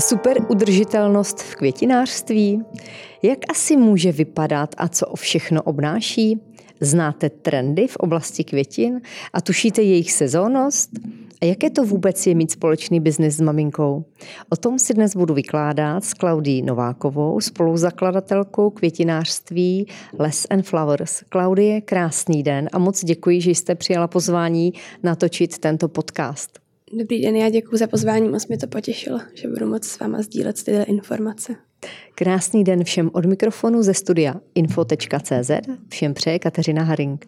Super 0.00 0.36
udržitelnost 0.48 1.40
v 1.42 1.54
květinářství? 1.54 2.62
Jak 3.22 3.38
asi 3.50 3.76
může 3.76 4.12
vypadat 4.12 4.74
a 4.78 4.88
co 4.88 5.06
o 5.06 5.16
všechno 5.16 5.62
obnáší? 5.62 6.40
Znáte 6.80 7.30
trendy 7.30 7.86
v 7.86 7.96
oblasti 7.96 8.44
květin 8.44 9.00
a 9.32 9.40
tušíte 9.40 9.82
jejich 9.82 10.12
sezónnost? 10.12 10.90
A 11.42 11.44
jaké 11.44 11.70
to 11.70 11.84
vůbec 11.84 12.26
je 12.26 12.34
mít 12.34 12.50
společný 12.50 13.00
biznis 13.00 13.36
s 13.36 13.40
maminkou? 13.40 14.04
O 14.48 14.56
tom 14.56 14.78
si 14.78 14.94
dnes 14.94 15.16
budu 15.16 15.34
vykládat 15.34 16.04
s 16.04 16.14
Klaudí 16.14 16.62
Novákovou, 16.62 17.40
spoluzakladatelkou 17.40 18.70
květinářství 18.70 19.86
Les 20.18 20.46
and 20.50 20.62
Flowers. 20.62 21.22
Klaudie, 21.28 21.80
krásný 21.80 22.42
den 22.42 22.68
a 22.72 22.78
moc 22.78 23.04
děkuji, 23.04 23.40
že 23.40 23.50
jste 23.50 23.74
přijala 23.74 24.08
pozvání 24.08 24.72
natočit 25.02 25.58
tento 25.58 25.88
podcast. 25.88 26.65
Dobrý 26.92 27.22
den, 27.22 27.36
já 27.36 27.50
děkuji 27.50 27.76
za 27.76 27.86
pozvání, 27.86 28.28
moc 28.28 28.46
mě 28.46 28.58
to 28.58 28.66
potěšilo, 28.66 29.20
že 29.34 29.48
budu 29.48 29.66
moc 29.66 29.86
s 29.86 29.98
váma 29.98 30.22
sdílet 30.22 30.62
tyhle 30.62 30.84
informace. 30.84 31.56
Krásný 32.14 32.64
den 32.64 32.84
všem 32.84 33.10
od 33.12 33.24
mikrofonu 33.24 33.82
ze 33.82 33.94
studia 33.94 34.34
info.cz. 34.54 35.50
Všem 35.88 36.14
přeje 36.14 36.38
Kateřina 36.38 36.82
Haring. 36.82 37.26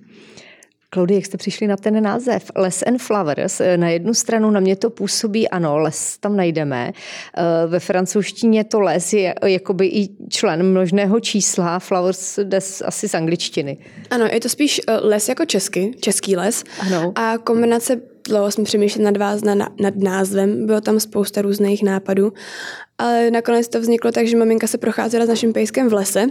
Klaudy, 0.91 1.15
jak 1.15 1.27
jste 1.27 1.37
přišli 1.37 1.66
na 1.66 1.77
ten 1.77 2.02
název? 2.02 2.51
Les 2.57 2.83
and 2.83 2.99
Flowers. 2.99 3.61
Na 3.77 3.89
jednu 3.89 4.15
stranu 4.15 4.51
na 4.51 4.61
mě 4.61 4.77
to 4.77 4.91
působí, 4.91 5.49
ano, 5.49 5.79
les 5.79 6.19
tam 6.19 6.37
najdeme. 6.37 6.93
Eh, 7.37 7.43
ve 7.66 7.80
francouzštině 7.80 8.65
to 8.65 8.80
les 8.80 9.13
je 9.13 9.35
jakoby 9.47 9.87
i 9.87 10.09
člen 10.29 10.63
množného 10.63 11.21
čísla, 11.21 11.79
Flowers 11.79 12.38
jde 12.38 12.59
asi 12.85 13.09
z 13.09 13.15
angličtiny. 13.15 13.79
Ano, 14.11 14.29
je 14.33 14.41
to 14.41 14.49
spíš 14.49 14.80
eh, 14.87 14.97
les 15.02 15.29
jako 15.29 15.45
česky, 15.45 15.93
český 16.01 16.37
les. 16.37 16.65
Ano. 16.80 17.13
A 17.15 17.38
kombinace 17.38 18.01
dlouho 18.28 18.50
jsme 18.50 18.64
přemýšleli 18.64 19.05
nad, 19.05 19.16
vás, 19.16 19.42
nad, 19.42 19.80
nad 19.80 19.96
názvem, 19.96 20.66
bylo 20.66 20.80
tam 20.80 21.01
spousta 21.01 21.43
různých 21.43 21.82
nápadů, 21.82 22.32
ale 22.98 23.30
nakonec 23.30 23.68
to 23.68 23.80
vzniklo 23.80 24.12
tak, 24.12 24.26
že 24.26 24.37
maminka 24.37 24.66
se 24.66 24.79
procházela 24.79 25.26
s 25.26 25.29
naším 25.29 25.52
pejskem 25.52 25.88
v 25.88 25.93
lese. 25.93 26.26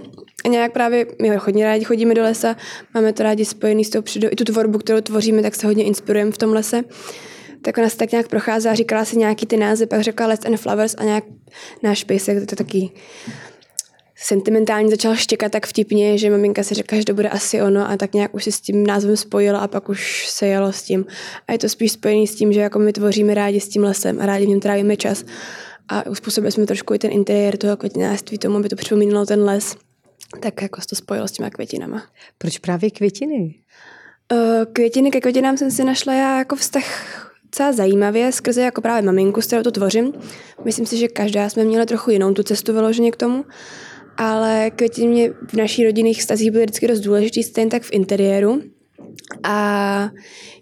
A 0.45 0.48
nějak 0.48 0.73
právě, 0.73 1.06
my 1.22 1.36
hodně 1.36 1.66
rádi 1.66 1.86
chodíme 1.86 2.14
do 2.14 2.22
lesa, 2.22 2.56
máme 2.94 3.14
to 3.14 3.23
rádi 3.23 3.45
spojený 3.45 3.86
s 3.86 3.89
tou 3.89 4.02
přírodou, 4.02 4.34
i 4.34 4.36
tu 4.36 4.44
tvorbu, 4.44 4.80
kterou 4.80 5.02
tvoříme, 5.02 5.42
tak 5.42 5.56
se 5.56 5.67
hodně 5.67 5.84
inspirujeme 5.84 6.31
v 6.31 6.38
tom 6.38 6.54
lese. 6.54 6.81
Tak 7.62 7.78
ona 7.78 7.89
se 7.89 7.98
tak 7.98 8.11
nějak 8.11 8.28
procházela, 8.28 8.76
říkala 8.76 9.06
si 9.06 9.17
nějaký 9.17 9.45
ty 9.45 9.58
názvy, 9.58 9.86
pak 9.86 10.02
řekla 10.02 10.28
Les 10.28 10.45
and 10.45 10.58
Flowers 10.58 10.95
a 10.98 11.04
nějak 11.04 11.23
náš 11.84 12.04
pejsek, 12.04 12.38
to 12.38 12.54
je 12.54 12.58
taky 12.58 12.92
sentimentálně 14.20 14.90
začal 14.90 15.16
štěkat 15.16 15.52
tak 15.52 15.68
vtipně, 15.68 16.18
že 16.18 16.30
maminka 16.30 16.64
si 16.64 16.76
řekla, 16.76 16.98
že 16.98 17.06
to 17.06 17.14
bude 17.14 17.30
asi 17.30 17.62
ono 17.62 17.90
a 17.90 17.98
tak 17.98 18.14
nějak 18.14 18.36
už 18.36 18.44
si 18.44 18.52
s 18.52 18.62
tím 18.62 18.88
názvem 18.88 19.18
spojila 19.18 19.60
a 19.60 19.68
pak 19.68 19.90
už 19.90 20.28
se 20.30 20.48
jelo 20.48 20.73
s 20.73 20.84
tím. 20.84 21.06
A 21.48 21.52
je 21.52 21.58
to 21.58 21.70
spíš 21.70 21.92
spojený 21.92 22.28
s 22.28 22.36
tím, 22.36 22.54
že 22.54 22.60
jako 22.60 22.80
my 22.80 22.94
tvoříme 22.94 23.34
rádi 23.34 23.60
s 23.60 23.70
tím 23.70 23.84
lesem 23.84 24.22
a 24.22 24.26
rádi 24.26 24.45
v 24.45 24.50
něm 24.50 24.60
trávíme 24.60 24.98
čas 24.98 25.26
a 25.88 26.06
uspůsobili 26.06 26.52
jsme 26.52 26.66
trošku 26.66 26.94
i 26.94 27.00
ten 27.00 27.12
interiér 27.12 27.58
toho 27.58 27.78
květinářství 27.78 28.38
tomu, 28.38 28.58
aby 28.58 28.70
to 28.70 28.76
připomínalo 28.76 29.26
ten 29.26 29.44
les. 29.44 29.76
Tak 30.40 30.62
jako 30.62 30.82
se 30.82 30.88
to 30.88 30.95
spojilo 30.95 31.28
s 31.28 31.32
těma 31.32 31.50
květinama. 31.50 32.04
Proč 32.38 32.58
právě 32.58 32.92
květiny? 32.92 33.56
Uh, 34.32 34.40
květiny 34.73 35.12
ke 35.12 35.22
květinám 35.22 35.58
jsem 35.58 35.72
si 35.72 35.84
našla 35.84 36.14
já 36.14 36.38
jako 36.38 36.56
vztah 36.56 36.84
docela 37.44 37.72
zajímavě 37.72 38.32
skrze 38.32 38.62
jako 38.62 38.82
právě 38.82 39.02
maminku, 39.02 39.42
s 39.42 39.48
kterou 39.48 39.64
to 39.64 39.72
tvořím. 39.72 40.14
Myslím 40.66 40.86
si, 40.86 40.98
že 40.98 41.08
každá 41.08 41.50
jsme 41.50 41.64
měli 41.64 41.86
trochu 41.86 42.12
jinou 42.12 42.34
tu 42.34 42.44
cestu 42.44 42.73
vyloženě 42.73 43.12
k 43.12 43.16
tomu 43.16 43.45
ale 44.18 44.72
květiny 44.76 45.08
mě 45.08 45.30
v 45.48 45.54
naší 45.54 45.84
rodinných 45.84 46.23
stazích 46.23 46.52
byly 46.52 46.64
vždycky 46.64 46.88
dost 46.88 47.00
důležitý, 47.00 47.44
stejně 47.44 47.72
tak 47.72 47.84
v 47.84 47.94
interiéru. 47.94 48.62
A 49.44 50.10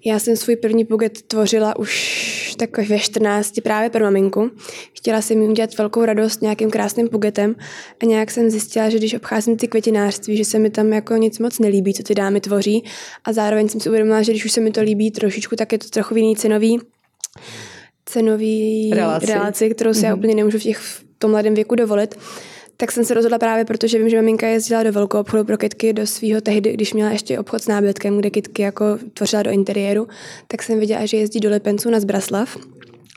já 0.05 0.19
jsem 0.19 0.35
svůj 0.35 0.55
první 0.55 0.83
buget 0.83 1.21
tvořila 1.21 1.79
už 1.79 2.55
tak 2.57 2.77
ve 2.77 2.99
14 2.99 3.53
právě 3.63 3.89
pro 3.89 4.03
maminku. 4.03 4.51
Chtěla 4.93 5.21
jsem 5.21 5.39
mi 5.39 5.47
udělat 5.47 5.77
velkou 5.77 6.05
radost 6.05 6.41
nějakým 6.41 6.71
krásným 6.71 7.07
bugetem 7.11 7.55
a 8.01 8.05
nějak 8.05 8.31
jsem 8.31 8.49
zjistila, 8.49 8.89
že 8.89 8.97
když 8.97 9.13
obcházím 9.13 9.57
ty 9.57 9.67
květinářství, 9.67 10.37
že 10.37 10.45
se 10.45 10.59
mi 10.59 10.69
tam 10.69 10.93
jako 10.93 11.15
nic 11.15 11.39
moc 11.39 11.59
nelíbí, 11.59 11.93
co 11.93 12.03
ty 12.03 12.15
dámy 12.15 12.41
tvoří 12.41 12.83
a 13.23 13.33
zároveň 13.33 13.69
jsem 13.69 13.81
si 13.81 13.89
uvědomila, 13.89 14.21
že 14.21 14.31
když 14.31 14.45
už 14.45 14.51
se 14.51 14.61
mi 14.61 14.71
to 14.71 14.81
líbí 14.81 15.11
trošičku, 15.11 15.55
tak 15.55 15.71
je 15.71 15.77
to 15.77 15.89
trochu 15.89 16.15
jiný 16.15 16.35
cenový 16.35 16.79
cenový 18.05 18.91
relaci, 18.95 19.25
relaci 19.25 19.69
kterou 19.69 19.93
si 19.93 19.99
mm-hmm. 19.99 20.03
já 20.03 20.09
mhm. 20.09 20.19
úplně 20.19 20.35
nemůžu 20.35 20.59
v, 20.59 20.63
těch, 20.63 20.77
v 20.77 21.05
tom 21.17 21.31
mladém 21.31 21.53
věku 21.53 21.75
dovolit 21.75 22.15
tak 22.77 22.91
jsem 22.91 23.05
se 23.05 23.13
rozhodla 23.13 23.39
právě, 23.39 23.65
protože 23.65 23.97
vím, 23.97 24.09
že 24.09 24.15
maminka 24.15 24.47
jezdila 24.47 24.83
do 24.83 24.91
velkou 24.91 25.19
obchodu 25.19 25.43
pro 25.43 25.57
kytky 25.57 25.93
do 25.93 26.07
svého 26.07 26.41
tehdy, 26.41 26.73
když 26.73 26.93
měla 26.93 27.11
ještě 27.11 27.39
obchod 27.39 27.61
s 27.61 27.67
nábytkem, 27.67 28.17
kde 28.17 28.29
kytky 28.29 28.61
jako 28.61 28.85
tvořila 29.13 29.43
do 29.43 29.51
interiéru, 29.51 30.07
tak 30.47 30.63
jsem 30.63 30.79
viděla, 30.79 31.05
že 31.05 31.17
jezdí 31.17 31.39
do 31.39 31.49
Lepenců 31.49 31.89
na 31.89 31.99
Zbraslav. 31.99 32.57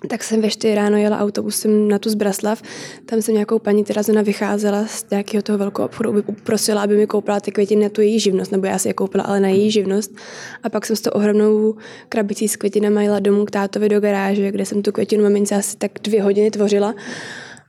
Tak 0.09 0.25
jsem 0.25 0.41
ve 0.41 0.51
4 0.51 0.75
ráno 0.75 0.97
jela 0.97 1.19
autobusem 1.19 1.89
na 1.89 1.99
tu 1.99 2.11
Zbraslav, 2.11 2.63
tam 3.07 3.23
jsem 3.23 3.35
nějakou 3.35 3.59
paní, 3.59 3.85
která 3.85 4.03
zrovna 4.03 4.23
vycházela 4.23 4.87
z 4.87 5.11
nějakého 5.11 5.43
toho 5.43 5.59
velkého 5.59 5.87
obchodu, 5.87 6.13
by 6.13 6.23
prosila, 6.23 6.83
aby 6.83 6.97
mi 6.97 7.07
koupila 7.07 7.41
ty 7.41 7.53
květiny 7.53 7.83
na 7.83 7.89
tu 7.89 8.01
její 8.01 8.21
živnost, 8.21 8.53
nebo 8.53 8.67
já 8.67 8.79
si 8.79 8.89
je 8.89 8.95
koupila, 8.95 9.25
ale 9.25 9.41
na 9.41 9.49
její 9.49 9.71
živnost. 9.71 10.17
A 10.63 10.69
pak 10.69 10.87
jsem 10.87 10.97
s 10.97 11.01
tou 11.01 11.11
ohromnou 11.11 11.75
krabicí 12.09 12.49
s 12.49 12.57
květinami 12.57 13.05
jela 13.05 13.19
domů 13.19 13.45
k 13.45 13.51
tátovi 13.51 13.89
do 13.89 14.01
garáže, 14.01 14.51
kde 14.51 14.67
jsem 14.67 14.83
tu 14.83 14.93
květinu 14.93 15.23
mamince 15.23 15.55
asi 15.55 15.77
tak 15.77 15.93
dvě 16.03 16.23
hodiny 16.23 16.51
tvořila 16.51 16.95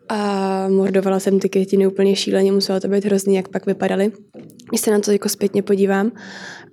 a 0.09 0.67
mordovala 0.67 1.19
jsem 1.19 1.39
ty 1.39 1.49
květiny 1.49 1.87
úplně 1.87 2.15
šíleně, 2.15 2.51
muselo 2.51 2.79
to 2.79 2.87
být 2.87 3.05
hrozný, 3.05 3.35
jak 3.35 3.47
pak 3.47 3.65
vypadaly, 3.65 4.11
když 4.69 4.81
se 4.81 4.91
na 4.91 4.99
to 4.99 5.11
jako 5.11 5.29
zpětně 5.29 5.63
podívám. 5.63 6.11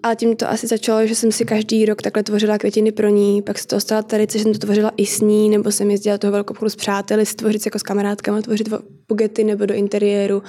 Ale 0.03 0.17
tím 0.17 0.37
to 0.37 0.51
asi 0.51 0.67
začalo, 0.67 1.07
že 1.07 1.15
jsem 1.15 1.33
si 1.33 1.45
každý 1.45 1.85
rok 1.85 2.03
takhle 2.03 2.23
tvořila 2.23 2.59
květiny 2.59 2.93
pro 2.93 3.09
ní, 3.09 3.43
pak 3.43 3.59
se 3.59 3.67
to 3.67 3.81
stala 3.81 4.03
tady, 4.03 4.27
že 4.33 4.39
jsem 4.39 4.53
to 4.53 4.59
tvořila 4.59 4.93
i 4.97 5.07
s 5.07 5.21
ní, 5.21 5.49
nebo 5.51 5.73
jsem 5.73 5.91
jezdila 5.91 6.19
toho 6.19 6.33
velkou 6.33 6.69
s 6.69 6.77
přáteli, 6.77 7.27
stvořit 7.27 7.67
jako 7.67 7.79
s 7.79 7.83
kamarádkama, 7.83 8.43
tvořit 8.43 8.69
bugety 9.09 9.45
nebo 9.45 9.67
do 9.67 9.75
interiéru 9.75 10.43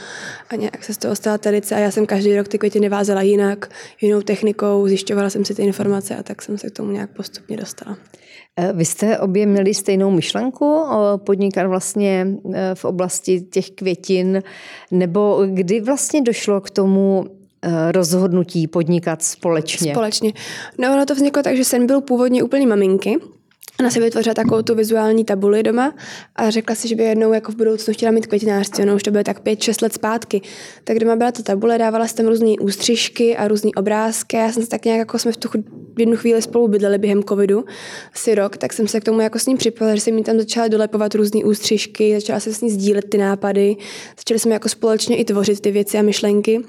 a 0.50 0.56
nějak 0.56 0.84
se 0.84 0.94
z 0.94 0.98
toho 0.98 1.16
stala 1.16 1.38
tradice 1.38 1.76
a 1.76 1.80
já 1.80 1.92
jsem 1.92 2.06
každý 2.06 2.38
rok 2.38 2.48
ty 2.48 2.58
květiny 2.58 2.90
vázela 2.90 3.22
jinak, 3.22 3.70
jinou 4.02 4.22
technikou, 4.22 4.88
zjišťovala 4.88 5.30
jsem 5.30 5.46
si 5.46 5.56
ty 5.56 5.62
informace 5.62 6.16
a 6.16 6.24
tak 6.24 6.42
jsem 6.42 6.58
se 6.58 6.70
k 6.70 6.74
tomu 6.74 6.92
nějak 6.92 7.10
postupně 7.10 7.58
dostala. 7.58 7.98
Eh, 8.58 8.74
vy 8.74 8.86
jste 8.86 9.20
obě 9.20 9.46
měli 9.46 9.74
stejnou 9.74 10.12
myšlenku 10.12 10.84
podnikat 11.18 11.68
vlastně 11.68 12.28
eh, 12.54 12.76
v 12.76 12.86
oblasti 12.86 13.42
těch 13.42 13.70
květin, 13.70 14.44
nebo 14.92 15.44
kdy 15.46 15.82
vlastně 15.82 16.22
došlo 16.22 16.62
k 16.62 16.70
tomu 16.70 17.26
eh, 17.62 17.92
rozhodnutí 17.92 18.68
podnikat 18.68 19.24
společně? 19.24 19.92
Společně. 19.92 20.34
No 20.78 20.94
ono 20.94 21.06
to 21.06 21.16
vzniklo 21.16 21.44
tak, 21.44 21.58
že 21.58 21.64
sen 21.64 21.88
byl 21.88 22.02
původně 22.02 22.44
úplně 22.44 22.68
maminky, 22.68 23.18
Ona 23.80 23.90
si 23.90 24.00
vytvořila 24.00 24.34
takovou 24.34 24.62
tu 24.62 24.76
vizuální 24.76 25.26
tabuli 25.26 25.64
doma 25.64 25.94
a 26.36 26.50
řekla 26.50 26.76
si, 26.76 26.88
že 26.88 26.96
by 26.96 27.04
jednou 27.04 27.34
jako 27.34 27.52
v 27.52 27.56
budoucnu 27.56 27.94
chtěla 27.94 28.12
mít 28.12 28.28
květinářství. 28.28 28.84
Ono 28.84 28.96
už 28.96 29.04
to 29.04 29.12
bylo 29.12 29.24
tak 29.24 29.44
5-6 29.44 29.84
let 29.84 29.94
zpátky. 29.94 30.42
Tak 30.84 31.00
doma 31.00 31.16
byla 31.16 31.32
ta 31.32 31.44
tabule, 31.44 31.78
dávala 31.78 32.08
jsem 32.08 32.18
tam 32.18 32.28
různé 32.28 32.54
ústřižky 32.62 33.38
a 33.38 33.48
různé 33.48 33.72
obrázky. 33.76 34.38
Já 34.38 34.52
jsem 34.52 34.64
se 34.64 34.70
tak 34.70 34.86
nějak, 34.86 35.00
jako 35.00 35.20
jsme 35.20 35.32
v 35.32 35.38
tu 35.38 35.50
jednu 36.00 36.16
chvíli 36.16 36.42
spolu 36.42 36.68
bydleli 36.68 36.98
během 36.98 37.24
covidu, 37.24 37.66
asi 38.16 38.36
rok, 38.36 38.58
tak 38.58 38.74
jsem 38.74 38.88
se 38.88 39.00
k 39.00 39.04
tomu 39.04 39.22
jako 39.22 39.40
s 39.40 39.46
ním 39.46 39.58
připojila, 39.58 39.96
že 39.96 40.02
jsem 40.02 40.16
mi 40.16 40.24
tam 40.24 40.38
začala 40.38 40.68
dolepovat 40.68 41.16
různé 41.16 41.44
ústřižky, 41.44 42.14
začala 42.14 42.40
se 42.40 42.54
s 42.54 42.62
ní 42.62 42.72
sdílet 42.72 43.10
ty 43.10 43.18
nápady, 43.18 43.76
začali 44.18 44.40
jsme 44.40 44.54
jako 44.54 44.70
společně 44.70 45.18
i 45.18 45.26
tvořit 45.26 45.60
ty 45.62 45.72
věci 45.72 45.98
a 45.98 46.02
myšlenky. 46.02 46.62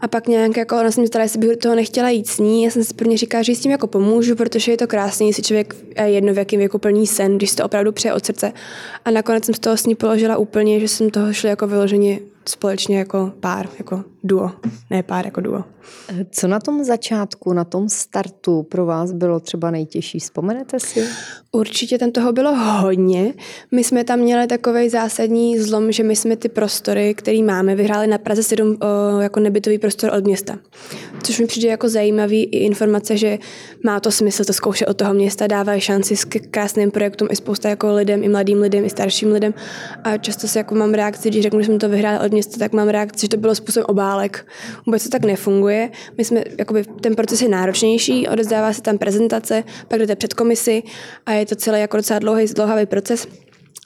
A 0.00 0.08
pak 0.08 0.28
nějak 0.28 0.56
jako 0.56 0.80
ona 0.80 0.90
se 0.90 1.00
mě 1.00 1.08
ptala, 1.08 1.22
jestli 1.22 1.38
bych 1.38 1.50
do 1.50 1.56
toho 1.56 1.74
nechtěla 1.74 2.08
jít 2.10 2.28
s 2.28 2.38
ní. 2.38 2.64
Já 2.64 2.70
jsem 2.70 2.84
si 2.84 2.94
prvně 2.94 3.16
říkala, 3.16 3.42
že 3.42 3.54
s 3.54 3.60
tím 3.60 3.70
jako 3.70 3.86
pomůžu, 3.86 4.36
protože 4.36 4.72
je 4.72 4.76
to 4.76 4.86
krásné, 4.86 5.26
jestli 5.26 5.42
člověk 5.42 5.76
je 5.96 6.10
jedno 6.10 6.34
v 6.34 6.38
jakém 6.38 6.58
věku 6.58 6.78
plní 6.78 7.06
sen, 7.06 7.36
když 7.36 7.54
to 7.54 7.64
opravdu 7.64 7.92
přeje 7.92 8.14
od 8.14 8.26
srdce. 8.26 8.52
A 9.04 9.10
nakonec 9.10 9.44
jsem 9.44 9.54
z 9.54 9.58
toho 9.58 9.76
s 9.76 9.86
ní 9.86 9.94
položila 9.94 10.36
úplně, 10.36 10.80
že 10.80 10.88
jsem 10.88 11.10
toho 11.10 11.32
šla 11.32 11.50
jako 11.50 11.66
vyloženě 11.66 12.20
společně 12.48 12.98
jako 12.98 13.32
pár, 13.40 13.68
jako 13.78 14.04
duo, 14.24 14.50
ne 14.90 15.02
pár, 15.02 15.24
jako 15.24 15.40
duo. 15.40 15.64
Co 16.30 16.48
na 16.48 16.60
tom 16.60 16.84
začátku, 16.84 17.52
na 17.52 17.64
tom 17.64 17.88
startu 17.88 18.62
pro 18.62 18.86
vás 18.86 19.12
bylo 19.12 19.40
třeba 19.40 19.70
nejtěžší? 19.70 20.18
Vzpomenete 20.18 20.80
si? 20.80 21.04
Určitě 21.52 21.98
tam 21.98 22.10
toho 22.10 22.32
bylo 22.32 22.56
hodně. 22.56 23.34
My 23.72 23.84
jsme 23.84 24.04
tam 24.04 24.18
měli 24.18 24.46
takový 24.46 24.88
zásadní 24.88 25.58
zlom, 25.58 25.92
že 25.92 26.02
my 26.02 26.16
jsme 26.16 26.36
ty 26.36 26.48
prostory, 26.48 27.14
které 27.14 27.42
máme, 27.42 27.74
vyhráli 27.74 28.06
na 28.06 28.18
Praze 28.18 28.42
7 28.42 28.76
o, 28.80 29.20
jako 29.20 29.40
nebytový 29.40 29.78
prostor 29.78 30.10
od 30.14 30.24
města. 30.24 30.58
Což 31.22 31.40
mi 31.40 31.46
přijde 31.46 31.68
jako 31.68 31.88
zajímavý 31.88 32.44
i 32.44 32.58
informace, 32.58 33.16
že 33.16 33.38
má 33.84 34.00
to 34.00 34.10
smysl 34.10 34.44
to 34.44 34.52
zkoušet 34.52 34.88
od 34.88 34.96
toho 34.96 35.14
města, 35.14 35.46
dávají 35.46 35.80
šanci 35.80 36.16
s 36.16 36.24
krásným 36.50 36.90
projektům 36.90 37.28
i 37.30 37.36
spousta 37.36 37.68
jako 37.68 37.94
lidem, 37.94 38.24
i 38.24 38.28
mladým 38.28 38.60
lidem, 38.60 38.84
i 38.84 38.90
starším 38.90 39.32
lidem. 39.32 39.54
A 40.04 40.16
často 40.16 40.48
se 40.48 40.58
jako 40.58 40.74
mám 40.74 40.94
reakci, 40.94 41.28
když 41.28 41.42
řeknu, 41.42 41.60
že 41.60 41.66
jsme 41.66 41.78
to 41.78 41.88
vyhráli 41.88 42.26
od 42.26 42.32
města, 42.32 42.58
tak 42.58 42.72
mám 42.72 42.88
reakci, 42.88 43.20
že 43.20 43.28
to 43.28 43.36
bylo 43.36 43.54
způsobem 43.54 43.86
obálek. 44.12 44.46
Vůbec 44.86 45.04
to 45.04 45.08
tak 45.08 45.24
nefunguje. 45.24 45.90
My 46.18 46.24
jsme, 46.24 46.44
jakoby, 46.58 46.84
ten 47.00 47.14
proces 47.14 47.42
je 47.42 47.48
náročnější, 47.48 48.28
odezdává 48.28 48.72
se 48.72 48.82
tam 48.82 48.98
prezentace, 48.98 49.64
pak 49.88 49.98
jdete 49.98 50.16
před 50.16 50.34
komisi 50.34 50.82
a 51.26 51.32
je 51.32 51.46
to 51.46 51.54
celý 51.56 51.80
jako 51.80 51.96
docela 51.96 52.18
dlouhý, 52.18 52.46
dlouhavý 52.46 52.86
proces. 52.86 53.26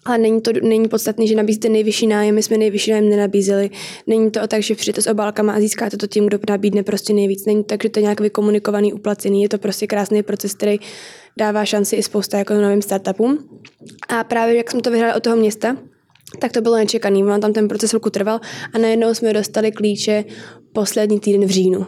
Ale 0.04 0.18
není 0.18 0.40
to 0.40 0.50
není 0.62 0.88
podstatné, 0.88 1.26
že 1.26 1.34
nabízíte 1.34 1.68
nejvyšší 1.68 2.06
nájem, 2.06 2.34
my 2.34 2.42
jsme 2.42 2.58
nejvyšší 2.58 2.90
nájem 2.90 3.08
nenabízeli. 3.08 3.70
Není 4.06 4.30
to 4.30 4.46
tak, 4.46 4.62
že 4.62 4.74
přijdete 4.74 5.02
s 5.02 5.06
obálkama 5.06 5.52
a 5.52 5.60
získáte 5.60 5.96
to 5.96 6.06
tím, 6.06 6.26
kdo 6.26 6.38
nabídne 6.48 6.82
prostě 6.82 7.12
nejvíc. 7.12 7.46
Není 7.46 7.64
to 7.64 7.68
tak, 7.68 7.82
že 7.82 7.88
to 7.88 7.98
je 7.98 8.02
nějak 8.02 8.20
vykomunikovaný, 8.20 8.92
uplacený. 8.92 9.42
Je 9.42 9.48
to 9.48 9.58
prostě 9.58 9.86
krásný 9.86 10.22
proces, 10.22 10.54
který 10.54 10.78
dává 11.38 11.64
šanci 11.64 11.96
i 11.96 12.02
spousta 12.02 12.38
jako 12.38 12.54
novým 12.54 12.82
startupům. 12.82 13.48
A 14.08 14.24
právě 14.24 14.56
jak 14.56 14.70
jsme 14.70 14.80
to 14.82 14.90
vyhráli 14.90 15.14
od 15.14 15.22
toho 15.22 15.36
města, 15.36 15.76
tak 16.38 16.52
to 16.52 16.60
bylo 16.60 16.76
nečekaný. 16.76 17.24
On 17.24 17.40
tam 17.40 17.52
ten 17.52 17.68
proces 17.68 17.94
trval 18.10 18.40
a 18.72 18.78
najednou 18.78 19.14
jsme 19.14 19.32
dostali 19.32 19.72
klíče 19.72 20.24
poslední 20.72 21.20
týden 21.20 21.44
v 21.44 21.50
říjnu. 21.50 21.86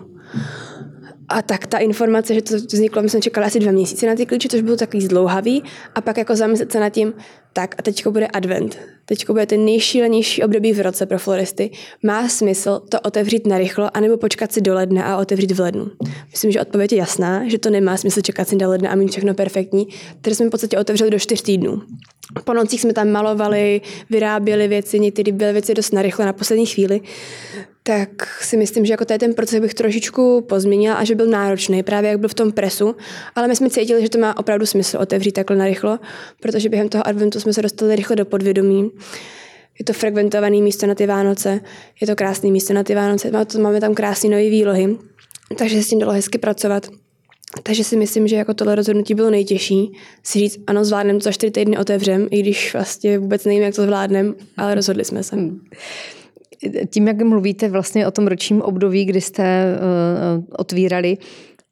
A 1.29 1.43
tak 1.43 1.67
ta 1.67 1.79
informace, 1.79 2.35
že 2.35 2.43
to 2.43 2.57
vzniklo, 2.57 3.03
my 3.03 3.09
jsme 3.09 3.21
čekali 3.21 3.47
asi 3.47 3.61
dva 3.61 3.73
měsíce 3.73 4.07
na 4.07 4.15
ty 4.15 4.27
klíče, 4.27 4.49
což 4.49 4.61
bylo 4.61 4.77
takový 4.77 5.03
zdlouhavý. 5.03 5.63
A 5.95 6.01
pak 6.01 6.19
jako 6.19 6.37
zamyslet 6.37 6.73
se 6.73 6.81
nad 6.81 6.89
tím, 6.89 7.15
tak 7.53 7.75
a 7.79 7.83
teďko 7.83 8.11
bude 8.11 8.27
advent. 8.27 8.79
Teďko 9.05 9.33
bude 9.33 9.47
ten 9.47 9.65
nejšílenější 9.65 10.43
období 10.43 10.73
v 10.73 10.81
roce 10.81 11.07
pro 11.07 11.19
floristy. 11.19 11.71
Má 12.03 12.29
smysl 12.29 12.81
to 12.89 13.01
otevřít 13.01 13.47
narychlo, 13.47 13.97
anebo 13.97 14.17
počkat 14.17 14.53
si 14.53 14.61
do 14.61 14.75
ledna 14.75 15.05
a 15.05 15.17
otevřít 15.17 15.53
v 15.53 15.61
lednu? 15.61 15.91
Myslím, 16.31 16.51
že 16.51 16.61
odpověď 16.61 16.93
je 16.93 16.99
jasná, 16.99 17.49
že 17.49 17.59
to 17.59 17.71
nemá 17.71 17.97
smysl 17.97 18.21
čekat 18.21 18.49
si 18.49 18.57
do 18.57 18.69
ledna 18.69 18.91
a 18.91 18.95
mít 18.95 19.11
všechno 19.11 19.35
perfektní. 19.35 19.89
Takže 20.21 20.35
jsme 20.35 20.47
v 20.47 20.51
podstatě 20.51 20.79
otevřeli 20.79 21.11
do 21.11 21.19
čtyř 21.19 21.43
týdnů. 21.43 21.83
Po 22.45 22.55
nocích 22.55 22.81
jsme 22.81 22.93
tam 22.93 23.11
malovali, 23.11 23.81
vyráběli 24.11 24.69
věci, 24.69 25.01
některé 25.01 25.33
byly 25.33 25.53
věci 25.53 25.75
dost 25.75 25.93
narychlo 25.93 26.25
na 26.25 26.33
poslední 26.33 26.67
chvíli 26.67 27.01
tak 27.89 28.27
si 28.43 28.57
myslím, 28.57 28.87
že 28.87 28.93
jako 28.93 29.05
tady 29.05 29.19
ten 29.19 29.35
proces 29.35 29.61
bych 29.61 29.75
trošičku 29.75 30.41
pozměnila 30.41 30.95
a 30.95 31.05
že 31.05 31.15
byl 31.15 31.27
náročný, 31.27 31.83
právě 31.83 32.11
jak 32.11 32.21
byl 32.21 32.29
v 32.29 32.35
tom 32.35 32.53
presu, 32.53 32.97
ale 33.35 33.49
my 33.49 33.57
jsme 33.57 33.71
cítili, 33.71 34.03
že 34.03 34.09
to 34.09 34.19
má 34.19 34.39
opravdu 34.39 34.67
smysl 34.67 34.99
otevřít 35.01 35.33
takhle 35.33 35.57
narychlo, 35.57 35.99
protože 36.41 36.69
během 36.69 36.89
toho 36.89 37.07
adventu 37.07 37.41
jsme 37.41 37.53
se 37.53 37.63
dostali 37.63 37.97
rychle 37.97 38.17
do 38.17 38.25
podvědomí. 38.25 38.91
Je 39.79 39.85
to 39.85 39.93
frekventované 39.93 40.57
místo 40.57 40.87
na 40.87 40.95
ty 40.95 41.07
Vánoce, 41.07 41.61
je 42.01 42.07
to 42.07 42.17
krásné 42.17 42.51
místo 42.51 42.75
na 42.75 42.83
ty 42.83 42.95
Vánoce, 42.95 43.31
máme 43.61 43.81
tam 43.81 43.95
krásné 43.95 44.31
nové 44.31 44.51
výlohy, 44.51 44.97
takže 45.59 45.83
s 45.83 45.89
tím 45.89 45.99
dalo 45.99 46.13
hezky 46.13 46.39
pracovat. 46.39 46.89
Takže 47.63 47.85
si 47.85 47.97
myslím, 47.97 48.29
že 48.29 48.37
jako 48.37 48.55
tohle 48.55 48.75
rozhodnutí 48.75 49.15
bylo 49.15 49.31
nejtěžší. 49.31 49.93
Si 50.23 50.39
říct, 50.39 50.59
ano, 50.67 50.85
zvládneme 50.85 51.19
to 51.19 51.23
za 51.23 51.33
čtyři 51.33 51.51
týdny 51.51 51.79
otevřem, 51.79 52.29
i 52.31 52.43
když 52.43 52.73
vlastně 52.73 53.19
vůbec 53.19 53.45
nevím, 53.45 53.63
jak 53.63 53.75
to 53.75 53.83
zvládneme, 53.83 54.33
ale 54.57 54.75
rozhodli 54.75 55.05
jsme 55.05 55.23
se. 55.23 55.37
Hmm 55.37 55.61
tím, 56.91 57.07
jak 57.07 57.23
mluvíte 57.23 57.69
vlastně 57.69 58.07
o 58.07 58.11
tom 58.11 58.27
ročním 58.27 58.63
období, 58.63 59.05
kdy 59.05 59.21
jste 59.21 59.65
uh, 60.39 60.45
otvírali, 60.57 61.19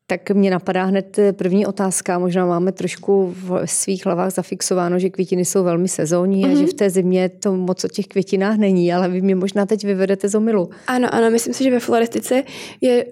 tak 0.07 0.31
mě 0.31 0.51
napadá 0.51 0.85
hned 0.85 1.19
první 1.33 1.67
otázka. 1.67 2.19
Možná 2.19 2.47
máme 2.47 2.73
trošku 2.73 3.35
v 3.37 3.63
svých 3.65 4.07
hlavách 4.07 4.31
zafixováno, 4.31 4.99
že 4.99 5.11
květiny 5.11 5.45
jsou 5.45 5.65
velmi 5.65 5.89
sezónní 5.89 6.45
mm-hmm. 6.45 6.53
a 6.53 6.55
že 6.55 6.63
mhm. 6.63 6.71
v 6.71 6.75
té 6.75 6.91
zimě 6.91 7.29
to 7.29 7.57
moc 7.57 7.85
o 7.85 7.89
těch 7.89 8.07
květinách 8.07 8.57
není, 8.57 8.93
ale 8.93 9.09
vy 9.09 9.21
mě 9.21 9.35
možná 9.35 9.67
teď 9.67 9.85
vyvedete 9.85 10.29
z 10.29 10.35
omilu. 10.35 10.71
Ano, 10.87 11.15
ano, 11.15 11.31
myslím 11.31 11.55
si, 11.55 11.65
že 11.65 11.71
ve 11.71 11.81
floristice 11.81 12.43
je 12.81 13.07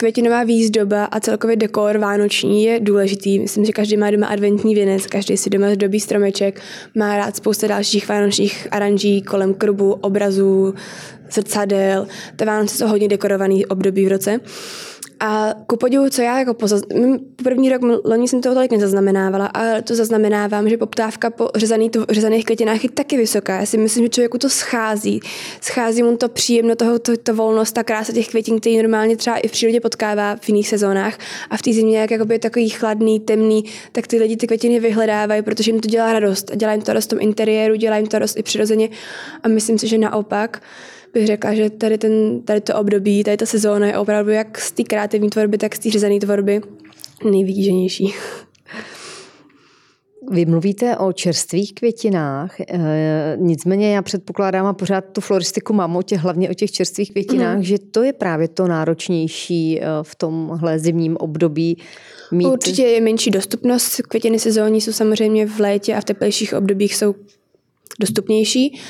květinová 0.00 0.44
výzdoba 0.44 1.04
a 1.04 1.20
celkově 1.20 1.56
dekor 1.56 1.98
vánoční 1.98 2.64
je 2.64 2.80
důležitý. 2.80 3.38
Myslím, 3.38 3.64
že 3.64 3.72
každý 3.72 3.96
má 3.96 4.10
doma 4.10 4.26
adventní 4.26 4.74
věnec, 4.74 5.06
každý 5.06 5.36
si 5.36 5.50
doma 5.50 5.70
zdobí 5.74 6.00
stromeček, 6.00 6.60
má 6.94 7.16
rád 7.16 7.36
spousta 7.36 7.66
dalších 7.66 8.08
vánočních 8.08 8.68
aranží 8.70 9.22
kolem 9.22 9.54
krubu, 9.54 9.92
obrazů, 9.92 10.74
zrcadel. 11.30 12.06
Ty 12.36 12.44
Vánoce 12.44 12.76
jsou 12.76 12.86
hodně 12.86 13.08
dekorovaný 13.08 13.66
období 13.66 14.06
v 14.06 14.08
roce. 14.08 14.40
A 15.20 15.54
ku 15.66 15.76
podivu, 15.76 16.10
co 16.10 16.22
já 16.22 16.38
jako 16.38 16.54
pozaz... 16.54 16.82
první 17.42 17.70
rok 17.70 17.82
loni 18.04 18.28
jsem 18.28 18.40
to 18.40 18.54
tolik 18.54 18.72
nezaznamenávala, 18.72 19.46
ale 19.46 19.82
to 19.82 19.94
zaznamenávám, 19.94 20.68
že 20.68 20.76
poptávka 20.76 21.30
po 21.30 21.48
řezaný, 21.54 21.90
řezaných 22.10 22.44
květinách 22.44 22.84
je 22.84 22.90
taky 22.90 23.16
vysoká. 23.16 23.60
Já 23.60 23.66
si 23.66 23.78
myslím, 23.78 24.04
že 24.04 24.08
člověku 24.08 24.38
to 24.38 24.48
schází. 24.48 25.20
Schází 25.60 26.02
mu 26.02 26.16
to 26.16 26.28
příjemno, 26.28 26.76
toho, 26.76 26.98
to, 26.98 27.16
to 27.16 27.34
volnost, 27.34 27.72
ta 27.72 27.82
krása 27.82 28.12
těch 28.12 28.28
květin, 28.28 28.60
který 28.60 28.76
normálně 28.76 29.16
třeba 29.16 29.36
i 29.36 29.48
v 29.48 29.52
přírodě 29.52 29.80
potkává 29.80 30.36
v 30.36 30.48
jiných 30.48 30.68
sezónách. 30.68 31.18
A 31.50 31.56
v 31.56 31.62
té 31.62 31.72
zimě, 31.72 31.98
jak 31.98 32.10
jakoby 32.10 32.38
takový 32.38 32.68
chladný, 32.68 33.20
temný, 33.20 33.64
tak 33.92 34.06
ty 34.06 34.18
lidi 34.18 34.36
ty 34.36 34.46
květiny 34.46 34.80
vyhledávají, 34.80 35.42
protože 35.42 35.70
jim 35.70 35.80
to 35.80 35.88
dělá 35.88 36.12
radost. 36.12 36.50
A 36.50 36.54
dělá 36.54 36.72
jim 36.72 36.82
to 36.82 36.92
radost 36.92 37.06
v 37.06 37.08
tom 37.08 37.18
interiéru, 37.20 37.74
dělá 37.74 37.96
jim 37.96 38.06
to 38.06 38.18
radost 38.18 38.38
i 38.38 38.42
přirozeně. 38.42 38.88
A 39.42 39.48
myslím 39.48 39.78
si, 39.78 39.88
že 39.88 39.98
naopak, 39.98 40.62
bych 41.14 41.26
řekla, 41.26 41.54
že 41.54 41.70
tady, 41.70 41.98
ten, 41.98 42.42
tady 42.42 42.60
to 42.60 42.74
období, 42.74 43.24
tady 43.24 43.36
ta 43.36 43.46
sezóna 43.46 43.86
je 43.86 43.98
opravdu 43.98 44.30
jak 44.30 44.58
z 44.58 44.72
té 44.72 44.82
kreativní 44.82 45.30
tvorby, 45.30 45.58
tak 45.58 45.74
z 45.74 45.78
té 45.78 45.90
řezané 45.90 46.18
tvorby 46.18 46.60
nejvýženější. 47.30 48.14
Vy 50.30 50.46
mluvíte 50.46 50.96
o 50.96 51.12
čerstvých 51.12 51.74
květinách, 51.74 52.60
e, 52.60 53.36
nicméně 53.40 53.94
já 53.94 54.02
předpokládám 54.02 54.66
a 54.66 54.72
pořád 54.72 55.04
tu 55.12 55.20
floristiku 55.20 55.72
mám 55.72 55.96
o 55.96 56.02
těch, 56.02 56.20
hlavně 56.20 56.50
o 56.50 56.54
těch 56.54 56.72
čerstvých 56.72 57.10
květinách, 57.10 57.56
mm. 57.56 57.62
že 57.62 57.78
to 57.78 58.02
je 58.02 58.12
právě 58.12 58.48
to 58.48 58.68
náročnější 58.68 59.80
eh, 59.80 59.86
v 60.02 60.14
tomhle 60.14 60.78
zimním 60.78 61.16
období. 61.16 61.76
Mít... 62.32 62.46
Určitě 62.46 62.82
je 62.82 63.00
menší 63.00 63.30
dostupnost. 63.30 64.02
Květiny 64.02 64.38
sezónní 64.38 64.80
jsou 64.80 64.92
samozřejmě 64.92 65.46
v 65.46 65.60
létě 65.60 65.94
a 65.94 66.00
v 66.00 66.04
teplejších 66.04 66.54
obdobích 66.54 66.94
jsou 66.94 67.14
dostupnější 68.00 68.80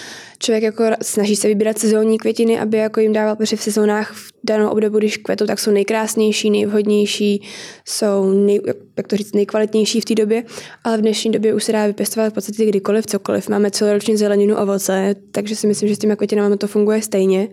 člověk 0.41 0.63
jako 0.63 0.85
snaží 1.03 1.37
se 1.37 1.49
vybírat 1.49 1.79
sezónní 1.79 2.19
květiny, 2.19 2.61
aby 2.61 2.77
jako 2.77 3.01
jim 3.01 3.13
dával, 3.13 3.37
protože 3.37 3.57
v 3.57 3.63
sezónách 3.63 4.13
v 4.13 4.33
danou 4.45 4.71
obdobu, 4.71 4.99
když 4.99 5.17
kvetou, 5.17 5.47
tak 5.47 5.59
jsou 5.59 5.71
nejkrásnější, 5.71 6.51
nejvhodnější, 6.51 7.43
jsou 7.85 8.33
nej, 8.33 8.61
jak 8.97 9.09
to 9.09 9.17
říct, 9.17 9.35
nejkvalitnější 9.35 10.01
v 10.01 10.05
té 10.05 10.15
době, 10.15 10.45
ale 10.85 10.99
v 10.99 11.01
dnešní 11.01 11.31
době 11.31 11.55
už 11.55 11.65
se 11.65 11.73
dá 11.73 11.87
vypěstovat 11.87 12.29
v 12.31 12.35
podstatě 12.35 12.67
kdykoliv, 12.67 13.07
cokoliv. 13.07 13.49
Máme 13.49 13.71
celoročně 13.71 14.17
zeleninu, 14.17 14.57
ovoce, 14.57 15.15
takže 15.33 15.57
si 15.57 15.67
myslím, 15.67 15.89
že 15.89 15.97
s 15.97 15.99
těmi 15.99 16.17
květinami 16.17 16.57
to 16.57 16.67
funguje 16.67 17.03
stejně, 17.03 17.49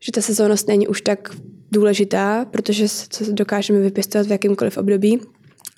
že 0.00 0.12
ta 0.12 0.20
sezónnost 0.20 0.68
není 0.68 0.88
už 0.88 1.00
tak 1.00 1.36
důležitá, 1.72 2.44
protože 2.50 2.88
se 2.88 3.32
dokážeme 3.32 3.80
vypěstovat 3.80 4.26
v 4.26 4.30
jakýmkoliv 4.30 4.78
období. 4.78 5.20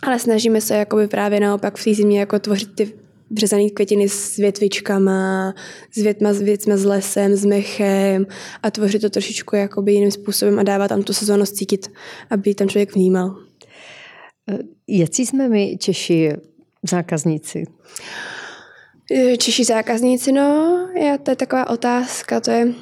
Ale 0.02 0.18
snažíme 0.18 0.60
se 0.60 0.86
právě 1.10 1.40
naopak 1.40 1.76
v 1.76 1.84
té 1.84 1.94
zimě 1.94 2.20
jako 2.20 2.38
tvořit 2.38 2.68
ty 2.74 2.92
březaný 3.30 3.70
květiny 3.70 4.08
s 4.08 4.36
větvičkama, 4.36 5.54
s 5.92 6.02
větma, 6.02 6.32
s 6.32 6.40
věcma, 6.40 6.76
s 6.76 6.84
lesem, 6.84 7.36
s 7.36 7.44
mechem 7.44 8.26
a 8.62 8.70
tvořit 8.70 9.02
to 9.02 9.10
trošičku 9.10 9.56
jakoby 9.56 9.92
jiným 9.92 10.10
způsobem 10.10 10.58
a 10.58 10.62
dává 10.62 10.88
tam 10.88 11.02
tu 11.02 11.12
sezónnost 11.12 11.54
cítit, 11.54 11.90
aby 12.30 12.54
tam 12.54 12.68
člověk 12.68 12.94
vnímal. 12.94 13.36
Jaký 14.88 15.26
jsme 15.26 15.48
my 15.48 15.76
Češi 15.78 16.32
zákazníci? 16.90 17.64
Češi 19.38 19.64
zákazníci, 19.64 20.32
no, 20.32 20.78
já, 21.02 21.18
to 21.18 21.30
je 21.30 21.36
taková 21.36 21.70
otázka, 21.70 22.40
to 22.40 22.50
je, 22.50 22.74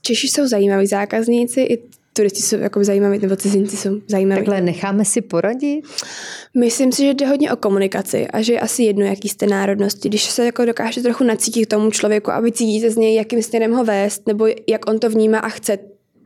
Češi 0.00 0.28
jsou 0.28 0.46
zajímaví 0.46 0.86
zákazníci, 0.86 1.60
i 1.60 1.82
turisti 2.12 2.42
jsou 2.42 2.56
jako 2.56 2.84
zajímaví, 2.84 3.18
nebo 3.18 3.36
cizinci 3.36 3.76
jsou 3.76 4.00
zajímaví. 4.08 4.38
Takhle 4.38 4.60
necháme 4.60 5.04
si 5.04 5.20
poradit? 5.20 5.82
Myslím 6.58 6.92
si, 6.92 7.02
že 7.02 7.14
jde 7.14 7.26
hodně 7.26 7.52
o 7.52 7.56
komunikaci 7.56 8.26
a 8.26 8.42
že 8.42 8.52
je 8.52 8.60
asi 8.60 8.82
jedno, 8.82 9.04
jaký 9.04 9.28
jste 9.28 9.46
národnosti. 9.46 10.08
Když 10.08 10.24
se 10.24 10.44
jako 10.44 10.64
dokážete 10.64 11.02
trochu 11.02 11.24
nacítit 11.24 11.66
k 11.66 11.70
tomu 11.70 11.90
člověku, 11.90 12.30
aby 12.30 12.52
cítíte 12.52 12.90
z 12.90 12.96
něj, 12.96 13.14
jakým 13.14 13.42
směrem 13.42 13.72
ho 13.72 13.84
vést, 13.84 14.26
nebo 14.26 14.46
jak 14.68 14.90
on 14.90 14.98
to 14.98 15.10
vnímá 15.10 15.38
a 15.38 15.48
chce 15.48 15.78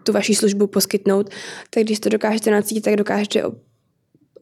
tu 0.02 0.12
vaší 0.12 0.34
službu 0.34 0.66
poskytnout, 0.66 1.30
tak 1.70 1.82
když 1.82 2.00
to 2.00 2.08
dokážete 2.08 2.50
nacítit, 2.50 2.84
tak 2.84 2.96
dokážete 2.96 3.42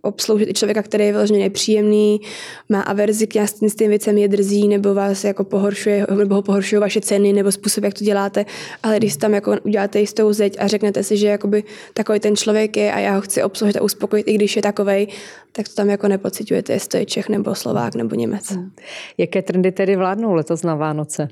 obsloužit 0.05 0.49
i 0.49 0.55
člověka, 0.55 0.83
který 0.83 1.05
je 1.05 1.13
vyloženě 1.13 1.39
nepříjemný, 1.39 2.21
má 2.69 2.81
averzi 2.81 3.27
k 3.27 3.35
nějakým 3.35 3.71
s 3.71 3.75
tím 3.75 3.89
věcem, 3.89 4.19
je 4.19 4.29
drzí, 4.29 4.69
nebo 4.69 4.95
vás 4.95 5.25
jako 5.25 5.45
pohoršuje, 5.45 6.07
nebo 6.19 6.35
ho 6.35 6.43
pohoršují 6.43 6.81
vaše 6.81 7.01
ceny, 7.01 7.33
nebo 7.33 7.53
způsob, 7.53 7.85
jak 7.85 7.95
to 7.95 8.05
děláte. 8.05 8.47
Ale 8.83 8.97
když 8.97 9.17
tam 9.17 9.35
jako 9.35 9.57
uděláte 9.63 10.01
jistou 10.01 10.33
zeď 10.33 10.57
a 10.59 10.67
řeknete 10.67 11.03
si, 11.03 11.17
že 11.17 11.29
jakoby 11.29 11.65
takový 11.95 12.21
ten 12.21 12.37
člověk 12.37 12.77
je 12.77 12.93
a 12.93 12.99
já 12.99 13.15
ho 13.15 13.21
chci 13.21 13.43
obsloužit 13.43 13.77
a 13.77 13.83
uspokojit, 13.83 14.29
i 14.29 14.35
když 14.35 14.57
je 14.57 14.63
takovej, 14.63 15.07
tak 15.53 15.69
to 15.69 15.75
tam 15.75 15.91
jako 15.91 16.09
nepocitujete, 16.09 16.73
jestli 16.73 16.89
to 16.89 16.97
je 16.97 17.07
Čech 17.07 17.29
nebo 17.29 17.55
Slovák 17.55 17.95
nebo 17.95 18.15
Němec. 18.15 18.51
Hmm. 18.51 18.71
Jaké 19.19 19.43
trendy 19.43 19.73
tedy 19.73 19.97
vládnou 19.97 20.35
letos 20.35 20.63
na 20.63 20.75
Vánoce? 20.75 21.29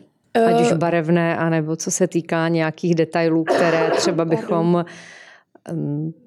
Ať 0.47 0.61
už 0.61 0.73
eh, 0.73 0.75
barevné, 0.75 1.37
anebo 1.37 1.77
co 1.77 1.91
se 1.91 2.07
týká 2.07 2.49
nějakých 2.49 2.95
detailů, 2.95 3.45
které 3.45 3.91
třeba 3.97 4.25
bychom 4.25 4.85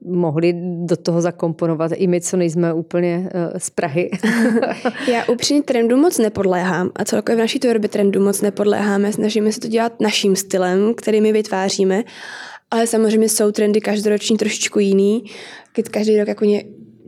mohli 0.05 0.53
do 0.85 0.97
toho 0.97 1.21
zakomponovat 1.21 1.91
i 1.95 2.07
my, 2.07 2.21
co 2.21 2.37
nejsme 2.37 2.73
úplně 2.73 3.17
uh, 3.17 3.57
z 3.57 3.69
Prahy. 3.69 4.09
Já 5.11 5.25
upřímně 5.25 5.63
trendu 5.63 5.97
moc 5.97 6.17
nepodléhám 6.17 6.91
a 6.95 7.05
celkově 7.05 7.35
v 7.35 7.39
naší 7.39 7.59
tvorbě 7.59 7.89
trendu 7.89 8.23
moc 8.23 8.41
nepodléháme. 8.41 9.13
Snažíme 9.13 9.51
se 9.51 9.59
to 9.59 9.67
dělat 9.67 10.01
naším 10.01 10.35
stylem, 10.35 10.93
který 10.93 11.21
my 11.21 11.31
vytváříme, 11.31 12.03
ale 12.71 12.87
samozřejmě 12.87 13.29
jsou 13.29 13.51
trendy 13.51 13.81
každoroční 13.81 14.37
trošičku 14.37 14.79
jiný. 14.79 15.23
Každý 15.91 16.19
rok 16.19 16.27
jako 16.27 16.45
ně, 16.45 16.63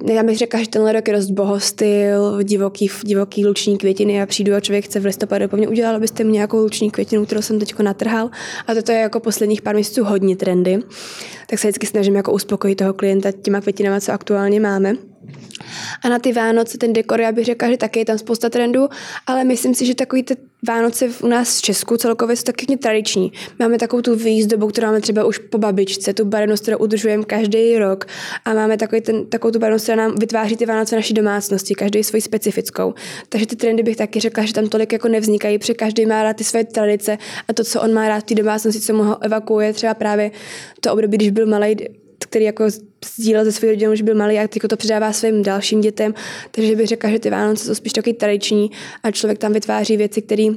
já 0.05 0.23
bych 0.23 0.37
řekla, 0.37 0.59
že 0.59 0.69
tenhle 0.69 0.91
rok 0.91 1.07
je 1.07 1.13
dost 1.13 1.29
bohostyl, 1.29 2.43
divoký, 2.43 2.89
divoký 3.03 3.45
luční 3.45 3.77
květiny 3.77 4.21
a 4.21 4.25
přijdu 4.25 4.55
a 4.55 4.59
člověk 4.59 4.85
chce 4.85 4.99
v 4.99 5.05
listopadu 5.05 5.47
po 5.47 5.57
mně 5.57 5.67
udělal 5.67 5.99
byste 5.99 6.23
mi 6.23 6.31
nějakou 6.31 6.57
luční 6.57 6.91
květinu, 6.91 7.25
kterou 7.25 7.41
jsem 7.41 7.59
teď 7.59 7.79
natrhal. 7.79 8.29
A 8.67 8.73
toto 8.73 8.91
je 8.91 8.97
jako 8.97 9.19
posledních 9.19 9.61
pár 9.61 9.75
měsíců 9.75 10.03
hodně 10.03 10.35
trendy. 10.35 10.79
Tak 11.49 11.59
se 11.59 11.67
vždycky 11.67 11.87
snažím 11.87 12.15
jako 12.15 12.31
uspokojit 12.31 12.75
toho 12.75 12.93
klienta 12.93 13.31
těma 13.31 13.61
květinama, 13.61 13.99
co 13.99 14.11
aktuálně 14.11 14.59
máme. 14.59 14.93
A 16.01 16.09
na 16.09 16.19
ty 16.19 16.33
Vánoce 16.33 16.77
ten 16.77 16.93
dekor, 16.93 17.21
já 17.21 17.31
bych 17.31 17.45
řekla, 17.45 17.69
že 17.69 17.77
taky 17.77 17.99
je 17.99 18.05
tam 18.05 18.17
spousta 18.17 18.49
trendů, 18.49 18.89
ale 19.27 19.43
myslím 19.43 19.75
si, 19.75 19.85
že 19.85 19.95
takový 19.95 20.23
ty 20.23 20.37
Vánoce 20.67 21.09
u 21.21 21.27
nás 21.27 21.57
v 21.57 21.61
Česku 21.61 21.97
celkově 21.97 22.35
jsou 22.35 22.43
taky 22.43 22.77
tradiční. 22.77 23.31
Máme 23.59 23.77
takovou 23.77 24.01
tu 24.01 24.15
výzdobu, 24.15 24.67
kterou 24.67 24.87
máme 24.87 25.01
třeba 25.01 25.25
už 25.25 25.37
po 25.37 25.57
babičce, 25.57 26.13
tu 26.13 26.25
barevnost, 26.25 26.63
kterou 26.63 26.77
udržujeme 26.77 27.23
každý 27.23 27.77
rok 27.77 28.05
a 28.45 28.53
máme 28.53 28.77
takový 28.77 29.01
ten, 29.01 29.25
takovou 29.25 29.51
tu 29.51 29.59
barevnost, 29.59 29.85
která 29.85 30.07
nám 30.07 30.15
vytváří 30.15 30.57
ty 30.57 30.65
Vánoce 30.65 30.95
naší 30.95 31.13
domácnosti, 31.13 31.75
každý 31.75 32.03
svoji 32.03 32.21
specifickou. 32.21 32.93
Takže 33.29 33.47
ty 33.47 33.55
trendy 33.55 33.83
bych 33.83 33.95
taky 33.95 34.19
řekla, 34.19 34.45
že 34.45 34.53
tam 34.53 34.67
tolik 34.67 34.93
jako 34.93 35.07
nevznikají, 35.07 35.59
protože 35.59 35.73
každý 35.73 36.05
má 36.05 36.23
rád 36.23 36.35
ty 36.35 36.43
své 36.43 36.63
tradice 36.63 37.17
a 37.47 37.53
to, 37.53 37.63
co 37.63 37.81
on 37.81 37.93
má 37.93 38.07
rád 38.07 38.19
v 38.19 38.23
té 38.23 38.35
domácnosti, 38.35 38.81
co 38.81 38.93
mu 38.93 39.23
evakuuje, 39.23 39.73
třeba 39.73 39.93
právě 39.93 40.31
to 40.81 40.93
období, 40.93 41.17
když 41.17 41.29
byl 41.29 41.45
malý, 41.45 41.75
který 42.23 42.45
jako 42.45 42.63
sdílel 43.15 43.45
ze 43.45 43.51
svého 43.51 43.71
rodinou, 43.71 43.95
že 43.95 44.03
byl 44.03 44.15
malý 44.15 44.37
a 44.37 44.41
jako 44.41 44.67
to 44.67 44.77
předává 44.77 45.13
svým 45.13 45.43
dalším 45.43 45.81
dětem. 45.81 46.13
Takže 46.51 46.75
bych 46.75 46.87
řekla, 46.87 47.09
že 47.09 47.19
ty 47.19 47.29
Vánoce 47.29 47.65
jsou 47.65 47.75
spíš 47.75 47.93
taky 47.93 48.13
tradiční 48.13 48.71
a 49.03 49.11
člověk 49.11 49.39
tam 49.39 49.53
vytváří 49.53 49.97
věci, 49.97 50.21
které 50.21 50.47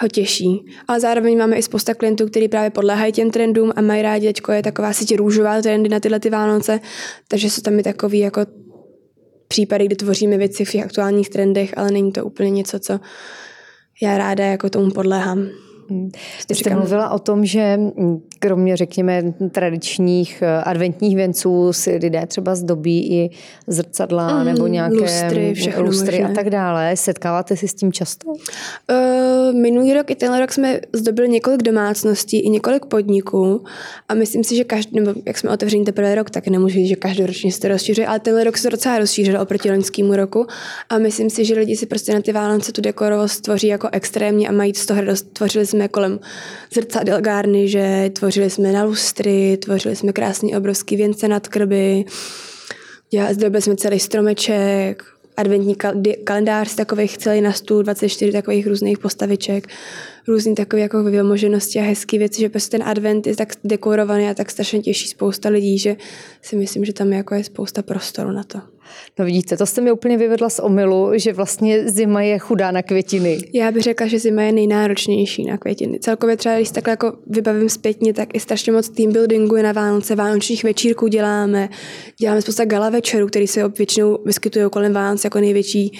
ho 0.00 0.08
těší. 0.08 0.66
Ale 0.88 1.00
zároveň 1.00 1.38
máme 1.38 1.56
i 1.56 1.62
spousta 1.62 1.94
klientů, 1.94 2.26
kteří 2.26 2.48
právě 2.48 2.70
podléhají 2.70 3.12
těm 3.12 3.30
trendům 3.30 3.72
a 3.76 3.80
mají 3.80 4.02
rádi, 4.02 4.26
teďko 4.26 4.52
je 4.52 4.62
taková 4.62 4.92
síť 4.92 5.16
růžová 5.16 5.62
trendy 5.62 5.88
na 5.88 6.00
tyhle 6.00 6.20
ty 6.20 6.30
Vánoce, 6.30 6.80
takže 7.28 7.50
jsou 7.50 7.62
tam 7.62 7.78
i 7.78 7.82
takový 7.82 8.18
jako 8.18 8.46
případy, 9.48 9.86
kdy 9.86 9.96
tvoříme 9.96 10.38
věci 10.38 10.64
v 10.64 10.72
těch 10.72 10.84
aktuálních 10.84 11.30
trendech, 11.30 11.78
ale 11.78 11.90
není 11.90 12.12
to 12.12 12.24
úplně 12.24 12.50
něco, 12.50 12.78
co 12.78 13.00
já 14.02 14.18
ráda 14.18 14.44
jako 14.44 14.70
tomu 14.70 14.90
podléhám. 14.90 15.48
Hmm. 15.90 16.10
Vy 16.48 16.54
jste 16.54 16.74
mluvila 16.74 17.10
o 17.10 17.18
tom, 17.18 17.44
že 17.44 17.76
mm, 17.76 18.20
kromě, 18.38 18.76
řekněme, 18.76 19.34
tradičních 19.52 20.42
eh, 20.42 20.62
adventních 20.62 21.16
věnců 21.16 21.72
si 21.72 21.96
lidé 22.02 22.26
třeba 22.26 22.54
zdobí 22.54 23.12
i 23.12 23.30
zrcadla 23.66 24.38
mm, 24.38 24.44
nebo 24.44 24.66
nějaké 24.66 24.96
lustry, 24.96 25.54
lustry 25.78 26.24
a 26.24 26.32
tak 26.32 26.50
dále. 26.50 26.96
Setkáváte 26.96 27.56
se 27.56 27.68
s 27.68 27.74
tím 27.74 27.92
často? 27.92 28.28
Uh, 28.28 29.60
minulý 29.60 29.94
rok 29.94 30.10
i 30.10 30.14
tenhle 30.14 30.40
rok 30.40 30.52
jsme 30.52 30.80
zdobili 30.92 31.28
několik 31.28 31.62
domácností 31.62 32.40
i 32.40 32.50
několik 32.50 32.86
podniků 32.86 33.64
a 34.08 34.14
myslím 34.14 34.44
si, 34.44 34.56
že 34.56 34.64
každý, 34.64 35.00
nebo 35.00 35.20
jak 35.26 35.38
jsme 35.38 35.50
otevření 35.50 35.84
teprve 35.84 36.14
rok, 36.14 36.30
tak 36.30 36.48
nemůžu 36.48 36.74
říct, 36.74 36.88
že 36.88 36.96
každoročně 36.96 37.52
se 37.52 37.60
to 37.60 37.68
rozšíří, 37.68 38.06
ale 38.06 38.20
tenhle 38.20 38.44
rok 38.44 38.58
se 38.58 38.70
docela 38.70 38.98
rozšířil 38.98 39.40
oproti 39.40 39.70
loňskému 39.70 40.16
roku 40.16 40.46
a 40.90 40.98
myslím 40.98 41.30
si, 41.30 41.44
že 41.44 41.54
lidi 41.54 41.76
si 41.76 41.86
prostě 41.86 42.14
na 42.14 42.20
ty 42.20 42.32
Vánoce 42.32 42.72
tu 42.72 42.80
dekorovost 42.80 43.40
tvoří 43.40 43.66
jako 43.66 43.88
extrémně 43.92 44.48
a 44.48 44.52
mají 44.52 44.74
z 44.74 44.86
toho 44.86 45.00
radost. 45.00 45.26
Tvořili 45.32 45.66
jsme 45.66 45.77
kolem 45.86 46.20
zrcadel 46.72 47.20
gárny, 47.20 47.68
že 47.68 48.10
tvořili 48.12 48.50
jsme 48.50 48.72
na 48.72 48.84
lustry, 48.84 49.56
tvořili 49.56 49.96
jsme 49.96 50.12
krásný 50.12 50.56
obrovský 50.56 50.96
věnce 50.96 51.28
nad 51.28 51.48
krby, 51.48 52.04
zdobili 53.32 53.62
jsme 53.62 53.76
celý 53.76 54.00
stromeček, 54.00 55.04
adventní 55.38 55.76
kalendář 56.24 56.74
takových 56.74 57.18
celý 57.18 57.40
na 57.40 57.52
stůl, 57.52 57.82
24 57.82 58.32
takových 58.32 58.66
různých 58.66 58.98
postaviček, 58.98 59.66
různý 60.28 60.54
takové 60.54 60.82
jako 60.82 61.02
vymoženosti 61.02 61.78
a 61.78 61.82
hezké 61.82 62.18
věci, 62.18 62.40
že 62.40 62.48
prostě 62.48 62.78
ten 62.78 62.88
advent 62.88 63.26
je 63.26 63.36
tak 63.36 63.52
dekorovaný 63.64 64.28
a 64.28 64.34
tak 64.34 64.50
strašně 64.50 64.80
těší 64.80 65.08
spousta 65.08 65.48
lidí, 65.48 65.78
že 65.78 65.96
si 66.42 66.56
myslím, 66.56 66.84
že 66.84 66.92
tam 66.92 67.12
jako 67.12 67.34
je 67.34 67.44
spousta 67.44 67.82
prostoru 67.82 68.32
na 68.32 68.44
to. 68.44 68.60
No 69.18 69.24
vidíte, 69.24 69.56
to 69.56 69.66
jste 69.66 69.80
mi 69.80 69.92
úplně 69.92 70.16
vyvedla 70.16 70.48
z 70.50 70.58
omylu, 70.58 71.10
že 71.14 71.32
vlastně 71.32 71.88
zima 71.88 72.22
je 72.22 72.38
chudá 72.38 72.70
na 72.70 72.82
květiny. 72.82 73.38
Já 73.54 73.70
bych 73.70 73.82
řekla, 73.82 74.06
že 74.06 74.18
zima 74.18 74.42
je 74.42 74.52
nejnáročnější 74.52 75.44
na 75.44 75.58
květiny. 75.58 75.98
Celkově 75.98 76.36
třeba, 76.36 76.56
když 76.56 76.70
takhle 76.70 76.92
jako 76.92 77.12
vybavím 77.26 77.68
zpětně, 77.68 78.14
tak 78.14 78.28
i 78.34 78.40
strašně 78.40 78.72
moc 78.72 78.88
team 78.88 79.12
buildingu 79.12 79.56
je 79.56 79.62
na 79.62 79.72
Vánoce, 79.72 80.14
vánočních 80.14 80.64
večírků 80.64 81.08
děláme, 81.08 81.68
děláme 82.20 82.42
spousta 82.42 82.64
gala 82.64 82.90
večerů, 82.90 83.26
které 83.26 83.46
se 83.46 83.68
většinou 83.68 84.18
vyskytují 84.24 84.64
kolem 84.70 84.92
Vánoce 84.92 85.26
jako 85.26 85.40
největší 85.40 85.98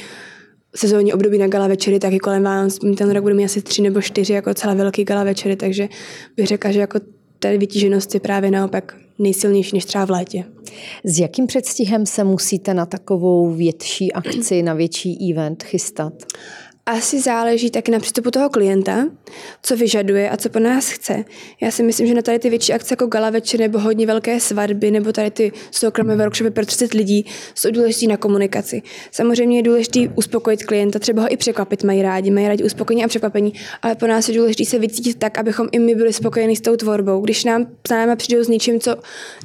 sezónní 0.77 1.13
období 1.13 1.39
na 1.39 1.47
gala 1.47 1.69
večery, 1.69 1.99
tak 1.99 2.13
i 2.13 2.19
kolem 2.19 2.43
Vánoc. 2.43 2.79
Ten 2.79 3.11
rok 3.11 3.23
bude 3.23 3.35
mít 3.35 3.45
asi 3.45 3.63
tři 3.63 3.83
nebo 3.83 4.03
čtyři 4.03 4.33
jako 4.33 4.55
celá 4.55 4.75
velký 4.75 5.05
gala 5.05 5.25
večery, 5.25 5.57
takže 5.57 5.89
bych 6.37 6.47
řekla, 6.47 6.71
že 6.71 6.81
jako 6.81 7.01
ta 7.39 7.49
vytíženost 7.49 8.15
je 8.15 8.21
právě 8.21 8.51
naopak 8.51 8.97
nejsilnější 9.19 9.77
než 9.77 9.85
třeba 9.85 10.05
v 10.05 10.11
létě. 10.11 10.45
S 11.05 11.19
jakým 11.19 11.47
předstihem 11.47 12.07
se 12.07 12.25
musíte 12.25 12.75
na 12.75 12.87
takovou 12.87 13.51
větší 13.51 14.13
akci, 14.13 14.63
na 14.63 14.75
větší 14.75 15.33
event 15.33 15.63
chystat? 15.63 16.13
Asi 16.89 17.21
záleží 17.21 17.71
taky 17.71 17.91
na 17.91 17.99
přístupu 17.99 18.31
toho 18.31 18.49
klienta, 18.51 19.07
co 19.63 19.77
vyžaduje 19.77 20.31
a 20.31 20.37
co 20.37 20.49
po 20.49 20.59
nás 20.59 20.91
chce. 20.91 21.25
Já 21.61 21.71
si 21.71 21.83
myslím, 21.83 22.07
že 22.07 22.15
na 22.15 22.23
tady 22.23 22.39
ty 22.39 22.51
větší 22.51 22.73
akce 22.73 22.93
jako 22.93 23.07
gala 23.07 23.31
večer 23.31 23.61
nebo 23.61 23.79
hodně 23.79 24.07
velké 24.07 24.41
svatby 24.41 24.91
nebo 24.91 25.13
tady 25.13 25.31
ty 25.31 25.53
soukromé 25.71 26.17
workshopy 26.17 26.51
pro 26.51 26.67
30 26.67 26.95
lidí 26.95 27.27
jsou 27.55 27.71
důležité 27.71 28.07
na 28.07 28.17
komunikaci. 28.17 28.83
Samozřejmě 29.11 29.59
je 29.59 29.63
důležité 29.63 30.01
uspokojit 30.15 30.65
klienta, 30.65 30.99
třeba 30.99 31.23
ho 31.23 31.33
i 31.33 31.37
překvapit, 31.37 31.85
mají 31.85 32.03
rádi, 32.03 32.31
mají 32.31 32.49
rádi 32.49 32.65
uspokojení 32.65 33.05
a 33.05 33.09
překvapení, 33.09 33.53
ale 33.83 33.95
pro 33.95 34.09
nás 34.09 34.29
je 34.29 34.35
důležité 34.35 34.65
se 34.65 34.79
vycítit 34.79 35.19
tak, 35.19 35.39
abychom 35.39 35.69
i 35.73 35.79
my 35.79 35.95
byli 35.95 36.13
spokojeni 36.13 36.57
s 36.57 36.61
tou 36.61 36.77
tvorbou. 36.77 37.21
Když 37.21 37.45
nám 37.45 37.67
za 37.89 38.17
přijdou 38.17 38.45
s 38.45 38.49
něčím, 38.49 38.81
co 38.81 38.97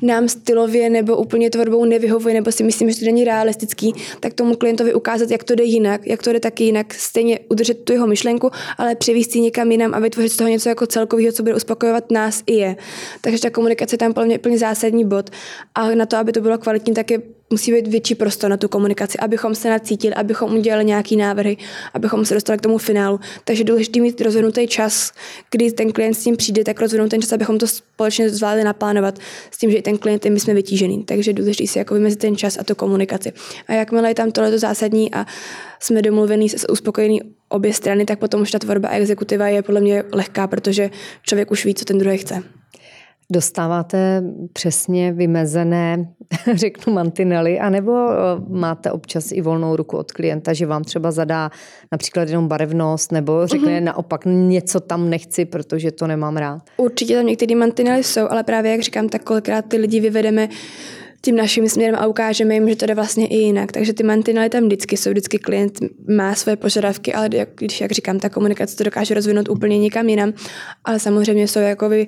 nám 0.02 0.28
stylově 0.28 0.90
nebo 0.90 1.18
úplně 1.18 1.50
tvorbou 1.50 1.86
nevyhovuje, 1.86 2.34
nebo 2.34 2.52
si 2.52 2.64
myslím, 2.64 2.92
že 2.92 3.00
to 3.00 3.06
není 3.06 3.24
realistický, 3.24 3.94
tak 4.20 4.34
tomu 4.34 4.56
klientovi 4.56 4.94
ukázat, 4.94 5.32
jak 5.32 5.44
to 5.44 5.56
jde 5.56 5.64
jinak, 5.64 6.08
jak 6.08 6.24
to 6.24 6.34
jde 6.34 6.40
taky 6.40 6.64
jinak, 6.64 6.94
stejně 6.94 7.33
samozřejmě 7.34 7.50
udržet 7.50 7.84
tu 7.84 7.94
jeho 7.94 8.08
myšlenku, 8.08 8.52
ale 8.78 8.96
převíst 8.96 9.36
ji 9.36 9.42
někam 9.42 9.72
jinam 9.72 9.94
a 9.94 10.00
vytvořit 10.00 10.32
z 10.32 10.38
toho 10.38 10.50
něco 10.50 10.70
jako 10.70 10.88
celkového, 10.88 11.32
co 11.32 11.44
bude 11.44 11.56
uspokojovat 11.56 12.12
nás 12.12 12.44
i 12.48 12.56
je. 12.56 12.75
Takže 13.22 13.42
ta 13.42 13.50
komunikace 13.50 13.94
je 13.94 13.98
tam 13.98 14.13
plně, 14.13 14.40
plně 14.40 14.58
zásadní 14.58 15.06
bod. 15.06 15.30
A 15.75 15.96
na 15.96 16.06
to, 16.06 16.18
aby 16.18 16.32
to 16.32 16.42
bylo 16.42 16.58
kvalitní, 16.58 16.94
tak 16.94 17.12
je 17.12 17.22
musí 17.50 17.72
být 17.72 17.88
větší 17.88 18.16
prostor 18.16 18.50
na 18.50 18.58
tu 18.58 18.68
komunikaci, 18.68 19.18
abychom 19.18 19.56
se 19.56 19.70
nacítili, 19.70 20.13
abychom 20.13 20.58
udělali 20.58 20.86
nějaký 20.86 21.16
návrhy, 21.16 21.58
abychom 21.94 22.25
se 22.25 22.34
dostali 22.34 22.58
k 22.58 22.62
tomu 22.62 22.78
finálu. 22.78 23.20
Takže 23.46 23.63
důležité 23.63 24.00
mít 24.00 24.22
rozhodnutý 24.22 24.68
čas, 24.68 25.12
kdy 25.52 25.72
ten 25.72 25.92
klient 25.92 26.13
s 26.13 26.24
tím 26.24 26.38
přijde, 26.38 26.63
tak 26.63 26.82
rozhodnout 26.82 27.10
ten 27.10 27.22
čas, 27.22 27.34
abychom 27.34 27.58
to 27.58 27.68
společně 27.68 28.30
zvládli 28.30 28.63
naplánovat 28.63 29.20
s 29.52 29.58
tím, 29.58 29.72
že 29.72 29.78
i 29.78 29.82
ten 29.82 29.98
klient, 29.98 30.25
my 30.25 30.40
jsme 30.40 30.54
vytížený. 30.54 31.04
Takže 31.04 31.34
důležité 31.34 31.68
si 31.68 31.78
jako 31.78 31.94
vymezit 31.94 32.20
ten 32.20 32.36
čas 32.36 32.58
a 32.60 32.63
tu 32.63 32.75
komunikaci. 32.75 33.34
A 33.68 33.74
jakmile 33.74 34.10
je 34.10 34.16
tam 34.16 34.32
tohle 34.32 34.60
zásadní 34.60 35.13
a 35.13 35.25
jsme 35.84 36.02
domluvení, 36.02 36.48
uspokojení 36.70 37.22
obě 37.50 37.74
strany, 37.74 38.06
tak 38.06 38.20
potom 38.20 38.42
už 38.42 38.52
ta 38.52 38.60
tvorba 38.60 38.90
a 38.90 38.96
exekutiva 38.96 39.48
je 39.48 39.62
podle 39.62 39.82
mě 39.82 40.04
lehká, 40.13 40.48
protože 40.48 40.90
člověk 41.22 41.52
už 41.52 41.66
ví, 41.66 41.75
co 41.75 41.86
ten 41.86 41.98
druhý 41.98 42.18
chce. 42.18 42.44
Dostáváte 43.32 44.24
přesně 44.54 45.13
vymezené, 45.13 46.13
řeknu, 46.54 46.94
mantinely, 46.94 47.60
anebo 47.60 47.92
eh, 48.12 48.16
máte 48.50 48.92
občas 48.92 49.32
i 49.32 49.42
volnou 49.42 49.75
ruku 49.75 49.98
od 49.98 50.12
klienta, 50.12 50.54
že 50.54 50.66
vám 50.66 50.84
třeba 50.84 51.12
zadá 51.12 51.52
například 51.92 52.30
jenom 52.30 52.48
barevnost, 52.48 53.12
nebo 53.12 53.48
řekne 53.48 53.80
uh-huh. 53.80 53.84
naopak 53.84 54.22
něco 54.25 54.80
tam 54.80 55.10
nechci, 55.10 55.46
protože 55.46 55.92
to 55.92 56.08
nemám 56.08 56.38
rád? 56.38 56.62
Určitě 56.78 57.16
tam 57.16 57.25
některé 57.25 57.56
mantinely 57.56 58.04
jsou, 58.04 58.28
ale 58.30 58.44
právě 58.44 58.72
jak 58.72 58.82
říkám, 58.82 59.10
tak 59.10 59.24
kolikrát 59.24 59.66
ty 59.66 59.78
lidi 59.78 60.00
vyvedeme 60.00 60.50
tím 61.25 61.36
naším 61.36 61.70
směrem 61.70 61.96
a 62.00 62.08
ukážeme 62.08 62.53
jim, 62.53 62.70
že 62.70 62.75
to 62.75 62.86
jde 62.86 62.96
vlastně 62.96 63.27
i 63.27 63.36
jinak. 63.36 63.72
Takže 63.72 63.94
ty 63.94 64.03
mantinely 64.03 64.50
tam 64.50 64.63
vždycky 64.63 64.98
jsou, 64.98 65.10
vždycky 65.10 65.39
klient 65.39 65.80
má 66.10 66.36
své 66.36 66.56
požadavky, 66.56 67.13
ale 67.13 67.30
když, 67.56 67.82
jak 67.82 67.92
říkám, 67.92 68.20
ta 68.20 68.30
komunikace 68.30 68.77
to 68.77 68.84
dokáže 68.84 69.13
rozvinout 69.13 69.50
úplně 69.50 69.80
někam 69.80 70.10
jinam. 70.10 70.34
Ale 70.84 71.00
samozřejmě 71.00 71.48
jsou 71.48 71.60
jako 71.60 71.89
vy 71.89 72.08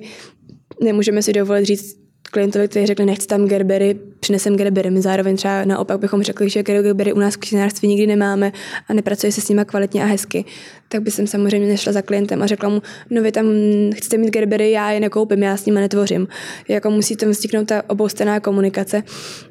nemůžeme 0.82 1.22
si 1.22 1.32
dovolit 1.32 1.64
říct 1.64 2.05
klientovi, 2.30 2.68
který 2.68 2.86
řekne, 2.86 3.06
nechci 3.06 3.26
tam 3.26 3.46
gerbery, 3.46 3.98
přinesem 4.20 4.56
gerbery. 4.56 4.90
My 4.90 5.02
zároveň 5.02 5.36
třeba 5.36 5.64
naopak 5.64 6.00
bychom 6.00 6.22
řekli, 6.22 6.50
že 6.50 6.62
gerbery 6.62 7.12
u 7.12 7.18
nás 7.18 7.34
v 7.34 7.36
křinářství 7.36 7.88
nikdy 7.88 8.06
nemáme 8.06 8.52
a 8.88 8.94
nepracuje 8.94 9.32
se 9.32 9.40
s 9.40 9.48
nimi 9.48 9.62
kvalitně 9.66 10.02
a 10.02 10.06
hezky. 10.06 10.44
Tak 10.88 11.02
by 11.02 11.10
jsem 11.10 11.26
samozřejmě 11.26 11.68
nešla 11.68 11.92
za 11.92 12.02
klientem 12.02 12.42
a 12.42 12.46
řekla 12.46 12.68
mu, 12.68 12.82
no 13.10 13.22
vy 13.22 13.32
tam 13.32 13.46
chcete 13.94 14.18
mít 14.18 14.30
gerbery, 14.30 14.70
já 14.70 14.90
je 14.90 15.00
nekoupím, 15.00 15.42
já 15.42 15.56
s 15.56 15.66
nimi 15.66 15.80
netvořím. 15.80 16.28
Jako 16.68 16.90
musí 16.90 17.16
tam 17.16 17.30
vzniknout 17.30 17.64
ta 17.64 17.82
oboustranná 17.90 18.40
komunikace. 18.40 19.02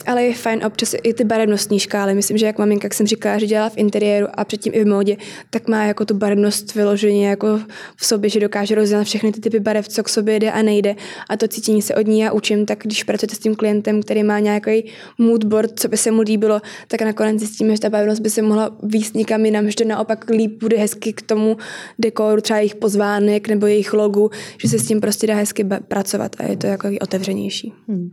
Ale 0.05 0.23
je 0.23 0.33
fajn 0.33 0.65
občas 0.65 0.95
i 1.03 1.13
ty 1.13 1.23
barevnostní 1.23 1.79
škály. 1.79 2.15
Myslím, 2.15 2.37
že 2.37 2.45
jak 2.45 2.57
maminka, 2.57 2.85
jak 2.85 2.93
jsem 2.93 3.07
říkala, 3.07 3.39
že 3.39 3.45
dělá 3.45 3.69
v 3.69 3.77
interiéru 3.77 4.27
a 4.33 4.45
předtím 4.45 4.73
i 4.75 4.83
v 4.83 4.87
módě, 4.87 5.17
tak 5.49 5.67
má 5.67 5.85
jako 5.85 6.05
tu 6.05 6.13
barevnost 6.13 6.75
vyloženě 6.75 7.29
jako 7.29 7.59
v 7.95 8.05
sobě, 8.05 8.29
že 8.29 8.39
dokáže 8.39 8.75
rozdělat 8.75 9.03
všechny 9.03 9.31
ty 9.31 9.41
typy 9.41 9.59
barev, 9.59 9.87
co 9.87 10.03
k 10.03 10.09
sobě 10.09 10.39
jde 10.39 10.51
a 10.51 10.61
nejde. 10.61 10.95
A 11.29 11.37
to 11.37 11.47
cítění 11.47 11.81
se 11.81 11.95
od 11.95 12.07
ní 12.07 12.19
já 12.19 12.31
učím, 12.31 12.64
tak 12.65 12.83
když 12.83 13.03
pracujete 13.03 13.35
s 13.35 13.39
tím 13.39 13.55
klientem, 13.55 14.01
který 14.01 14.23
má 14.23 14.39
nějaký 14.39 14.85
mood 15.17 15.43
board, 15.43 15.79
co 15.79 15.87
by 15.87 15.97
se 15.97 16.11
mu 16.11 16.21
líbilo, 16.21 16.61
tak 16.87 17.01
nakonec 17.01 17.39
zjistíme, 17.39 17.75
že 17.75 17.81
ta 17.81 17.89
barevnost 17.89 18.21
by 18.21 18.29
se 18.29 18.41
mohla 18.41 18.77
výst 18.83 19.15
někam 19.15 19.45
jinam, 19.45 19.69
že 19.69 19.75
to 19.75 19.83
naopak 19.83 20.29
líp 20.29 20.59
bude 20.59 20.77
hezky 20.77 21.13
k 21.13 21.21
tomu 21.21 21.57
dekoru, 21.99 22.41
třeba 22.41 22.59
jejich 22.59 22.75
pozvánek 22.75 23.47
nebo 23.47 23.67
jejich 23.67 23.93
logu, 23.93 24.29
že 24.61 24.69
se 24.69 24.79
s 24.79 24.87
tím 24.87 25.01
prostě 25.01 25.27
dá 25.27 25.35
hezky 25.35 25.63
pracovat 25.87 26.35
a 26.39 26.43
je 26.43 26.57
to 26.57 26.67
jako 26.67 26.87
otevřenější. 27.01 27.73
Hmm. 27.87 28.11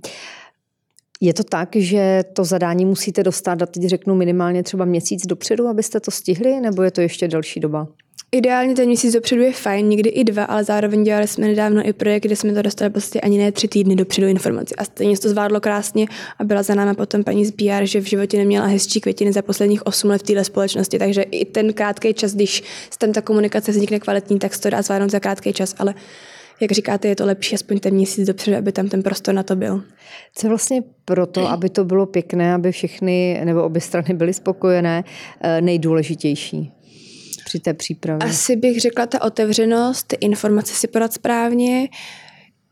Je 1.20 1.34
to 1.34 1.44
tak, 1.44 1.68
že 1.76 2.24
to 2.32 2.44
zadání 2.44 2.84
musíte 2.84 3.22
dostat, 3.22 3.62
a 3.62 3.66
teď 3.66 3.82
řeknu 3.82 4.14
minimálně 4.14 4.62
třeba 4.62 4.84
měsíc 4.84 5.26
dopředu, 5.26 5.66
abyste 5.66 6.00
to 6.00 6.10
stihli, 6.10 6.60
nebo 6.60 6.82
je 6.82 6.90
to 6.90 7.00
ještě 7.00 7.28
delší 7.28 7.60
doba? 7.60 7.88
Ideálně 8.36 8.74
ten 8.74 8.86
měsíc 8.86 9.12
dopředu 9.12 9.42
je 9.42 9.52
fajn, 9.52 9.88
někdy 9.88 10.10
i 10.10 10.24
dva, 10.24 10.44
ale 10.44 10.64
zároveň 10.64 11.04
dělali 11.04 11.28
jsme 11.28 11.46
nedávno 11.46 11.88
i 11.88 11.92
projekt, 11.92 12.22
kde 12.22 12.36
jsme 12.36 12.52
to 12.52 12.62
dostali 12.62 12.90
prostě 12.90 13.20
ani 13.20 13.38
ne 13.38 13.52
tři 13.52 13.68
týdny 13.68 13.96
dopředu 13.96 14.26
informaci. 14.26 14.74
A 14.76 14.84
stejně 14.84 15.18
to 15.18 15.28
zvládlo 15.28 15.60
krásně 15.60 16.06
a 16.38 16.44
byla 16.44 16.62
za 16.62 16.74
námi 16.74 16.94
potom 16.94 17.24
paní 17.24 17.46
z 17.46 17.50
PR, 17.50 17.84
že 17.84 18.00
v 18.00 18.04
životě 18.04 18.38
neměla 18.38 18.66
hezčí 18.66 19.00
květiny 19.00 19.32
za 19.32 19.42
posledních 19.42 19.86
8 19.86 20.10
let 20.10 20.22
v 20.22 20.22
této 20.22 20.44
společnosti. 20.44 20.98
Takže 20.98 21.22
i 21.22 21.44
ten 21.44 21.72
krátký 21.72 22.14
čas, 22.14 22.34
když 22.34 22.62
tam 22.98 23.12
ta 23.12 23.20
komunikace 23.20 23.70
vznikne 23.72 24.00
kvalitní, 24.00 24.38
tak 24.38 24.54
se 24.54 24.60
to 24.60 24.70
dá 24.70 24.82
zvládnout 24.82 25.10
za 25.10 25.20
krátký 25.20 25.52
čas, 25.52 25.74
ale 25.78 25.94
jak 26.60 26.72
říkáte, 26.72 27.08
je 27.08 27.16
to 27.16 27.26
lepší 27.26 27.54
aspoň 27.54 27.78
ten 27.78 27.94
měsíc 27.94 28.26
dopředu, 28.26 28.56
aby 28.56 28.72
tam 28.72 28.88
ten 28.88 29.02
prostor 29.02 29.34
na 29.34 29.42
to 29.42 29.56
byl. 29.56 29.82
Co 30.34 30.48
vlastně 30.48 30.82
proto, 31.04 31.48
aby 31.48 31.70
to 31.70 31.84
bylo 31.84 32.06
pěkné, 32.06 32.54
aby 32.54 32.72
všechny 32.72 33.40
nebo 33.44 33.62
obě 33.62 33.80
strany 33.80 34.14
byly 34.14 34.34
spokojené, 34.34 35.04
eh, 35.40 35.60
nejdůležitější? 35.60 36.72
Při 37.52 37.60
té 37.60 37.74
přípravě? 37.74 38.28
Asi 38.28 38.56
bych 38.56 38.80
řekla 38.80 39.06
ta 39.06 39.22
otevřenost, 39.22 40.06
ty 40.06 40.16
informace 40.20 40.74
si 40.74 40.86
podat 40.88 41.12
správně, 41.12 41.88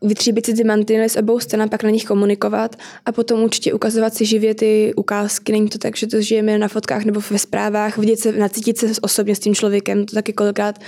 vytříbit 0.03 0.47
si 0.47 0.55
ty 0.55 0.65
mantinely 0.65 1.09
s 1.09 1.17
obou 1.17 1.41
stran, 1.41 1.69
pak 1.69 1.83
na 1.83 1.91
nich 1.91 2.05
komunikovat 2.05 2.77
a 3.07 3.13
potom 3.13 3.43
určitě 3.43 3.73
ukazovat 3.73 4.15
si 4.15 4.27
živě 4.27 4.55
ty 4.55 4.95
ukázky. 4.97 5.53
Není 5.53 5.69
to 5.69 5.79
tak, 5.79 5.97
že 5.97 6.07
to 6.07 6.21
žijeme 6.21 6.59
na 6.59 6.69
fotkách 6.69 7.05
nebo 7.05 7.21
ve 7.31 7.39
zprávách, 7.39 7.99
vidět 7.99 8.21
se, 8.21 8.33
nacítit 8.33 8.79
se 8.79 8.87
osobně 9.03 9.37
s 9.37 9.39
tím 9.39 9.55
člověkem. 9.55 10.07
To 10.07 10.15
taky 10.15 10.33
kolikrát 10.33 10.79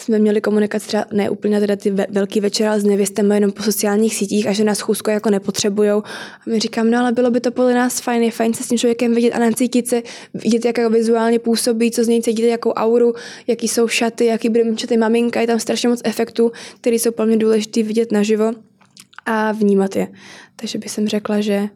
jsme 0.00 0.18
měli 0.18 0.40
komunikaci 0.40 0.86
třeba 0.86 1.04
ne 1.12 1.30
úplně 1.30 1.60
teda 1.60 1.76
ty 1.76 1.90
velký 2.08 2.40
večer, 2.40 2.68
ale 2.68 2.80
s 2.80 2.84
nevěstem 2.84 3.32
jenom 3.32 3.52
po 3.52 3.62
sociálních 3.62 4.14
sítích 4.14 4.46
a 4.46 4.52
že 4.52 4.64
nás 4.64 4.80
chůzko 4.80 5.10
jako 5.10 5.30
nepotřebujou. 5.30 6.02
A 6.40 6.42
my 6.46 6.58
říkám, 6.58 6.90
no 6.90 6.98
ale 6.98 7.12
bylo 7.12 7.30
by 7.30 7.40
to 7.40 7.50
podle 7.50 7.74
nás 7.74 8.00
fajn, 8.00 8.22
je 8.22 8.30
fajn 8.30 8.54
se 8.54 8.64
s 8.64 8.68
tím 8.68 8.78
člověkem 8.78 9.14
vidět 9.14 9.32
a 9.32 9.38
nacítit 9.38 9.88
se, 9.88 10.02
vidět, 10.34 10.64
jak 10.64 10.90
vizuálně 10.90 11.38
působí, 11.38 11.90
co 11.90 12.04
z 12.04 12.08
něj 12.08 12.22
cítíte, 12.22 12.48
jakou 12.48 12.70
auru, 12.70 13.14
jaký 13.46 13.68
jsou 13.68 13.88
šaty, 13.88 14.26
jaký 14.26 14.48
bude 14.48 14.64
mít 14.64 14.78
šaty 14.78 14.96
maminka, 14.96 15.40
je 15.40 15.46
tam 15.46 15.60
strašně 15.60 15.88
moc 15.88 16.00
efektů, 16.04 16.52
které 16.80 16.96
jsou 16.96 17.10
mě 17.24 17.36
důležité 17.36 17.82
vidět 17.82 18.12
naživo 18.12 18.52
a 19.26 19.52
vnímat 19.52 19.96
je. 19.96 20.08
Takže 20.56 20.78
bych 20.78 20.90
řekla, 21.06 21.40
že 21.40 21.68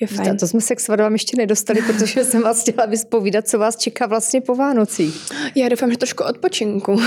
je 0.00 0.06
fajn. 0.06 0.30
A 0.30 0.34
to 0.34 0.48
jsme 0.48 0.60
se 0.60 0.74
k 0.74 0.80
svadbám 0.80 1.12
ještě 1.12 1.36
nedostali, 1.36 1.82
protože 1.82 2.24
jsem 2.24 2.42
vás 2.42 2.62
chtěla 2.62 2.86
vyspovídat, 2.86 3.48
co 3.48 3.58
vás 3.58 3.76
čeká 3.76 4.06
vlastně 4.06 4.40
po 4.40 4.54
Vánocích. 4.54 5.14
Já 5.54 5.68
doufám, 5.68 5.90
že 5.90 5.96
trošku 5.96 6.24
odpočinku. 6.24 7.00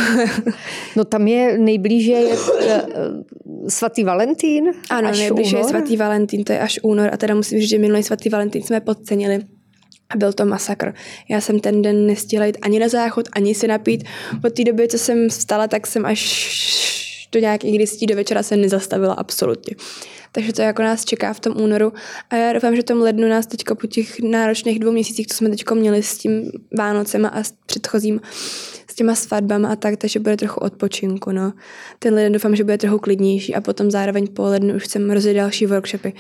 no 0.96 1.06
tam 1.06 1.28
je 1.28 1.58
nejblíže 1.58 2.12
je 2.12 2.38
eh, 2.62 2.82
svatý 3.68 4.04
Valentín. 4.04 4.72
Ano, 4.90 5.12
nejblíže 5.12 5.58
únor. 5.58 5.66
je 5.66 5.70
svatý 5.70 5.98
Valentín, 5.98 6.44
to 6.44 6.52
je 6.52 6.60
až 6.60 6.80
únor. 6.84 7.10
A 7.14 7.18
teda 7.18 7.36
musím 7.36 7.60
říct, 7.60 7.70
že 7.70 7.80
minulý 7.80 8.04
svatý 8.04 8.30
Valentín 8.30 8.64
jsme 8.64 8.82
podcenili. 8.82 9.40
A 10.10 10.18
byl 10.18 10.34
to 10.34 10.46
masakr. 10.46 10.94
Já 11.30 11.42
jsem 11.42 11.60
ten 11.60 11.82
den 11.82 12.08
nestihla 12.08 12.46
jít 12.46 12.58
ani 12.62 12.80
na 12.80 12.88
záchod, 12.88 13.30
ani 13.32 13.56
si 13.56 13.68
napít. 13.68 14.04
Od 14.46 14.54
té 14.54 14.64
doby, 14.64 14.88
co 14.88 14.98
jsem 14.98 15.30
vstala, 15.30 15.68
tak 15.68 15.88
jsem 15.88 16.06
až 16.06 17.28
do 17.32 17.40
nějakých 17.40 17.80
10 17.80 18.06
do 18.06 18.16
večera 18.16 18.44
se 18.44 18.58
nezastavila 18.58 19.14
absolutně 19.14 19.76
takže 20.38 20.54
to 20.54 20.62
jako 20.62 20.82
nás 20.82 21.06
čeká 21.06 21.34
v 21.34 21.40
tom 21.40 21.62
únoru. 21.62 21.94
A 22.30 22.36
já 22.36 22.54
doufám, 22.54 22.76
že 22.76 22.82
v 22.82 22.86
tom 22.86 23.02
lednu 23.02 23.28
nás 23.28 23.46
teďka 23.46 23.76
po 23.76 23.88
těch 23.88 24.20
náročných 24.20 24.80
dvou 24.80 24.92
měsících, 24.92 25.28
co 25.28 25.36
jsme 25.36 25.50
teďka 25.50 25.76
měli 25.76 26.04
s 26.04 26.18
tím 26.18 26.52
Vánocema 26.78 27.28
a 27.28 27.44
s 27.44 27.54
předchozím, 27.66 28.22
s 28.88 28.96
těma 28.96 29.16
svatbama 29.16 29.70
a 29.70 29.76
tak, 29.76 29.98
takže 29.98 30.20
bude 30.20 30.38
trochu 30.38 30.60
odpočinku. 30.60 31.32
No. 31.32 31.54
Ten 32.00 32.14
leden 32.14 32.34
doufám, 32.34 32.56
že 32.56 32.64
bude 32.64 32.78
trochu 32.78 33.00
klidnější 33.00 33.56
a 33.56 33.62
potom 33.62 33.92
zároveň 33.92 34.28
po 34.28 34.44
lednu 34.44 34.76
už 34.76 34.84
chcem 34.84 35.12
rozjet 35.12 35.34
další 35.34 35.66
workshopy. 35.66 36.14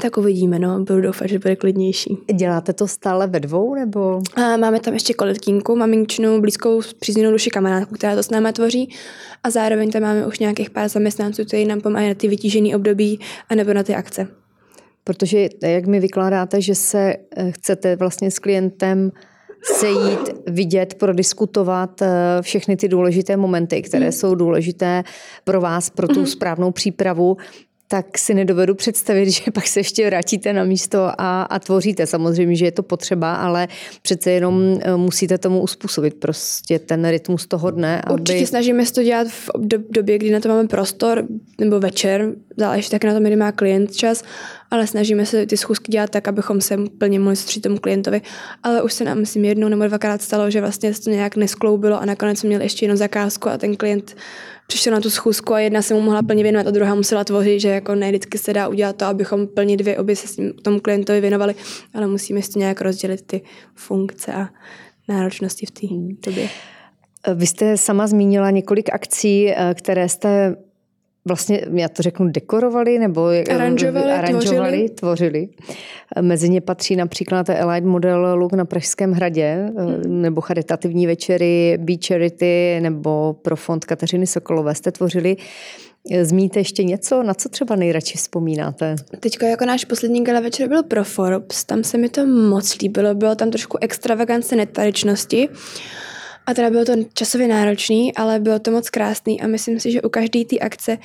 Tak 0.00 0.16
uvidíme, 0.16 0.58
no. 0.58 0.78
Budu 0.78 1.00
doufat, 1.00 1.26
že 1.26 1.38
bude 1.38 1.56
klidnější. 1.56 2.18
Děláte 2.34 2.72
to 2.72 2.88
stále 2.88 3.26
ve 3.26 3.40
dvou, 3.40 3.74
nebo? 3.74 4.20
A 4.36 4.56
máme 4.56 4.80
tam 4.80 4.94
ještě 4.94 5.14
koletkínku, 5.14 5.76
maminčinu, 5.76 6.40
blízkou 6.40 6.80
přízněnou 7.00 7.30
duši 7.30 7.50
kamarádku, 7.50 7.94
která 7.94 8.14
to 8.14 8.22
s 8.22 8.30
námi 8.30 8.52
tvoří. 8.52 8.90
A 9.44 9.50
zároveň 9.50 9.90
tam 9.90 10.02
máme 10.02 10.26
už 10.26 10.38
nějakých 10.38 10.70
pár 10.70 10.88
zaměstnanců, 10.88 11.44
kteří 11.44 11.64
nám 11.64 11.80
pomáhají 11.80 12.08
na 12.08 12.14
ty 12.14 12.28
vytížené 12.28 12.76
období 12.76 13.20
a 13.48 13.54
nebo 13.54 13.72
na 13.72 13.82
ty 13.82 13.94
akce. 13.94 14.26
Protože, 15.04 15.48
jak 15.62 15.86
mi 15.86 16.00
vykládáte, 16.00 16.60
že 16.60 16.74
se 16.74 17.14
eh, 17.36 17.50
chcete 17.52 17.96
vlastně 17.96 18.30
s 18.30 18.38
klientem 18.38 19.10
sejít, 19.62 20.30
vidět, 20.46 20.94
prodiskutovat 20.94 22.02
eh, 22.02 22.08
všechny 22.40 22.76
ty 22.76 22.88
důležité 22.88 23.36
momenty, 23.36 23.82
které 23.82 24.06
mm. 24.06 24.12
jsou 24.12 24.34
důležité 24.34 25.04
pro 25.44 25.60
vás, 25.60 25.90
pro 25.90 26.08
tu 26.08 26.20
mm. 26.20 26.26
správnou 26.26 26.70
přípravu, 26.70 27.36
tak 27.94 28.18
si 28.18 28.34
nedovedu 28.34 28.74
představit, 28.74 29.30
že 29.30 29.50
pak 29.50 29.66
se 29.66 29.80
ještě 29.80 30.06
vrátíte 30.06 30.52
na 30.52 30.64
místo 30.64 31.10
a, 31.18 31.42
a 31.42 31.58
tvoříte. 31.58 32.06
Samozřejmě, 32.06 32.56
že 32.56 32.64
je 32.64 32.72
to 32.72 32.82
potřeba, 32.82 33.34
ale 33.34 33.68
přece 34.02 34.30
jenom 34.30 34.78
eh, 34.80 34.96
musíte 34.96 35.38
tomu 35.38 35.60
uspůsobit 35.60 36.14
prostě 36.14 36.78
ten 36.78 37.08
rytmus 37.08 37.46
toho 37.46 37.70
dne. 37.70 38.02
Aby... 38.02 38.20
Určitě 38.20 38.46
snažíme 38.46 38.86
se 38.86 38.92
to 38.92 39.02
dělat 39.02 39.26
v 39.28 39.50
době, 39.90 40.18
kdy 40.18 40.30
na 40.30 40.40
to 40.40 40.48
máme 40.48 40.68
prostor, 40.68 41.24
nebo 41.60 41.80
večer, 41.80 42.32
záleží 42.56 42.90
tak 42.90 43.04
na 43.04 43.14
tom, 43.14 43.22
kdy 43.22 43.36
má 43.36 43.52
klient 43.52 43.96
čas, 43.96 44.22
ale 44.70 44.86
snažíme 44.86 45.26
se 45.26 45.46
ty 45.46 45.56
schůzky 45.56 45.92
dělat 45.92 46.10
tak, 46.10 46.28
abychom 46.28 46.60
se 46.60 46.76
plně 46.98 47.18
mohli 47.18 47.36
střít 47.36 47.60
tomu 47.60 47.78
klientovi. 47.78 48.22
Ale 48.62 48.82
už 48.82 48.92
se 48.92 49.04
nám, 49.04 49.18
myslím, 49.18 49.44
jednou 49.44 49.68
nebo 49.68 49.86
dvakrát 49.86 50.22
stalo, 50.22 50.50
že 50.50 50.60
vlastně 50.60 50.94
se 50.94 51.02
to 51.02 51.10
nějak 51.10 51.36
neskloubilo 51.36 52.00
a 52.00 52.04
nakonec 52.04 52.38
jsme 52.38 52.48
měli 52.48 52.64
ještě 52.64 52.84
jednu 52.84 52.96
zakázku 52.96 53.48
a 53.48 53.58
ten 53.58 53.76
klient 53.76 54.16
přišel 54.66 54.92
na 54.92 55.00
tu 55.00 55.10
schůzku 55.10 55.54
a 55.54 55.60
jedna 55.60 55.82
se 55.82 55.94
mu 55.94 56.00
mohla 56.00 56.22
plně 56.22 56.42
věnovat 56.42 56.66
a 56.66 56.70
druhá 56.70 56.94
musela 56.94 57.24
tvořit, 57.24 57.60
že 57.60 57.68
jako 57.68 57.94
ne 57.94 58.08
vždycky 58.08 58.38
se 58.38 58.52
dá 58.52 58.68
udělat 58.68 58.96
to, 58.96 59.04
abychom 59.04 59.46
plně 59.46 59.76
dvě 59.76 59.98
obě 59.98 60.16
se 60.16 60.28
s 60.28 60.36
tím, 60.36 60.52
tomu 60.52 60.80
klientovi 60.80 61.20
věnovali, 61.20 61.54
ale 61.94 62.06
musíme 62.06 62.42
si 62.42 62.52
to 62.52 62.58
nějak 62.58 62.80
rozdělit 62.80 63.22
ty 63.26 63.42
funkce 63.74 64.32
a 64.32 64.48
náročnosti 65.08 65.66
v 65.66 65.70
té 65.70 65.86
době. 66.30 66.48
Vy 67.34 67.46
jste 67.46 67.76
sama 67.76 68.06
zmínila 68.06 68.50
několik 68.50 68.90
akcí, 68.92 69.50
eh, 69.50 69.74
které 69.74 70.08
jste 70.08 70.56
vlastně, 71.24 71.60
já 71.72 71.88
to 71.88 72.02
řeknu, 72.02 72.28
dekorovali 72.28 72.98
nebo 72.98 73.26
aranžovali, 73.54 74.12
aranžovali 74.12 74.88
tvořili. 74.88 74.88
tvořili. 74.88 75.48
Mezi 76.20 76.48
ně 76.48 76.60
patří 76.60 76.96
například 76.96 77.48
Elite 77.48 77.86
Model 77.86 78.34
Look 78.34 78.52
na 78.52 78.64
Pražském 78.64 79.12
hradě, 79.12 79.70
hmm. 79.78 80.22
nebo 80.22 80.40
charitativní 80.40 81.06
večery 81.06 81.78
Be 81.80 81.92
Charity 82.06 82.78
nebo 82.80 83.36
pro 83.42 83.56
fond 83.56 83.84
Kateřiny 83.84 84.26
Sokolové 84.26 84.74
jste 84.74 84.92
tvořili. 84.92 85.36
Zmíte 86.22 86.60
ještě 86.60 86.84
něco, 86.84 87.22
na 87.22 87.34
co 87.34 87.48
třeba 87.48 87.76
nejradši 87.76 88.18
vzpomínáte? 88.18 88.96
Teďka 89.20 89.46
jako 89.46 89.64
náš 89.64 89.84
poslední 89.84 90.24
gala 90.24 90.40
večer 90.40 90.68
byl 90.68 90.82
pro 90.82 91.04
Forbes, 91.04 91.64
tam 91.64 91.84
se 91.84 91.98
mi 91.98 92.08
to 92.08 92.26
moc 92.26 92.78
líbilo, 92.78 93.14
bylo 93.14 93.34
tam 93.34 93.50
trošku 93.50 93.78
extravagance 93.80 94.56
netaričnosti. 94.56 95.48
A 96.46 96.54
teda 96.54 96.70
bylo 96.70 96.84
to 96.84 96.92
časově 97.14 97.48
náročný, 97.48 98.14
ale 98.14 98.40
bylo 98.40 98.58
to 98.58 98.70
moc 98.70 98.90
krásný 98.90 99.40
a 99.40 99.46
myslím 99.46 99.80
si, 99.80 99.90
že 99.90 100.02
u 100.02 100.08
každé 100.08 100.44
té 100.44 100.58
akce 100.58 100.98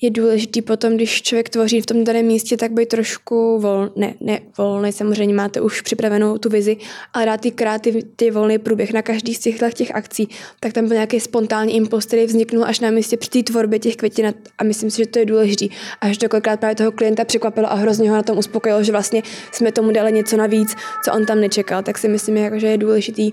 je 0.00 0.10
důležitý 0.10 0.62
potom, 0.62 0.94
když 0.94 1.22
člověk 1.22 1.48
tvoří 1.48 1.80
v 1.80 1.86
tom 1.86 2.04
daném 2.04 2.26
místě, 2.26 2.56
tak 2.56 2.72
být 2.72 2.88
trošku 2.88 3.58
vol, 3.58 3.90
ne, 3.96 4.14
ne 4.20 4.40
volný, 4.58 4.92
samozřejmě 4.92 5.34
máte 5.34 5.60
už 5.60 5.80
připravenou 5.80 6.38
tu 6.38 6.48
vizi, 6.48 6.76
ale 7.12 7.26
dát 7.26 7.40
ty 7.40 7.50
kreativity 7.50 8.30
volný 8.30 8.58
průběh 8.58 8.92
na 8.92 9.02
každý 9.02 9.34
z 9.34 9.38
těchto 9.38 9.70
těch 9.70 9.94
akcí, 9.94 10.28
tak 10.60 10.72
tam 10.72 10.88
byl 10.88 10.94
nějaký 10.94 11.20
spontánní 11.20 11.76
impuls, 11.76 12.06
který 12.06 12.26
vzniknul 12.26 12.64
až 12.64 12.80
na 12.80 12.90
místě 12.90 13.16
při 13.16 13.30
té 13.30 13.42
tvorbě 13.42 13.78
těch 13.78 13.96
květin 13.96 14.34
a 14.58 14.64
myslím 14.64 14.90
si, 14.90 14.96
že 14.96 15.06
to 15.06 15.18
je 15.18 15.24
důležitý. 15.24 15.68
A 16.00 16.12
že 16.12 16.18
to 16.18 16.28
kolikrát 16.28 16.60
právě 16.60 16.74
toho 16.74 16.92
klienta 16.92 17.24
překvapilo 17.24 17.72
a 17.72 17.74
hrozně 17.74 18.10
ho 18.10 18.16
na 18.16 18.22
tom 18.22 18.38
uspokojilo, 18.38 18.82
že 18.82 18.92
vlastně 18.92 19.22
jsme 19.52 19.72
tomu 19.72 19.92
dali 19.92 20.12
něco 20.12 20.36
navíc, 20.36 20.74
co 21.04 21.12
on 21.12 21.26
tam 21.26 21.40
nečekal, 21.40 21.82
tak 21.82 21.98
si 21.98 22.08
myslím, 22.08 22.36
jako, 22.36 22.58
že 22.58 22.66
je 22.66 22.78
důležitý 22.78 23.32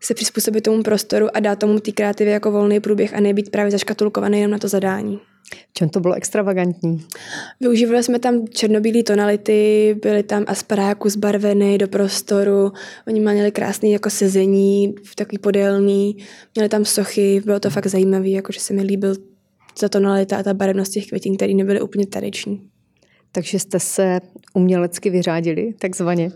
se 0.00 0.14
přizpůsobit 0.14 0.64
tomu 0.64 0.82
prostoru 0.82 1.36
a 1.36 1.40
dát 1.40 1.58
tomu 1.58 1.80
ty 1.80 1.92
kreativy 1.92 2.30
jako 2.30 2.50
volný 2.50 2.80
průběh 2.80 3.14
a 3.14 3.20
nebýt 3.20 3.50
právě 3.50 3.70
zaškatulkovaný 3.70 4.38
jenom 4.38 4.52
na 4.52 4.58
to 4.58 4.68
zadání. 4.68 5.20
Čem 5.74 5.88
to 5.88 6.00
bylo 6.00 6.14
extravagantní? 6.14 7.04
Využívali 7.60 8.02
jsme 8.02 8.18
tam 8.18 8.48
černobílé 8.48 9.02
tonality, 9.02 9.96
byly 10.02 10.22
tam 10.22 10.44
asparáku 10.46 11.08
zbarveny 11.08 11.78
do 11.78 11.88
prostoru, 11.88 12.72
oni 13.06 13.20
měli 13.20 13.50
krásný 13.50 13.92
jako 13.92 14.10
sezení, 14.10 14.94
takový 15.16 15.38
podélný, 15.38 16.16
měli 16.54 16.68
tam 16.68 16.84
sochy, 16.84 17.42
bylo 17.44 17.60
to 17.60 17.70
fakt 17.70 17.86
zajímavé, 17.86 18.28
jakože 18.28 18.60
se 18.60 18.74
mi 18.74 18.82
líbil 18.82 19.14
ta 19.80 19.88
tonalita 19.88 20.36
a 20.36 20.42
ta 20.42 20.54
barevnost 20.54 20.92
těch 20.92 21.06
květin, 21.06 21.36
které 21.36 21.54
nebyly 21.54 21.80
úplně 21.80 22.06
tradiční. 22.06 22.68
Takže 23.32 23.58
jste 23.58 23.80
se 23.80 24.20
umělecky 24.54 25.10
vyřádili, 25.10 25.74
takzvaně? 25.78 26.30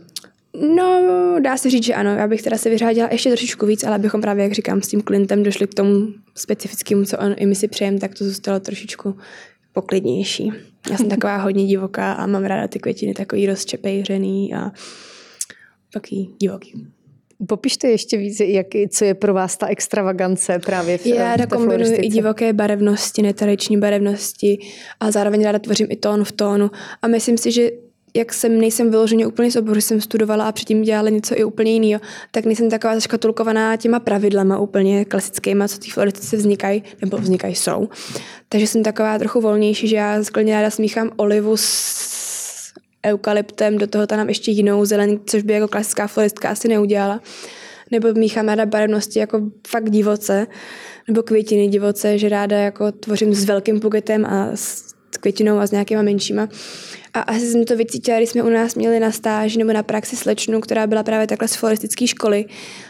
No, 0.57 1.37
dá 1.41 1.57
se 1.57 1.71
říct, 1.71 1.85
že 1.85 1.95
ano. 1.95 2.11
Já 2.11 2.29
bych 2.29 2.43
teda 2.43 2.59
se 2.59 2.71
vyřádila 2.71 3.09
ještě 3.12 3.31
trošičku 3.31 3.67
víc, 3.67 3.85
ale 3.85 3.95
abychom 3.95 4.21
právě, 4.21 4.43
jak 4.43 4.53
říkám, 4.53 4.83
s 4.83 4.88
tím 4.88 5.03
klientem 5.03 5.43
došli 5.43 5.67
k 5.67 5.75
tomu 5.75 6.09
specifickému, 6.35 7.05
co 7.05 7.19
on 7.19 7.35
i 7.37 7.47
my 7.47 7.55
si 7.55 7.69
přejeme, 7.69 7.99
tak 7.99 8.15
to 8.15 8.25
zůstalo 8.25 8.61
trošičku 8.61 9.17
poklidnější. 9.73 10.53
Já 10.91 10.97
jsem 10.97 11.09
taková 11.09 11.37
hodně 11.37 11.67
divoká 11.67 12.12
a 12.12 12.27
mám 12.27 12.45
ráda 12.45 12.69
ty 12.69 12.79
květiny 12.79 13.15
takový 13.15 13.47
rozčepejřený 13.47 14.55
a 14.55 14.71
taky 15.93 16.29
divoký. 16.38 16.87
Popište 17.49 17.88
ještě 17.88 18.17
víc, 18.17 18.41
jak, 18.41 18.67
co 18.91 19.05
je 19.05 19.15
pro 19.15 19.35
vás 19.35 19.57
ta 19.57 19.67
extravagance 19.67 20.59
právě 20.59 20.99
v 20.99 21.07
Já 21.07 21.25
ráda 21.25 21.47
kombinuji 21.47 21.95
i 21.95 22.09
divoké 22.09 22.53
barevnosti, 22.53 23.23
netradiční 23.23 23.77
barevnosti 23.77 24.59
a 25.01 25.11
zároveň 25.11 25.45
ráda 25.45 25.59
tvořím 25.59 25.87
i 25.91 25.97
tón 25.97 26.25
v 26.25 26.33
tónu 26.33 26.71
a 27.03 27.09
myslím 27.09 27.38
si, 27.38 27.53
že 27.53 27.71
jak 28.14 28.35
jsem 28.35 28.61
nejsem 28.61 28.90
vyloženě 28.90 29.27
úplně 29.27 29.51
z 29.51 29.57
oboru, 29.57 29.81
jsem 29.81 30.01
studovala 30.01 30.48
a 30.48 30.53
předtím 30.53 30.83
dělala 30.83 31.09
něco 31.09 31.38
i 31.38 31.44
úplně 31.44 31.72
jiného, 31.72 32.01
tak 32.31 32.44
nejsem 32.44 32.70
taková 32.70 32.94
zaškatulkovaná 32.94 33.77
těma 33.77 34.01
pravidlama 34.01 34.59
úplně 34.59 35.05
klasickýma, 35.05 35.68
co 35.68 35.79
ty 35.79 35.90
floristice 35.90 36.37
vznikají, 36.37 36.83
nebo 37.01 37.16
vznikají 37.16 37.55
jsou. 37.55 37.88
Takže 38.48 38.66
jsem 38.66 38.83
taková 38.83 39.18
trochu 39.18 39.40
volnější, 39.40 39.88
že 39.88 39.96
já 39.96 40.25
sklidně 40.25 40.55
ráda 40.55 40.70
smíchám 40.70 41.11
olivu 41.16 41.57
s 41.57 42.72
eukalyptem, 43.07 43.79
do 43.79 43.87
toho 43.87 44.07
tam 44.07 44.29
ještě 44.29 44.51
jinou 44.51 44.85
zelený, 44.85 45.20
což 45.27 45.42
by 45.42 45.53
jako 45.53 45.68
klasická 45.68 46.07
floristka 46.07 46.48
asi 46.48 46.68
neudělala. 46.68 47.20
Nebo 47.90 48.12
míchám 48.12 48.48
ráda 48.48 48.66
barevnosti 48.66 49.18
jako 49.18 49.40
fakt 49.68 49.90
divoce, 49.90 50.46
nebo 51.09 51.22
květiny 51.22 51.68
divoce, 51.68 52.18
že 52.18 52.29
ráda 52.29 52.59
jako 52.59 52.92
tvořím 52.92 53.35
s 53.35 53.44
velkým 53.44 53.81
pugetem 53.81 54.27
a 54.27 54.48
květinou 55.16 55.59
a 55.59 55.66
s 55.66 55.70
nějakýma 55.70 56.03
menšíma. 56.03 56.48
A 57.14 57.20
asi 57.20 57.46
jsem 57.46 57.64
to 57.64 57.77
vycítila, 57.77 58.18
když 58.18 58.31
jsme 58.31 58.42
u 58.42 58.48
nás 58.48 58.75
měli 58.75 59.01
na 59.01 59.12
stáži 59.12 59.59
nebo 59.59 59.72
na 59.72 59.83
praxi 59.83 60.16
slečnu, 60.16 60.61
která 60.61 60.87
byla 60.87 61.03
právě 61.03 61.27
takhle 61.27 61.48
z 61.48 61.55
floristické 61.55 62.07
školy, 62.07 62.44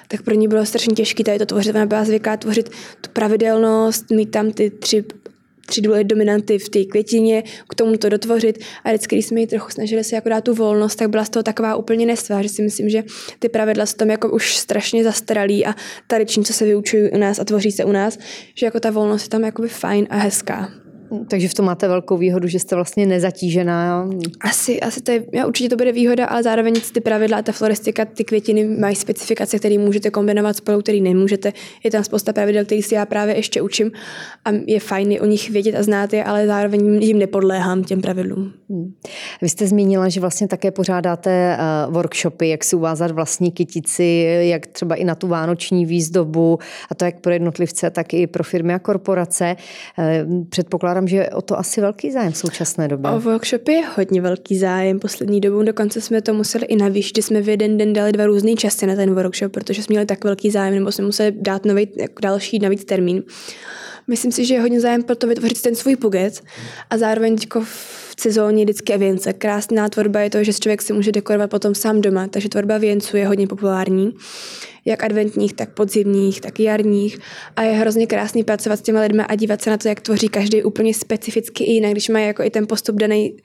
tak 0.08 0.22
pro 0.22 0.34
ní 0.34 0.48
bylo 0.48 0.66
strašně 0.66 0.94
těžké 0.94 1.24
tady 1.24 1.38
to 1.38 1.46
tvořit. 1.46 1.74
Ona 1.74 1.86
byla 1.86 2.04
zvyklá 2.04 2.36
tvořit 2.36 2.68
tu 3.00 3.10
pravidelnost, 3.12 4.10
mít 4.10 4.30
tam 4.30 4.52
ty 4.52 4.70
tři 4.70 5.04
tři 5.66 5.82
dominanty 6.02 6.58
v 6.58 6.68
té 6.68 6.84
květině, 6.84 7.42
k 7.68 7.74
tomu 7.74 7.96
to 7.96 8.08
dotvořit. 8.08 8.58
A 8.84 8.88
vždycky, 8.88 9.16
když 9.16 9.26
jsme 9.26 9.40
ji 9.40 9.46
trochu 9.46 9.70
snažili 9.70 10.04
si 10.04 10.14
jako 10.14 10.28
dát 10.28 10.44
tu 10.44 10.54
volnost, 10.54 10.96
tak 10.96 11.10
byla 11.10 11.24
z 11.24 11.28
toho 11.28 11.42
taková 11.42 11.76
úplně 11.76 12.06
nesvá, 12.06 12.42
že 12.42 12.48
si 12.48 12.62
myslím, 12.62 12.88
že 12.88 13.04
ty 13.38 13.48
pravidla 13.48 13.86
jsou 13.86 13.96
tam 13.96 14.10
jako 14.10 14.30
už 14.30 14.56
strašně 14.56 15.04
zastaralý 15.04 15.66
a 15.66 15.74
čím, 16.26 16.44
co 16.44 16.52
se 16.52 16.64
vyučují 16.64 17.10
u 17.10 17.16
nás 17.16 17.38
a 17.38 17.44
tvoří 17.44 17.72
se 17.72 17.84
u 17.84 17.92
nás, 17.92 18.18
že 18.54 18.66
jako 18.66 18.80
ta 18.80 18.90
volnost 18.90 19.22
je 19.22 19.28
tam 19.28 19.44
jakoby 19.44 19.68
fajn 19.68 20.06
a 20.10 20.16
hezká. 20.16 20.82
Takže 21.28 21.48
v 21.48 21.54
tom 21.54 21.66
máte 21.66 21.88
velkou 21.88 22.16
výhodu, 22.16 22.48
že 22.48 22.58
jste 22.58 22.74
vlastně 22.74 23.06
nezatížená. 23.06 24.08
Asi, 24.40 24.80
asi 24.80 25.00
to 25.00 25.12
je, 25.12 25.24
já, 25.32 25.46
určitě 25.46 25.68
to 25.68 25.76
bude 25.76 25.92
výhoda, 25.92 26.26
ale 26.26 26.42
zároveň 26.42 26.74
ty 26.94 27.00
pravidla 27.00 27.38
a 27.38 27.42
ta 27.42 27.52
floristika, 27.52 28.04
ty 28.04 28.24
květiny 28.24 28.64
mají 28.64 28.96
specifikace, 28.96 29.58
které 29.58 29.78
můžete 29.78 30.10
kombinovat 30.10 30.56
spolu, 30.56 30.80
které 30.80 31.00
nemůžete. 31.00 31.52
Je 31.84 31.90
tam 31.90 32.04
spousta 32.04 32.32
pravidel, 32.32 32.64
které 32.64 32.82
si 32.82 32.94
já 32.94 33.06
právě 33.06 33.36
ještě 33.36 33.62
učím 33.62 33.90
a 34.44 34.50
je 34.66 34.80
fajn 34.80 35.18
o 35.20 35.26
nich 35.26 35.50
vědět 35.50 35.76
a 35.76 35.82
znát 35.82 36.12
je, 36.12 36.24
ale 36.24 36.46
zároveň 36.46 37.02
jim 37.02 37.18
nepodléhám 37.18 37.84
těm 37.84 38.00
pravidlům. 38.00 38.52
Hmm. 38.70 38.92
Vy 39.42 39.48
jste 39.48 39.66
zmínila, 39.66 40.08
že 40.08 40.20
vlastně 40.20 40.48
také 40.48 40.70
pořádáte 40.70 41.58
uh, 41.86 41.94
workshopy, 41.94 42.48
jak 42.48 42.64
si 42.64 42.76
uvázat 42.76 43.10
vlastní 43.10 43.52
kytici, 43.52 44.38
jak 44.40 44.66
třeba 44.66 44.94
i 44.94 45.04
na 45.04 45.14
tu 45.14 45.28
vánoční 45.28 45.86
výzdobu 45.86 46.58
a 46.90 46.94
to 46.94 47.04
jak 47.04 47.20
pro 47.20 47.32
jednotlivce, 47.32 47.90
tak 47.90 48.14
i 48.14 48.26
pro 48.26 48.44
firmy 48.44 48.74
a 48.74 48.78
korporace. 48.78 49.56
Uh, 49.98 50.44
předpokládám, 50.48 51.01
předpokládám, 51.04 51.08
že 51.08 51.30
o 51.30 51.42
to 51.42 51.58
asi 51.58 51.80
velký 51.80 52.12
zájem 52.12 52.32
v 52.32 52.36
současné 52.36 52.88
době. 52.88 53.10
O 53.10 53.20
workshopy 53.20 53.72
je 53.72 53.82
hodně 53.96 54.20
velký 54.20 54.58
zájem 54.58 55.00
poslední 55.00 55.40
dobou, 55.40 55.62
dokonce 55.62 56.00
jsme 56.00 56.22
to 56.22 56.34
museli 56.34 56.66
i 56.66 56.76
navýšit, 56.76 57.16
že 57.16 57.22
jsme 57.22 57.40
v 57.40 57.48
jeden 57.48 57.78
den 57.78 57.92
dali 57.92 58.12
dva 58.12 58.26
různé 58.26 58.54
časy 58.54 58.86
na 58.86 58.96
ten 58.96 59.14
workshop, 59.14 59.52
protože 59.52 59.82
jsme 59.82 59.92
měli 59.92 60.06
tak 60.06 60.24
velký 60.24 60.50
zájem, 60.50 60.74
nebo 60.74 60.92
jsme 60.92 61.04
museli 61.04 61.32
dát 61.36 61.64
nový, 61.64 61.88
jako 61.96 62.20
další 62.22 62.58
navíc 62.58 62.84
termín. 62.84 63.22
Myslím 64.06 64.32
si, 64.32 64.44
že 64.44 64.54
je 64.54 64.60
hodně 64.60 64.80
zájem 64.80 65.02
pro 65.02 65.16
to 65.16 65.26
vytvořit 65.26 65.62
ten 65.62 65.74
svůj 65.74 65.96
puget 65.96 66.40
a 66.90 66.98
zároveň 66.98 67.36
jako 67.40 67.60
v 67.60 68.01
sezóně 68.20 68.64
vždycky 68.64 68.98
věnce. 68.98 69.32
Krásná 69.32 69.88
tvorba 69.88 70.20
je 70.20 70.30
to, 70.30 70.44
že 70.44 70.52
člověk 70.52 70.82
si 70.82 70.92
může 70.92 71.12
dekorovat 71.12 71.50
potom 71.50 71.74
sám 71.74 72.00
doma, 72.00 72.28
takže 72.28 72.48
tvorba 72.48 72.78
věnců 72.78 73.16
je 73.16 73.26
hodně 73.26 73.46
populární 73.46 74.14
jak 74.84 75.04
adventních, 75.04 75.52
tak 75.52 75.74
podzimních, 75.74 76.40
tak 76.40 76.60
jarních 76.60 77.18
a 77.56 77.62
je 77.62 77.72
hrozně 77.72 78.06
krásný 78.06 78.44
pracovat 78.44 78.76
s 78.76 78.82
těmi 78.82 79.00
lidmi 79.00 79.22
a 79.28 79.34
dívat 79.34 79.62
se 79.62 79.70
na 79.70 79.76
to, 79.76 79.88
jak 79.88 80.00
tvoří 80.00 80.28
každý 80.28 80.62
úplně 80.62 80.94
specificky 80.94 81.64
jinak, 81.64 81.92
když 81.92 82.08
má 82.08 82.18
jako 82.18 82.42
i 82.42 82.50
ten 82.50 82.66
postup 82.66 82.96
daný 82.96 83.36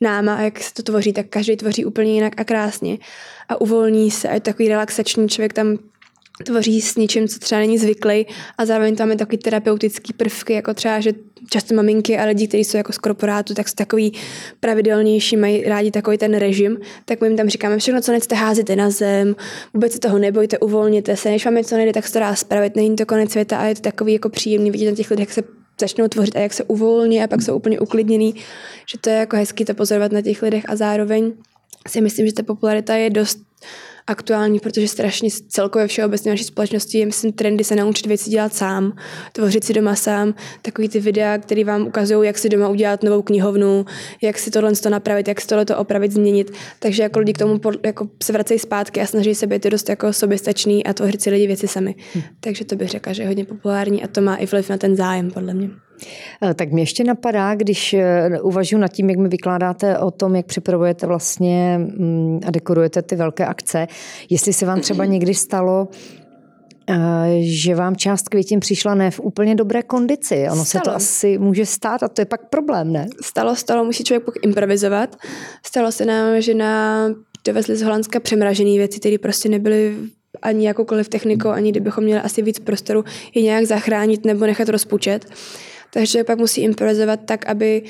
náma 0.00 0.40
jak 0.40 0.60
se 0.60 0.74
to 0.74 0.82
tvoří, 0.82 1.12
tak 1.12 1.26
každý 1.26 1.56
tvoří 1.56 1.84
úplně 1.84 2.14
jinak 2.14 2.40
a 2.40 2.44
krásně 2.44 2.98
a 3.48 3.60
uvolní 3.60 4.10
se 4.10 4.28
a 4.28 4.34
je 4.34 4.40
takový 4.40 4.68
relaxační, 4.68 5.28
člověk 5.28 5.52
tam 5.52 5.78
tvoří 6.44 6.80
s 6.80 6.96
něčím, 6.96 7.28
co 7.28 7.38
třeba 7.38 7.60
není 7.60 7.78
zvyklý 7.78 8.26
a 8.58 8.66
zároveň 8.66 8.96
tam 8.96 9.10
je 9.10 9.16
takový 9.16 9.38
terapeutický 9.38 10.12
prvky, 10.12 10.52
jako 10.52 10.74
třeba, 10.74 11.00
že 11.00 11.12
často 11.50 11.74
maminky 11.74 12.18
a 12.18 12.24
lidi, 12.24 12.48
kteří 12.48 12.64
jsou 12.64 12.76
jako 12.76 12.92
z 12.92 12.98
korporátu, 12.98 13.54
tak 13.54 13.68
jsou 13.68 13.74
takový 13.74 14.12
pravidelnější, 14.60 15.36
mají 15.36 15.62
rádi 15.62 15.90
takový 15.90 16.18
ten 16.18 16.34
režim, 16.34 16.78
tak 17.04 17.20
my 17.20 17.26
jim 17.26 17.36
tam 17.36 17.48
říkáme, 17.48 17.78
všechno, 17.78 18.00
co 18.00 18.12
nechcete, 18.12 18.34
házíte 18.34 18.76
na 18.76 18.90
zem, 18.90 19.36
vůbec 19.74 19.92
se 19.92 19.98
toho 19.98 20.18
nebojte, 20.18 20.58
uvolněte 20.58 21.16
se, 21.16 21.30
než 21.30 21.44
vám 21.44 21.54
něco 21.54 21.76
nejde, 21.76 21.92
tak 21.92 22.06
se 22.06 22.12
to 22.12 22.18
dá 22.18 22.34
spravit, 22.34 22.76
není 22.76 22.96
to 22.96 23.06
konec 23.06 23.30
světa. 23.30 23.58
A 23.58 23.64
je 23.64 23.74
to 23.74 23.80
takový 23.80 24.12
jako 24.12 24.28
příjemný 24.28 24.70
vidět 24.70 24.90
na 24.90 24.96
těch 24.96 25.10
lidech, 25.10 25.28
jak 25.28 25.34
se 25.34 25.42
začnou 25.80 26.08
tvořit 26.08 26.36
a 26.36 26.40
jak 26.40 26.52
se 26.52 26.64
uvolní 26.64 27.22
a 27.22 27.26
pak 27.26 27.42
jsou 27.42 27.56
úplně 27.56 27.80
uklidněný, 27.80 28.34
že 28.92 28.98
to 28.98 29.10
je 29.10 29.16
jako 29.16 29.36
hezký 29.36 29.64
to 29.64 29.74
pozorovat 29.74 30.12
na 30.12 30.22
těch 30.22 30.42
lidech 30.42 30.64
a 30.68 30.76
zároveň 30.76 31.32
si 31.88 32.00
myslím, 32.00 32.26
že 32.26 32.32
ta 32.32 32.42
popularita 32.42 32.94
je 32.94 33.10
dost 33.10 33.38
aktuální, 34.06 34.60
protože 34.60 34.88
strašně 34.88 35.28
celkově 35.48 35.86
všeobecně 35.86 36.30
naší 36.30 36.44
společnosti 36.44 36.98
je, 36.98 37.06
myslím, 37.06 37.32
trendy 37.32 37.64
se 37.64 37.76
naučit 37.76 38.06
věci 38.06 38.30
dělat 38.30 38.54
sám, 38.54 38.96
tvořit 39.32 39.64
si 39.64 39.72
doma 39.72 39.94
sám, 39.94 40.34
takový 40.62 40.88
ty 40.88 41.00
videa, 41.00 41.38
které 41.38 41.64
vám 41.64 41.86
ukazují, 41.86 42.26
jak 42.26 42.38
si 42.38 42.48
doma 42.48 42.68
udělat 42.68 43.02
novou 43.02 43.22
knihovnu, 43.22 43.84
jak 44.22 44.38
si 44.38 44.50
tohle 44.50 44.72
to 44.72 44.90
napravit, 44.90 45.28
jak 45.28 45.40
si 45.40 45.46
tohle 45.46 45.64
to 45.64 45.78
opravit, 45.78 46.12
změnit. 46.12 46.52
Takže 46.78 47.02
jako 47.02 47.18
lidi 47.18 47.32
k 47.32 47.38
tomu 47.38 47.60
jako 47.84 48.08
se 48.22 48.32
vracejí 48.32 48.58
zpátky 48.58 49.00
a 49.00 49.06
snaží 49.06 49.34
se 49.34 49.46
být 49.46 49.64
dost 49.64 49.88
jako 49.88 50.12
soběstačný 50.12 50.86
a 50.86 50.92
tvořit 50.92 51.22
si 51.22 51.30
lidi 51.30 51.46
věci 51.46 51.68
sami. 51.68 51.94
Hm. 52.14 52.22
Takže 52.40 52.64
to 52.64 52.76
bych 52.76 52.88
řekla, 52.88 53.12
že 53.12 53.22
je 53.22 53.26
hodně 53.26 53.44
populární 53.44 54.04
a 54.04 54.06
to 54.06 54.20
má 54.20 54.36
i 54.36 54.46
vliv 54.46 54.68
na 54.68 54.76
ten 54.78 54.96
zájem, 54.96 55.30
podle 55.30 55.54
mě. 55.54 55.70
Eh, 56.42 56.54
tak 56.54 56.72
mě 56.72 56.82
ještě 56.82 57.04
napadá, 57.04 57.54
když 57.54 57.94
eh, 57.94 58.40
uvažuji 58.42 58.78
nad 58.78 58.88
tím, 58.88 59.10
jak 59.10 59.18
mi 59.18 59.28
vykládáte 59.28 59.98
o 59.98 60.10
tom, 60.10 60.36
jak 60.36 60.46
připravujete 60.46 61.06
vlastně 61.06 61.78
mm, 61.78 62.40
a 62.46 62.50
dekorujete 62.50 63.02
ty 63.02 63.16
velké 63.16 63.46
akce, 63.46 63.86
jestli 64.30 64.52
se 64.52 64.66
vám 64.66 64.80
třeba 64.80 65.04
někdy 65.14 65.34
stalo, 65.34 65.88
eh, 66.90 66.96
že 67.40 67.74
vám 67.74 67.96
část 67.96 68.28
květin 68.28 68.60
přišla 68.60 68.94
ne 68.94 69.10
v 69.10 69.20
úplně 69.20 69.54
dobré 69.54 69.82
kondici. 69.82 70.46
Ono 70.52 70.64
stalo. 70.64 70.64
se 70.64 70.90
to 70.90 70.96
asi 70.96 71.38
může 71.38 71.66
stát 71.66 72.02
a 72.02 72.08
to 72.08 72.20
je 72.20 72.26
pak 72.26 72.48
problém, 72.48 72.92
ne? 72.92 73.06
Stalo, 73.22 73.56
stalo, 73.56 73.84
musí 73.84 74.04
člověk 74.04 74.24
pak 74.24 74.34
improvizovat. 74.42 75.16
Stalo 75.66 75.92
se 75.92 76.04
nám, 76.04 76.40
že 76.40 76.54
na 76.54 77.08
dovezli 77.44 77.76
z 77.76 77.82
Holandska 77.82 78.20
přemražené 78.20 78.70
věci, 78.70 79.00
které 79.00 79.18
prostě 79.18 79.48
nebyly 79.48 79.94
ani 80.42 80.66
jakoukoliv 80.66 81.08
technikou, 81.08 81.48
ani 81.48 81.70
kdybychom 81.70 82.04
měli 82.04 82.20
asi 82.20 82.42
víc 82.42 82.58
prostoru 82.58 83.04
je 83.34 83.42
nějak 83.42 83.64
zachránit 83.64 84.24
nebo 84.24 84.46
nechat 84.46 84.68
rozpučet. 84.68 85.26
Takže 85.92 86.24
pak 86.24 86.38
musí 86.38 86.62
improvizovat 86.62 87.20
tak, 87.24 87.46
aby 87.46 87.82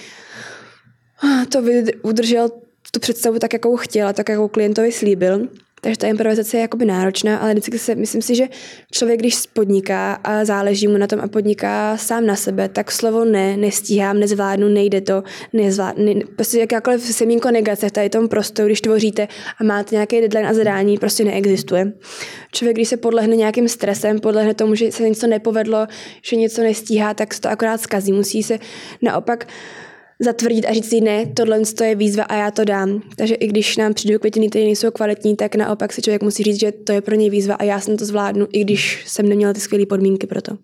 to 1.53 1.63
udržel 2.03 2.49
tu 2.91 3.01
představu 3.01 3.39
tak, 3.39 3.53
jakou 3.53 3.77
chtěl 3.77 4.13
tak, 4.13 4.29
jakou 4.29 4.49
klientovi 4.49 4.93
slíbil. 4.93 5.49
Takže 5.85 5.99
ta 5.99 6.07
improvizace 6.07 6.57
je 6.57 6.61
jakoby 6.61 6.85
náročná, 6.85 7.39
ale 7.39 7.53
vždycky 7.53 7.79
se, 7.79 7.95
myslím 7.95 8.23
si, 8.23 8.35
že 8.35 8.49
člověk, 8.93 9.21
když 9.21 9.47
podniká 9.53 10.13
a 10.15 10.45
záleží 10.45 10.89
mu 10.89 10.97
na 10.97 11.07
tom 11.07 11.21
a 11.21 11.29
podniká 11.29 11.97
sám 11.97 12.27
na 12.27 12.37
sebe, 12.37 12.69
tak 12.69 12.93
slovo 12.93 13.25
ne, 13.25 13.57
nestíhám, 13.57 14.21
nezvládnu, 14.21 14.69
nejde 14.69 15.01
to, 15.01 15.23
nezvládnu, 15.53 16.05
ne, 16.05 16.21
prostě 16.37 16.59
jakákoliv 16.59 17.03
semínko 17.03 17.51
negace 17.51 17.89
v 17.89 17.93
tady 17.93 18.11
tom 18.11 18.29
prostoru, 18.29 18.67
když 18.67 18.81
tvoříte 18.81 19.29
a 19.59 19.65
máte 19.65 19.95
nějaký 19.95 20.21
deadline 20.21 20.49
a 20.49 20.55
zadání, 20.55 20.99
prostě 20.99 21.25
neexistuje. 21.25 21.93
Člověk, 22.53 22.77
když 22.77 22.89
se 22.89 22.97
podlehne 22.97 23.37
nějakým 23.37 23.69
stresem, 23.69 24.21
podlehne 24.21 24.55
tomu, 24.55 24.75
že 24.75 24.93
se 24.93 25.09
něco 25.09 25.27
nepovedlo, 25.27 25.87
že 26.23 26.37
něco 26.37 26.63
nestíhá, 26.63 27.15
tak 27.15 27.35
se 27.35 27.41
to 27.41 27.49
akorát 27.49 27.81
zkazí. 27.81 28.13
Musí 28.13 28.43
se 28.43 28.59
naopak 29.03 29.47
zatvrdit 30.23 30.67
a 30.67 30.73
říct 30.73 30.89
si 30.89 31.01
ne, 31.01 31.27
tohle 31.27 31.61
je 31.85 31.95
výzva 31.95 32.25
a 32.25 32.35
já 32.35 32.51
to 32.51 32.65
dám. 32.65 33.03
Takže 33.17 33.35
i 33.35 33.47
když 33.47 33.77
nám 33.77 33.95
přijdou 33.95 34.19
květiny, 34.19 34.49
které 34.49 34.65
nejsou 34.65 34.91
kvalitní, 34.91 35.37
tak 35.37 35.55
naopak 35.55 35.93
si 35.93 36.03
člověk 36.03 36.23
musí 36.23 36.43
říct, 36.43 36.61
že 36.61 36.73
to 36.73 36.93
je 36.93 37.01
pro 37.01 37.15
něj 37.15 37.31
výzva 37.31 37.55
a 37.55 37.65
já 37.65 37.81
jsem 37.81 37.97
to 37.97 38.05
zvládnu, 38.05 38.47
i 38.53 38.65
když 38.65 39.05
jsem 39.07 39.29
neměla 39.29 39.53
ty 39.53 39.61
skvělé 39.61 39.87
podmínky 39.87 40.27
pro 40.27 40.43
to. 40.43 40.59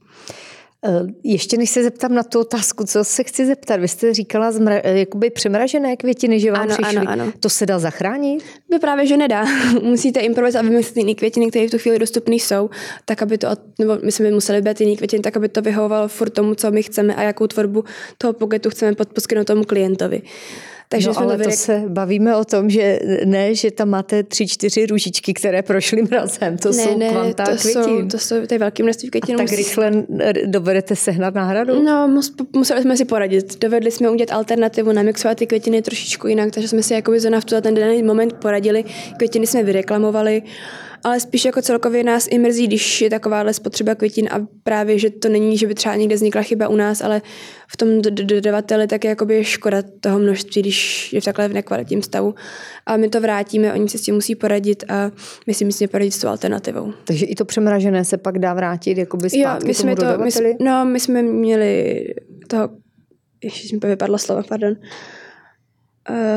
Eh, 0.85 1.07
ještě 1.25 1.57
než 1.57 1.71
se 1.71 1.83
zeptám 1.83 2.15
na 2.15 2.23
tu 2.23 2.41
otázku, 2.41 2.85
co 2.85 3.05
se 3.05 3.25
chci 3.25 3.47
zeptat, 3.47 3.81
vy 3.81 3.89
jste 3.89 4.15
říkala 4.15 4.53
zmra, 4.53 4.81
eh, 4.85 4.99
jakoby 4.99 5.31
přemražené 5.31 5.97
květiny, 5.97 6.41
že 6.41 6.53
vám 6.53 6.63
ano, 6.63 6.75
přišly. 6.75 6.97
Ano, 6.97 7.11
ano. 7.11 7.33
To 7.41 7.49
se 7.49 7.67
dá 7.67 7.79
zachránit? 7.79 8.45
No 8.71 8.79
právě, 8.79 9.07
že 9.07 9.17
nedá. 9.17 9.45
Musíte 9.83 10.21
improvizovat 10.21 10.67
a 10.67 10.69
vymyslet 10.69 10.97
jiné 10.97 11.15
květiny, 11.15 11.47
které 11.51 11.69
v 11.69 11.71
tu 11.71 11.79
chvíli 11.79 11.99
dostupné 11.99 12.35
jsou, 12.35 12.71
tak 13.05 13.23
aby 13.23 13.39
to, 13.39 13.49
nebo 13.79 13.99
my 14.05 14.13
jsme 14.13 14.31
museli 14.31 14.63
být 14.63 14.81
jiný 14.81 14.97
květiny, 14.97 15.23
tak 15.23 15.37
aby 15.37 15.49
to 15.49 15.63
vyhovovalo 15.63 16.09
furt 16.09 16.31
tomu, 16.31 16.55
co 16.55 16.71
my 16.71 16.83
chceme 16.83 17.15
a 17.15 17.23
jakou 17.23 17.47
tvorbu 17.47 17.85
toho 18.19 18.33
poketu 18.33 18.71
chceme 18.71 18.93
poskytnout 19.15 19.47
tomu 19.47 19.65
klientovi. 19.65 20.23
Takže 20.91 21.09
no, 21.09 21.15
jsme 21.15 21.25
ale 21.25 21.37
vyrek... 21.37 21.53
to 21.53 21.59
se 21.59 21.83
bavíme 21.89 22.37
o 22.37 22.45
tom, 22.45 22.71
že 22.71 22.99
ne, 23.25 23.55
že 23.55 23.71
tam 23.71 23.89
máte 23.89 24.23
tři, 24.23 24.49
čtyři 24.49 24.87
růžičky, 24.87 25.35
které 25.35 25.63
prošly 25.63 26.03
mrazem. 26.03 26.59
To 26.59 26.69
ne, 26.69 26.85
jsou 26.85 26.99
ne, 26.99 27.11
kvanta 27.11 27.45
to 27.45 27.57
květin. 27.57 27.83
Jsou, 27.83 28.09
to 28.09 28.19
jsou 28.19 28.47
ty 28.47 28.59
velké 28.59 28.83
množství 28.83 29.11
květin. 29.11 29.35
A 29.35 29.39
tak 29.39 29.53
rychle 29.53 29.93
dovedete 30.47 30.97
sehnat 30.97 31.35
náhradu? 31.35 31.83
No, 31.83 32.21
museli 32.57 32.83
jsme 32.83 32.97
si 32.97 33.05
poradit. 33.05 33.61
Dovedli 33.61 33.91
jsme 33.91 34.11
udělat 34.11 34.33
alternativu, 34.33 34.93
namixovat 34.93 35.39
ty 35.39 35.47
květiny 35.47 35.83
trošičku 35.83 36.29
jinak, 36.29 36.51
takže 36.51 36.69
jsme 36.69 36.83
si 36.83 36.95
jako 36.95 37.21
zóna 37.21 37.41
v 37.41 37.45
ten 37.45 37.75
daný 37.75 38.03
moment 38.03 38.33
poradili. 38.33 38.85
Květiny 39.17 39.47
jsme 39.47 39.63
vyreklamovali 39.63 40.43
ale 41.05 41.21
spíš 41.21 41.45
jako 41.45 41.63
celkově 41.63 42.05
nás 42.05 42.29
i 42.31 42.39
mrzí, 42.39 42.67
když 42.67 43.03
je 43.03 43.11
takováhle 43.11 43.55
spotřeba 43.55 43.95
květin 43.95 44.29
a 44.31 44.47
právě, 44.63 44.99
že 44.99 45.11
to 45.11 45.29
není, 45.29 45.59
že 45.59 45.67
by 45.67 45.75
třeba 45.75 45.95
někde 45.95 46.15
vznikla 46.15 46.43
chyba 46.43 46.69
u 46.69 46.77
nás, 46.77 47.01
ale 47.01 47.23
v 47.69 47.77
tom 47.77 48.03
dodavateli 48.03 48.87
tak 48.87 49.05
je 49.05 49.09
jakoby 49.09 49.45
škoda 49.45 49.83
toho 50.01 50.19
množství, 50.19 50.63
když 50.63 51.13
je 51.13 51.21
v 51.21 51.25
takhle 51.25 51.49
v 51.49 51.53
nekvalitním 51.53 52.03
stavu. 52.03 52.35
A 52.87 52.97
my 52.97 53.09
to 53.09 53.21
vrátíme, 53.21 53.73
oni 53.73 53.89
se 53.89 53.99
s 53.99 54.03
tím 54.03 54.15
musí 54.15 54.35
poradit 54.35 54.85
a 54.89 55.11
my 55.47 55.55
si 55.55 55.65
myslíme 55.65 55.89
poradit 55.89 56.11
s 56.11 56.19
tou 56.19 56.29
alternativou. 56.29 56.93
Takže 57.05 57.27
i 57.27 57.35
to 57.35 57.45
přemražené 57.45 58.05
se 58.05 58.17
pak 58.17 58.39
dá 58.39 58.55
vrátit 58.55 58.99
jakoby 58.99 59.31
zpátky 59.31 59.65
jo, 59.65 59.67
my 59.67 59.75
jsme 59.75 59.97
tomu 59.97 60.13
to, 60.13 60.19
my, 60.19 60.31
no, 60.61 60.85
my 60.85 61.01
jsme 61.01 61.23
měli 61.23 62.05
toho, 62.49 62.69
ještě 63.45 63.77
mi 63.77 63.81
vypadlo 63.89 64.19
slovo, 64.19 64.43
pardon, 64.49 64.71
uh, 64.71 64.77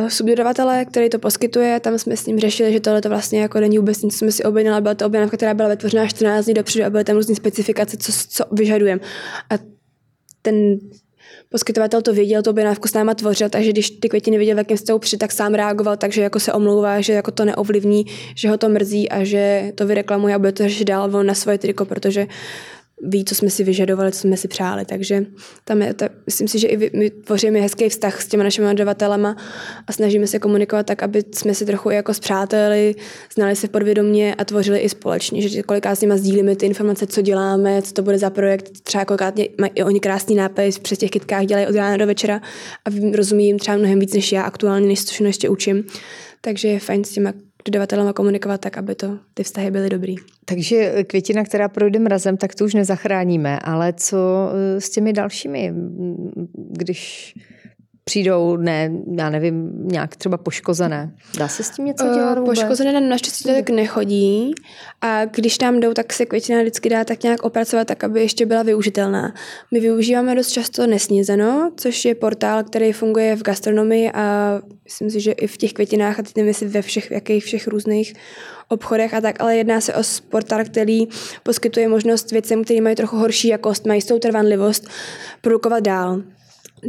subdodavatele, 0.07 0.85
který 0.85 1.09
to 1.09 1.19
poskytuje, 1.19 1.79
tam 1.79 1.97
jsme 1.97 2.17
s 2.17 2.25
ním 2.25 2.39
řešili, 2.39 2.73
že 2.73 2.79
tohle 2.79 3.01
to 3.01 3.09
vlastně 3.09 3.41
jako 3.41 3.59
není 3.59 3.77
vůbec 3.77 4.01
nic, 4.01 4.13
co 4.13 4.17
jsme 4.17 4.31
si 4.31 4.43
objednali, 4.43 4.81
byla 4.81 4.95
to 4.95 5.05
objednávka, 5.05 5.37
která 5.37 5.53
byla 5.53 5.69
vytvořena 5.69 6.07
14 6.07 6.45
dní 6.45 6.53
dopředu 6.53 6.85
a 6.85 6.89
byly 6.89 7.03
tam 7.03 7.15
různé 7.15 7.35
specifikace, 7.35 7.97
co, 7.97 8.11
co 8.29 8.45
vyžadujeme. 8.51 9.01
A 9.49 9.55
ten 10.41 10.79
poskytovatel 11.49 12.01
to 12.01 12.13
věděl, 12.13 12.41
to 12.41 12.49
objednávku 12.49 12.87
s 12.87 12.93
náma 12.93 13.13
tvořil, 13.13 13.49
takže 13.49 13.71
když 13.71 13.89
ty 13.89 14.09
květiny 14.09 14.37
viděl, 14.37 14.55
v 14.55 14.57
jakém 14.57 14.77
stavu 14.77 14.99
při, 14.99 15.17
tak 15.17 15.31
sám 15.31 15.53
reagoval, 15.53 15.97
takže 15.97 16.21
jako 16.21 16.39
se 16.39 16.53
omlouvá, 16.53 17.01
že 17.01 17.13
jako 17.13 17.31
to 17.31 17.45
neovlivní, 17.45 18.05
že 18.35 18.49
ho 18.49 18.57
to 18.57 18.69
mrzí 18.69 19.09
a 19.09 19.23
že 19.23 19.71
to 19.75 19.85
vyreklamuje 19.85 20.35
a 20.35 20.39
bude 20.39 20.51
to 20.51 20.63
řešit 20.63 20.85
dál 20.85 21.23
na 21.23 21.33
svoje 21.33 21.57
triko, 21.57 21.85
protože 21.85 22.27
ví, 23.03 23.25
co 23.25 23.35
jsme 23.35 23.49
si 23.49 23.63
vyžadovali, 23.63 24.11
co 24.11 24.19
jsme 24.19 24.37
si 24.37 24.47
přáli. 24.47 24.85
Takže 24.85 25.25
tam 25.63 25.81
je, 25.81 25.93
to, 25.93 26.05
myslím 26.25 26.47
si, 26.47 26.59
že 26.59 26.67
i 26.67 26.97
my 26.97 27.09
tvoříme 27.09 27.59
hezký 27.61 27.89
vztah 27.89 28.21
s 28.21 28.27
těmi 28.27 28.43
našimi 28.43 28.67
dodavatelema 28.67 29.35
a 29.87 29.91
snažíme 29.91 30.27
se 30.27 30.39
komunikovat 30.39 30.85
tak, 30.85 31.03
aby 31.03 31.23
jsme 31.33 31.53
si 31.53 31.65
trochu 31.65 31.89
jako 31.89 32.13
zpřáteli, 32.13 32.95
znali 33.33 33.55
se 33.55 33.67
podvědomě 33.67 34.35
a 34.35 34.45
tvořili 34.45 34.79
i 34.79 34.89
společně, 34.89 35.49
že 35.49 35.63
kolikrát 35.63 35.95
s 35.95 36.01
nimi 36.01 36.17
sdílíme 36.17 36.55
ty 36.55 36.65
informace, 36.65 37.07
co 37.07 37.21
děláme, 37.21 37.81
co 37.81 37.93
to 37.93 38.01
bude 38.01 38.17
za 38.17 38.29
projekt. 38.29 38.71
Třeba 38.83 39.05
kolikrát 39.05 39.35
mají 39.59 39.71
i 39.75 39.83
oni 39.83 39.99
krásný 39.99 40.35
nápis, 40.35 40.79
přes 40.79 40.97
těch 40.97 41.09
kytkách 41.09 41.45
dělají 41.45 41.67
od 41.67 41.75
rána 41.75 41.97
do 41.97 42.07
večera 42.07 42.41
a 42.85 43.15
rozumí 43.15 43.45
jim 43.45 43.59
třeba 43.59 43.77
mnohem 43.77 43.99
víc 43.99 44.13
než 44.13 44.31
já 44.31 44.41
aktuálně, 44.43 44.87
než 44.87 45.05
to 45.05 45.23
ještě 45.23 45.49
učím. 45.49 45.83
Takže 46.41 46.67
je 46.67 46.79
fajn 46.79 47.03
s 47.03 47.09
těma 47.09 47.33
dodavatelem 47.65 48.13
komunikovat 48.13 48.61
tak, 48.61 48.77
aby 48.77 48.95
to 48.95 49.17
ty 49.33 49.43
vztahy 49.43 49.71
byly 49.71 49.89
dobrý. 49.89 50.15
Takže 50.45 51.03
květina, 51.03 51.43
která 51.43 51.69
projde 51.69 51.99
mrazem, 51.99 52.37
tak 52.37 52.55
tu 52.55 52.65
už 52.65 52.73
nezachráníme, 52.73 53.59
ale 53.59 53.93
co 53.93 54.17
eh, 54.51 54.81
s 54.81 54.89
těmi 54.89 55.13
dalšími, 55.13 55.73
když 56.53 57.33
přijdou, 58.03 58.57
ne, 58.57 58.91
já 59.17 59.29
nevím, 59.29 59.71
nějak 59.73 60.15
třeba 60.15 60.37
poškozené. 60.37 61.11
Dá 61.37 61.47
se 61.47 61.63
s 61.63 61.69
tím 61.69 61.85
něco 61.85 62.05
Eh, 62.05 62.13
dělat 62.13 62.37
vůbec? 62.37 62.59
Poškozené 62.59 62.93
nám 62.93 63.09
naštěstí 63.09 63.43
to 63.43 63.53
tak 63.53 63.69
nechodí 63.69 64.53
a 65.01 65.25
když 65.25 65.57
tam 65.57 65.79
jdou, 65.79 65.93
tak 65.93 66.13
se 66.13 66.25
květina 66.25 66.61
vždycky 66.61 66.89
dá 66.89 67.03
tak 67.03 67.23
nějak 67.23 67.43
opracovat, 67.43 67.87
tak 67.87 68.03
aby 68.03 68.21
ještě 68.21 68.45
byla 68.45 68.63
využitelná. 68.63 69.33
My 69.71 69.79
využíváme 69.79 70.35
dost 70.35 70.49
často 70.51 70.87
nesnízeno, 70.87 71.71
což 71.77 72.05
je 72.05 72.15
portál, 72.15 72.63
který 72.63 72.91
funguje 72.91 73.35
v 73.35 73.43
gastronomii 73.43 74.11
a 74.11 74.59
myslím 74.83 75.09
si, 75.09 75.19
že 75.19 75.31
i 75.31 75.47
v 75.47 75.57
těch 75.57 75.73
květinách 75.73 76.19
a 76.19 76.23
teď 76.23 76.35
nevím, 76.35 76.47
jestli 76.47 76.67
ve 76.67 76.81
všech, 76.81 77.07
v 77.07 77.11
jakých 77.11 77.43
všech 77.43 77.67
různých 77.67 78.13
obchodech 78.67 79.13
a 79.13 79.21
tak, 79.21 79.41
ale 79.41 79.57
jedná 79.57 79.81
se 79.81 79.93
o 79.93 80.01
portál, 80.29 80.63
který 80.65 81.07
poskytuje 81.43 81.87
možnost 81.87 82.31
věcem, 82.31 82.63
které 82.63 82.81
mají 82.81 82.95
trochu 82.95 83.17
horší 83.17 83.47
jakost, 83.47 83.85
mají 83.85 83.97
jistou 83.97 84.19
trvanlivost, 84.19 84.87
produkovat 85.41 85.83
dál. 85.83 86.21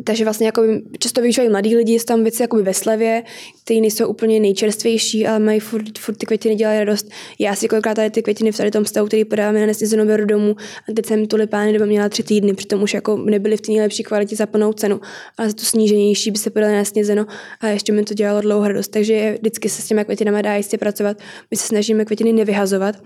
Takže 0.05 0.24
vlastně 0.24 0.46
jako 0.46 0.62
často 0.98 1.20
využívají 1.20 1.50
mladí 1.50 1.76
lidi, 1.76 1.92
jsou 1.92 2.05
tam 2.05 2.22
věci 2.22 2.42
jakoby 2.42 2.62
ve 2.62 2.74
slevě, 2.74 3.22
které 3.64 3.81
nejsou 3.81 4.07
úplně 4.07 4.40
nejčerstvější, 4.40 5.26
ale 5.26 5.38
mají 5.38 5.61
furt, 5.61 5.98
furt 5.98 6.14
ty 6.14 6.26
květiny 6.26 6.55
dělají 6.55 6.78
radost. 6.78 7.11
Já 7.38 7.55
si 7.55 7.68
kolikrát 7.68 7.94
tady 7.94 8.11
ty 8.11 8.22
květiny 8.22 8.52
v 8.52 8.57
tady 8.57 8.70
tom 8.70 8.85
stavu, 8.85 9.07
který 9.07 9.24
podáváme 9.24 9.61
na 9.61 9.66
nesnězenou 9.66 10.07
beru 10.07 10.24
domů 10.24 10.57
a 10.88 10.92
teď 10.92 11.07
jsem 11.07 11.26
tulipány 11.26 11.72
doma 11.72 11.87
měla 11.87 12.09
tři 12.09 12.22
týdny, 12.22 12.55
přitom 12.55 12.83
už 12.83 12.94
jako 12.94 13.16
nebyly 13.16 13.57
v 13.57 13.61
té 13.61 13.72
nejlepší 13.72 14.02
kvalitě 14.02 14.37
za 14.37 14.46
plnou 14.46 14.72
cenu, 14.72 15.00
ale 15.38 15.48
za 15.48 15.55
tu 15.55 15.64
sníženější 15.64 16.31
by 16.31 16.38
se 16.38 16.50
podaly 16.50 16.74
na 16.74 16.85
snězeno 16.85 17.26
a 17.61 17.68
ještě 17.68 17.92
mi 17.92 18.05
to 18.05 18.14
dělalo 18.14 18.40
dlouho 18.40 18.68
radost. 18.68 18.88
Takže 18.88 19.37
vždycky 19.40 19.68
se 19.68 19.83
s 19.83 19.87
těmi 19.87 20.05
květinami 20.05 20.42
dá 20.42 20.55
jistě 20.55 20.78
pracovat. 20.78 21.16
My 21.50 21.57
se 21.57 21.66
snažíme 21.66 22.05
květiny 22.05 22.33
nevyhazovat. 22.33 22.96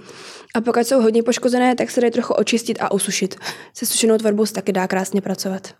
A 0.54 0.60
pokud 0.60 0.86
jsou 0.86 1.00
hodně 1.00 1.22
poškozené, 1.22 1.74
tak 1.74 1.90
se 1.90 2.00
dají 2.00 2.10
trochu 2.10 2.34
očistit 2.34 2.78
a 2.80 2.92
usušit. 2.92 3.34
Se 3.74 3.86
sušenou 3.86 4.18
tvorbou 4.18 4.46
se 4.46 4.52
taky 4.52 4.72
dá 4.72 4.88
krásně 4.88 5.20
pracovat. 5.20 5.74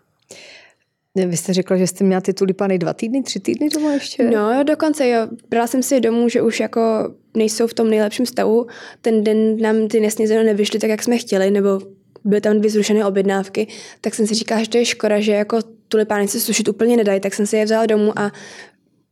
Vy 1.25 1.37
jste 1.37 1.53
řekla, 1.53 1.77
že 1.77 1.87
jste 1.87 2.03
měla 2.03 2.21
ty 2.21 2.33
tulipány 2.33 2.77
dva 2.77 2.93
týdny, 2.93 3.23
tři 3.23 3.39
týdny 3.39 3.69
doma 3.69 3.93
ještě? 3.93 4.23
No, 4.23 4.63
dokonce 4.63 5.09
jo. 5.09 5.27
Brala 5.49 5.67
jsem 5.67 5.83
si 5.83 5.95
je 5.95 6.01
domů, 6.01 6.29
že 6.29 6.41
už 6.41 6.59
jako 6.59 6.81
nejsou 7.37 7.67
v 7.67 7.73
tom 7.73 7.89
nejlepším 7.89 8.25
stavu. 8.25 8.67
Ten 9.01 9.23
den 9.23 9.61
nám 9.61 9.87
ty 9.87 9.99
nesnězeno 9.99 10.43
nevyšly 10.43 10.79
tak, 10.79 10.89
jak 10.89 11.03
jsme 11.03 11.17
chtěli, 11.17 11.51
nebo 11.51 11.81
byly 12.23 12.41
tam 12.41 12.57
dvě 12.57 12.71
zrušené 12.71 13.05
objednávky, 13.05 13.67
tak 14.01 14.15
jsem 14.15 14.27
si 14.27 14.33
říkala, 14.33 14.63
že 14.63 14.69
to 14.69 14.77
je 14.77 14.85
škoda, 14.85 15.19
že 15.19 15.31
jako 15.31 15.59
tulipány 15.87 16.27
se 16.27 16.39
sušit 16.39 16.67
úplně 16.67 16.97
nedají, 16.97 17.19
tak 17.19 17.33
jsem 17.33 17.45
si 17.45 17.57
je 17.57 17.65
vzala 17.65 17.85
domů 17.85 18.19
a 18.19 18.31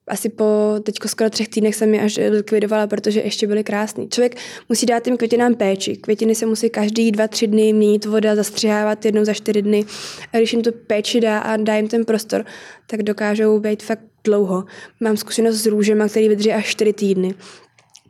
asi 0.08 0.30
po 0.30 0.76
teďko 0.84 1.08
skoro 1.08 1.30
třech 1.30 1.50
týdnech 1.50 1.76
jsem 1.76 1.94
je 1.94 2.02
až 2.02 2.20
likvidovala, 2.30 2.88
protože 2.88 3.22
ještě 3.22 3.48
byly 3.48 3.64
krásný. 3.64 4.10
Člověk 4.10 4.36
musí 4.70 4.86
dát 4.86 5.04
těm 5.04 5.18
květinám 5.18 5.56
péči. 5.56 5.96
Květiny 5.96 6.36
se 6.36 6.46
musí 6.46 6.70
každý 6.70 7.12
dva, 7.12 7.28
tři 7.28 7.48
dny 7.48 7.74
měnit 7.74 8.06
voda, 8.06 8.36
zastřihávat 8.36 9.06
jednou 9.06 9.26
za 9.26 9.34
čtyři 9.34 9.62
dny. 9.62 9.86
A 10.34 10.38
když 10.38 10.54
jim 10.54 10.62
tu 10.62 10.72
péči 10.88 11.22
dá 11.22 11.40
a 11.40 11.58
dá 11.58 11.76
jim 11.76 11.88
ten 11.88 12.06
prostor, 12.06 12.46
tak 12.88 13.04
dokážou 13.04 13.60
být 13.60 13.84
fakt 13.84 14.04
dlouho. 14.24 14.64
Mám 15.00 15.18
zkušenost 15.18 15.56
s 15.56 15.66
růžema, 15.66 16.08
který 16.08 16.30
vydrží 16.30 16.54
až 16.54 16.66
čtyři 16.66 16.94
týdny. 16.94 17.34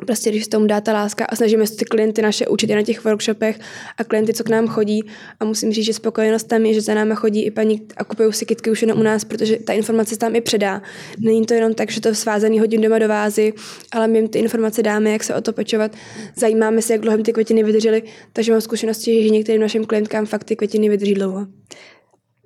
Prostě 0.06 0.30
když 0.30 0.44
se 0.44 0.50
tomu 0.50 0.66
dá 0.66 0.82
ta 0.82 0.94
láska 0.94 1.26
a 1.26 1.36
snažíme 1.36 1.68
se 1.68 1.76
ty 1.76 1.86
klienty 1.86 2.22
naše 2.22 2.48
učit 2.48 2.70
i 2.70 2.76
na 2.76 2.84
těch 2.84 3.04
workshopech 3.04 3.60
a 3.98 4.04
klienty, 4.04 4.34
co 4.34 4.44
k 4.44 4.50
nám 4.50 4.68
chodí. 4.68 5.04
A 5.40 5.46
musím 5.46 5.74
říct, 5.74 5.86
že 5.86 5.94
spokojenost 5.94 6.48
tam 6.48 6.66
je, 6.66 6.74
že 6.74 6.82
za 6.82 6.94
náma 6.94 7.16
chodí 7.16 7.46
i 7.46 7.52
paní 7.52 7.88
a 7.98 8.04
kupují 8.04 8.34
si 8.34 8.46
kytky 8.46 8.72
už 8.72 8.82
jenom 8.82 9.00
u 9.00 9.04
nás, 9.04 9.24
protože 9.24 9.58
ta 9.58 9.74
informace 9.74 10.10
se 10.10 10.20
tam 10.20 10.36
i 10.36 10.42
předá. 10.42 10.82
Není 11.20 11.46
to 11.46 11.54
jenom 11.54 11.74
tak, 11.74 11.92
že 11.92 12.02
to 12.02 12.16
svázaný 12.16 12.60
hodím 12.60 12.82
doma 12.82 13.00
do 13.00 13.08
vázy, 13.08 13.54
ale 13.92 14.08
my 14.08 14.18
jim 14.18 14.28
ty 14.28 14.40
informace 14.40 14.84
dáme, 14.84 15.12
jak 15.12 15.24
se 15.24 15.36
o 15.36 15.42
to 15.42 15.54
pečovat. 15.54 15.92
Zajímáme 16.36 16.82
se, 16.82 16.94
jak 16.94 17.02
dlouho 17.02 17.18
ty 17.18 17.34
květiny 17.34 17.64
vydržely, 17.64 18.04
takže 18.34 18.52
mám 18.52 18.62
zkušenosti, 18.62 19.24
že 19.24 19.30
některým 19.30 19.62
našim 19.62 19.86
klientkám 19.86 20.26
fakt 20.26 20.44
ty 20.44 20.56
květiny 20.56 20.90
vydrží 20.90 21.14
dlouho. 21.14 21.48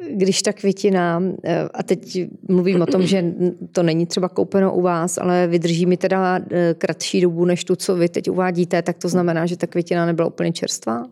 Když 0.08 0.42
ta 0.42 0.54
květina, 0.54 1.24
eh, 1.44 1.70
a 1.74 1.84
teď 1.84 2.28
mluvím 2.48 2.82
o 2.82 2.86
tom, 2.86 3.06
že 3.06 3.34
to 3.72 3.84
není 3.84 4.06
třeba 4.06 4.30
koupeno 4.30 4.76
u 4.76 4.82
vás, 4.82 5.18
ale 5.18 5.48
vydrží 5.48 5.86
mi 5.86 5.98
teda 5.98 6.40
eh, 6.52 6.76
kratší 6.78 7.22
dobu 7.22 7.46
než 7.46 7.64
tu, 7.64 7.76
co 7.76 7.96
vy 7.96 8.10
teď 8.10 8.30
uvádíte, 8.30 8.82
tak 8.82 8.98
to 8.98 9.10
znamená, 9.10 9.46
že 9.46 9.58
ta 9.58 9.68
květina 9.68 10.06
nebyla 10.06 10.28
úplně 10.28 10.52
čerstvá? 10.52 11.04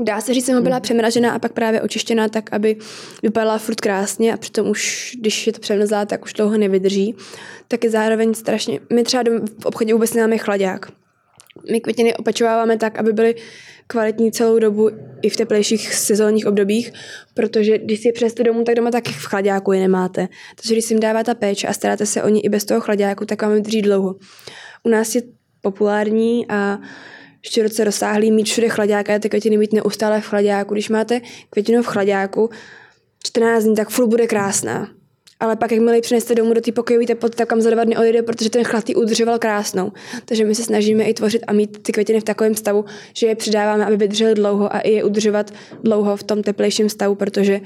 Dá 0.00 0.20
se 0.20 0.34
říct, 0.34 0.46
že 0.46 0.60
byla 0.60 0.80
přemražená 0.80 1.32
a 1.32 1.38
pak 1.38 1.52
právě 1.52 1.82
očištěná 1.82 2.28
tak, 2.28 2.52
aby 2.52 2.76
vypadala 3.22 3.58
furt 3.58 3.80
krásně 3.80 4.34
a 4.34 4.36
přitom 4.36 4.68
už, 4.68 5.12
když 5.20 5.46
je 5.46 5.52
to 5.52 5.60
přemrzlá, 5.60 6.04
tak 6.04 6.24
už 6.24 6.32
dlouho 6.32 6.58
nevydrží. 6.58 7.14
Tak 7.68 7.84
je 7.84 7.90
zároveň 7.90 8.34
strašně, 8.34 8.80
my 8.92 9.02
třeba 9.02 9.22
v 9.62 9.66
obchodě 9.66 9.92
vůbec 9.92 10.14
nemáme 10.14 10.38
chlaďák. 10.38 10.92
My 11.72 11.80
květiny 11.80 12.16
opečováváme 12.16 12.76
tak, 12.76 12.98
aby 12.98 13.12
byly 13.12 13.34
kvalitní 13.90 14.32
celou 14.32 14.58
dobu 14.58 14.90
i 15.22 15.28
v 15.28 15.36
teplejších 15.36 15.94
sezónních 15.94 16.46
obdobích, 16.46 16.92
protože 17.34 17.78
když 17.78 18.00
si 18.00 18.08
je 18.08 18.12
přineste 18.12 18.42
domů, 18.42 18.64
tak 18.64 18.74
doma 18.74 18.90
taky 18.90 19.12
v 19.12 19.24
chladáku 19.24 19.72
je 19.72 19.80
nemáte. 19.80 20.28
Takže 20.54 20.74
když 20.74 20.84
si 20.84 20.94
jim 20.94 21.00
dává 21.00 21.24
ta 21.24 21.34
péče 21.34 21.66
a 21.66 21.72
staráte 21.72 22.06
se 22.06 22.22
o 22.22 22.28
ně 22.28 22.40
i 22.40 22.48
bez 22.48 22.64
toho 22.64 22.80
chladáku, 22.80 23.24
tak 23.24 23.42
vám 23.42 23.54
vydrží 23.54 23.82
dlouho. 23.82 24.16
U 24.82 24.88
nás 24.88 25.14
je 25.14 25.22
populární 25.60 26.46
a 26.48 26.78
široce 27.42 27.84
rozsáhlý 27.84 28.30
mít 28.30 28.46
všude 28.46 28.68
chladáka 28.68 29.14
a 29.14 29.18
ty 29.18 29.28
květiny 29.28 29.56
mít 29.56 29.72
neustále 29.72 30.20
v 30.20 30.26
chladáku. 30.26 30.74
Když 30.74 30.88
máte 30.88 31.20
květinu 31.50 31.82
v 31.82 31.86
chladáku 31.86 32.50
14 33.24 33.64
dní, 33.64 33.74
tak 33.74 33.88
furt 33.88 34.06
bude 34.06 34.26
krásná. 34.26 34.97
Ale 35.40 35.56
pak, 35.56 35.72
jakmile 35.72 35.96
ji 35.96 36.02
přineste 36.02 36.34
domů 36.34 36.54
do 36.54 36.60
té 36.60 36.72
pokojové 36.72 37.06
teploty, 37.06 37.36
tak 37.36 37.48
kam 37.48 37.60
za 37.60 37.70
dva 37.70 37.84
dny 37.84 37.96
odejde, 37.96 38.22
protože 38.22 38.50
ten 38.50 38.64
chlad 38.64 38.88
ji 38.88 38.94
udržoval 38.94 39.38
krásnou. 39.38 39.92
Takže 40.24 40.44
my 40.44 40.54
se 40.54 40.62
snažíme 40.62 41.04
i 41.04 41.14
tvořit 41.14 41.42
a 41.46 41.52
mít 41.52 41.82
ty 41.82 41.92
květiny 41.92 42.20
v 42.20 42.24
takovém 42.24 42.54
stavu, 42.54 42.84
že 43.14 43.26
je 43.26 43.34
přidáváme, 43.34 43.86
aby 43.86 43.96
vydržely 43.96 44.34
dlouho 44.34 44.74
a 44.74 44.78
i 44.78 44.90
je 44.92 45.04
udržovat 45.04 45.50
dlouho 45.82 46.16
v 46.16 46.22
tom 46.22 46.42
teplejším 46.42 46.88
stavu, 46.88 47.14
protože 47.14 47.60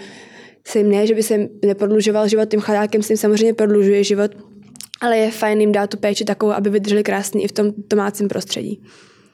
se 0.66 0.78
jim 0.78 0.90
ne, 0.90 1.06
že 1.06 1.14
by 1.14 1.22
se 1.22 1.48
neprodlužoval 1.64 2.28
život 2.28 2.48
tím 2.48 2.60
chladákem, 2.60 3.02
se 3.02 3.12
jim 3.12 3.18
samozřejmě 3.18 3.54
prodlužuje 3.54 4.04
život, 4.04 4.30
ale 5.00 5.18
je 5.18 5.30
fajn 5.30 5.60
jim 5.60 5.72
dát 5.72 5.90
tu 5.90 5.96
péči 5.96 6.24
takovou, 6.24 6.52
aby 6.52 6.70
vydrželi 6.70 7.02
krásný 7.02 7.44
i 7.44 7.48
v 7.48 7.52
tom 7.52 7.72
domácím 7.90 8.28
prostředí. 8.28 8.82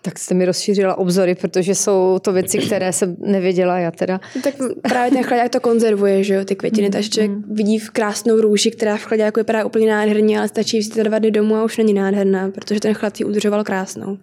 Tak 0.03 0.19
jste 0.19 0.35
mi 0.35 0.45
rozšířila 0.45 0.99
obzory, 0.99 1.35
protože 1.35 1.75
jsou 1.75 2.19
to 2.23 2.33
věci, 2.33 2.59
které 2.59 2.93
jsem 2.93 3.17
nevěděla 3.21 3.79
já 3.79 3.91
teda. 3.91 4.21
Tak 4.43 4.55
právě 4.83 5.11
ten 5.11 5.23
chladák 5.23 5.53
to 5.53 5.61
konzervuje, 5.61 6.25
že 6.25 6.35
jo, 6.35 6.45
ty 6.45 6.57
květiny, 6.57 6.87
mm, 6.87 6.93
takže 6.93 7.11
člověk 7.11 7.31
mm. 7.31 7.45
vidí 7.55 7.79
v 7.79 7.91
krásnou 7.91 8.41
růži, 8.41 8.71
která 8.71 8.97
v 8.97 9.03
chladíku 9.03 9.41
vypadá 9.41 9.65
úplně 9.65 9.91
nádherně, 9.91 10.39
ale 10.39 10.49
stačí 10.49 10.79
vzít 10.79 10.95
to 10.95 11.03
dva 11.03 11.19
dny 11.19 11.31
domů 11.31 11.57
a 11.57 11.65
už 11.65 11.77
není 11.77 11.95
nádherná, 11.95 12.51
protože 12.51 12.81
ten 12.81 12.95
chlad 12.95 13.21
ji 13.21 13.27
udržoval 13.27 13.65
krásnou. 13.65 14.19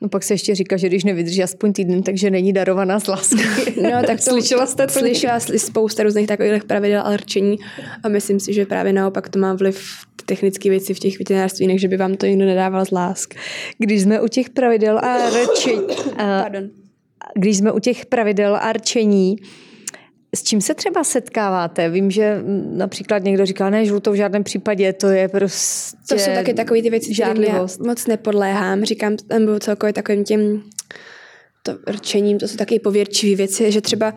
No 0.00 0.08
pak 0.08 0.22
se 0.22 0.34
ještě 0.34 0.54
říká, 0.54 0.76
že 0.76 0.88
když 0.88 1.04
nevydrží 1.04 1.42
aspoň 1.42 1.72
týden, 1.72 2.02
takže 2.02 2.30
není 2.30 2.52
darovaná 2.52 3.00
z 3.00 3.06
lásky. 3.06 3.44
No 3.82 4.02
tak 4.06 4.20
slyšela 4.20 4.66
jste 4.66 4.86
to? 4.86 4.92
Slyšela 4.92 5.40
spousta 5.40 6.02
různých 6.02 6.26
takových 6.26 6.64
pravidel 6.64 7.02
a 7.04 7.16
rčení 7.16 7.56
a 8.02 8.08
myslím 8.08 8.40
si, 8.40 8.52
že 8.52 8.66
právě 8.66 8.92
naopak 8.92 9.28
to 9.28 9.38
má 9.38 9.54
vliv 9.54 10.07
technické 10.28 10.70
věci 10.70 10.94
v 10.94 10.98
těch 10.98 11.14
květinářství, 11.14 11.66
než 11.66 11.80
že 11.80 11.88
by 11.88 11.96
vám 11.96 12.14
to 12.14 12.26
někdo 12.26 12.44
nedával 12.44 12.84
z 12.84 12.90
lásk. 12.90 13.34
Když 13.78 14.02
jsme 14.02 14.20
u 14.20 14.28
těch 14.28 14.50
pravidel 14.50 14.98
a 14.98 15.30
rči, 15.30 15.76
Pardon. 16.16 16.70
když 17.34 17.56
jsme 17.56 17.72
u 17.72 17.78
těch 17.78 18.06
pravidel 18.06 18.56
a 18.56 18.72
rčení, 18.72 19.36
s 20.34 20.42
čím 20.42 20.60
se 20.60 20.74
třeba 20.74 21.04
setkáváte? 21.04 21.90
Vím, 21.90 22.10
že 22.10 22.42
například 22.72 23.24
někdo 23.24 23.46
říká, 23.46 23.70
ne, 23.70 23.84
žlutou 23.84 24.12
v 24.12 24.14
žádném 24.14 24.44
případě, 24.44 24.92
to 24.92 25.06
je 25.06 25.28
prostě 25.28 25.96
To 26.08 26.18
jsou 26.18 26.34
taky 26.34 26.54
takové 26.54 26.82
ty 26.82 26.90
věci, 26.90 27.14
kterým 27.14 27.44
já 27.44 27.66
moc 27.86 28.06
nepodléhám. 28.06 28.84
Říkám, 28.84 29.16
nebo 29.38 29.58
celkově 29.58 29.92
takovým 29.92 30.24
těm 30.24 30.62
to 31.62 31.78
rčením, 31.86 32.38
to 32.38 32.48
jsou 32.48 32.56
taky 32.56 32.78
pověrčivé 32.78 33.36
věci, 33.36 33.72
že 33.72 33.80
třeba 33.80 34.14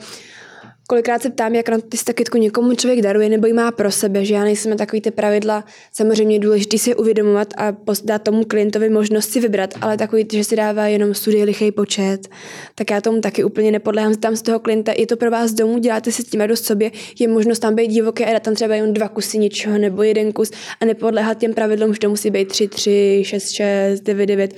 kolikrát 0.92 1.22
se 1.22 1.30
ptám, 1.30 1.56
jak 1.56 1.70
na 1.70 1.78
ty 1.78 1.98
stakitku 1.98 2.38
někomu 2.38 2.76
člověk 2.76 3.02
daruje 3.02 3.30
nebo 3.30 3.48
ji 3.48 3.54
má 3.54 3.72
pro 3.72 3.92
sebe, 3.92 4.26
že 4.26 4.34
já 4.34 4.44
nejsem 4.44 4.78
takový 4.78 5.02
ty 5.02 5.12
pravidla, 5.12 5.64
samozřejmě 5.94 6.36
je 6.36 6.40
důležité 6.40 6.78
si 6.78 6.96
uvědomovat 6.96 7.54
a 7.58 7.76
dát 8.04 8.24
tomu 8.24 8.46
klientovi 8.46 8.90
možnost 8.90 9.30
si 9.30 9.40
vybrat, 9.40 9.74
ale 9.82 9.98
takový, 9.98 10.28
že 10.34 10.44
si 10.44 10.56
dává 10.56 10.88
jenom 10.88 11.14
studii 11.14 11.44
lichý 11.44 11.72
počet, 11.72 12.28
tak 12.76 12.92
já 12.92 13.02
tomu 13.02 13.22
taky 13.22 13.44
úplně 13.44 13.72
nepodléhám. 13.72 14.16
Tam 14.16 14.36
z 14.36 14.42
toho 14.42 14.60
klienta, 14.60 14.92
je 14.98 15.08
to 15.08 15.18
pro 15.18 15.32
vás 15.32 15.52
domů, 15.52 15.78
děláte 15.78 16.12
si 16.12 16.22
s 16.22 16.26
tím 16.26 16.40
radost 16.40 16.66
sobě, 16.66 16.92
je 17.20 17.28
možnost 17.28 17.60
tam 17.60 17.76
být 17.76 17.88
divoké 17.88 18.26
a 18.26 18.34
dát 18.34 18.44
tam 18.44 18.56
třeba 18.56 18.76
jen 18.76 18.94
dva 18.94 19.10
kusy 19.10 19.38
něčeho 19.38 19.78
nebo 19.78 20.04
jeden 20.04 20.34
kus 20.34 20.52
a 20.80 20.86
nepodléhat 20.86 21.38
těm 21.38 21.54
pravidlům, 21.54 21.94
že 21.94 22.00
to 22.00 22.10
musí 22.10 22.30
být 22.30 22.48
3, 22.48 22.68
3, 22.68 23.22
6, 23.26 23.50
6, 23.50 24.02
9, 24.02 24.26
9. 24.26 24.56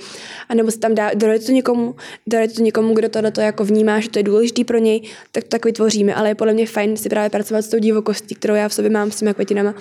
A 0.48 0.54
nebo 0.54 0.70
se 0.70 0.78
tam 0.78 0.94
dá, 0.94 1.10
darujete 1.14 1.46
to 1.46 1.52
někomu, 1.52 1.94
darujete 2.26 2.54
to 2.54 2.62
někomu, 2.62 2.94
kdo 2.94 3.08
tohle 3.08 3.30
to 3.30 3.40
jako 3.40 3.64
vnímá, 3.64 4.00
že 4.00 4.08
to 4.08 4.18
je 4.18 4.22
důležitý 4.22 4.64
pro 4.64 4.78
něj, 4.78 5.02
tak 5.32 5.44
tak 5.44 5.64
vytvoříme 5.64 6.14
ale 6.23 6.23
je 6.28 6.34
podle 6.34 6.52
mě 6.52 6.66
fajn 6.66 6.96
si 6.96 7.08
právě 7.08 7.30
pracovat 7.30 7.62
s 7.62 7.68
tou 7.68 7.78
divokostí, 7.78 8.34
kterou 8.34 8.54
já 8.54 8.68
v 8.68 8.74
sobě 8.74 8.90
mám 8.90 9.10
s 9.10 9.16
těmi 9.16 9.34
květinama, 9.34 9.74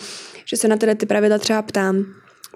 že 0.45 0.57
se 0.57 0.67
na 0.67 0.77
tyhle 0.77 0.95
ty 0.95 1.05
pravidla 1.05 1.37
třeba 1.37 1.61
ptám. 1.61 2.05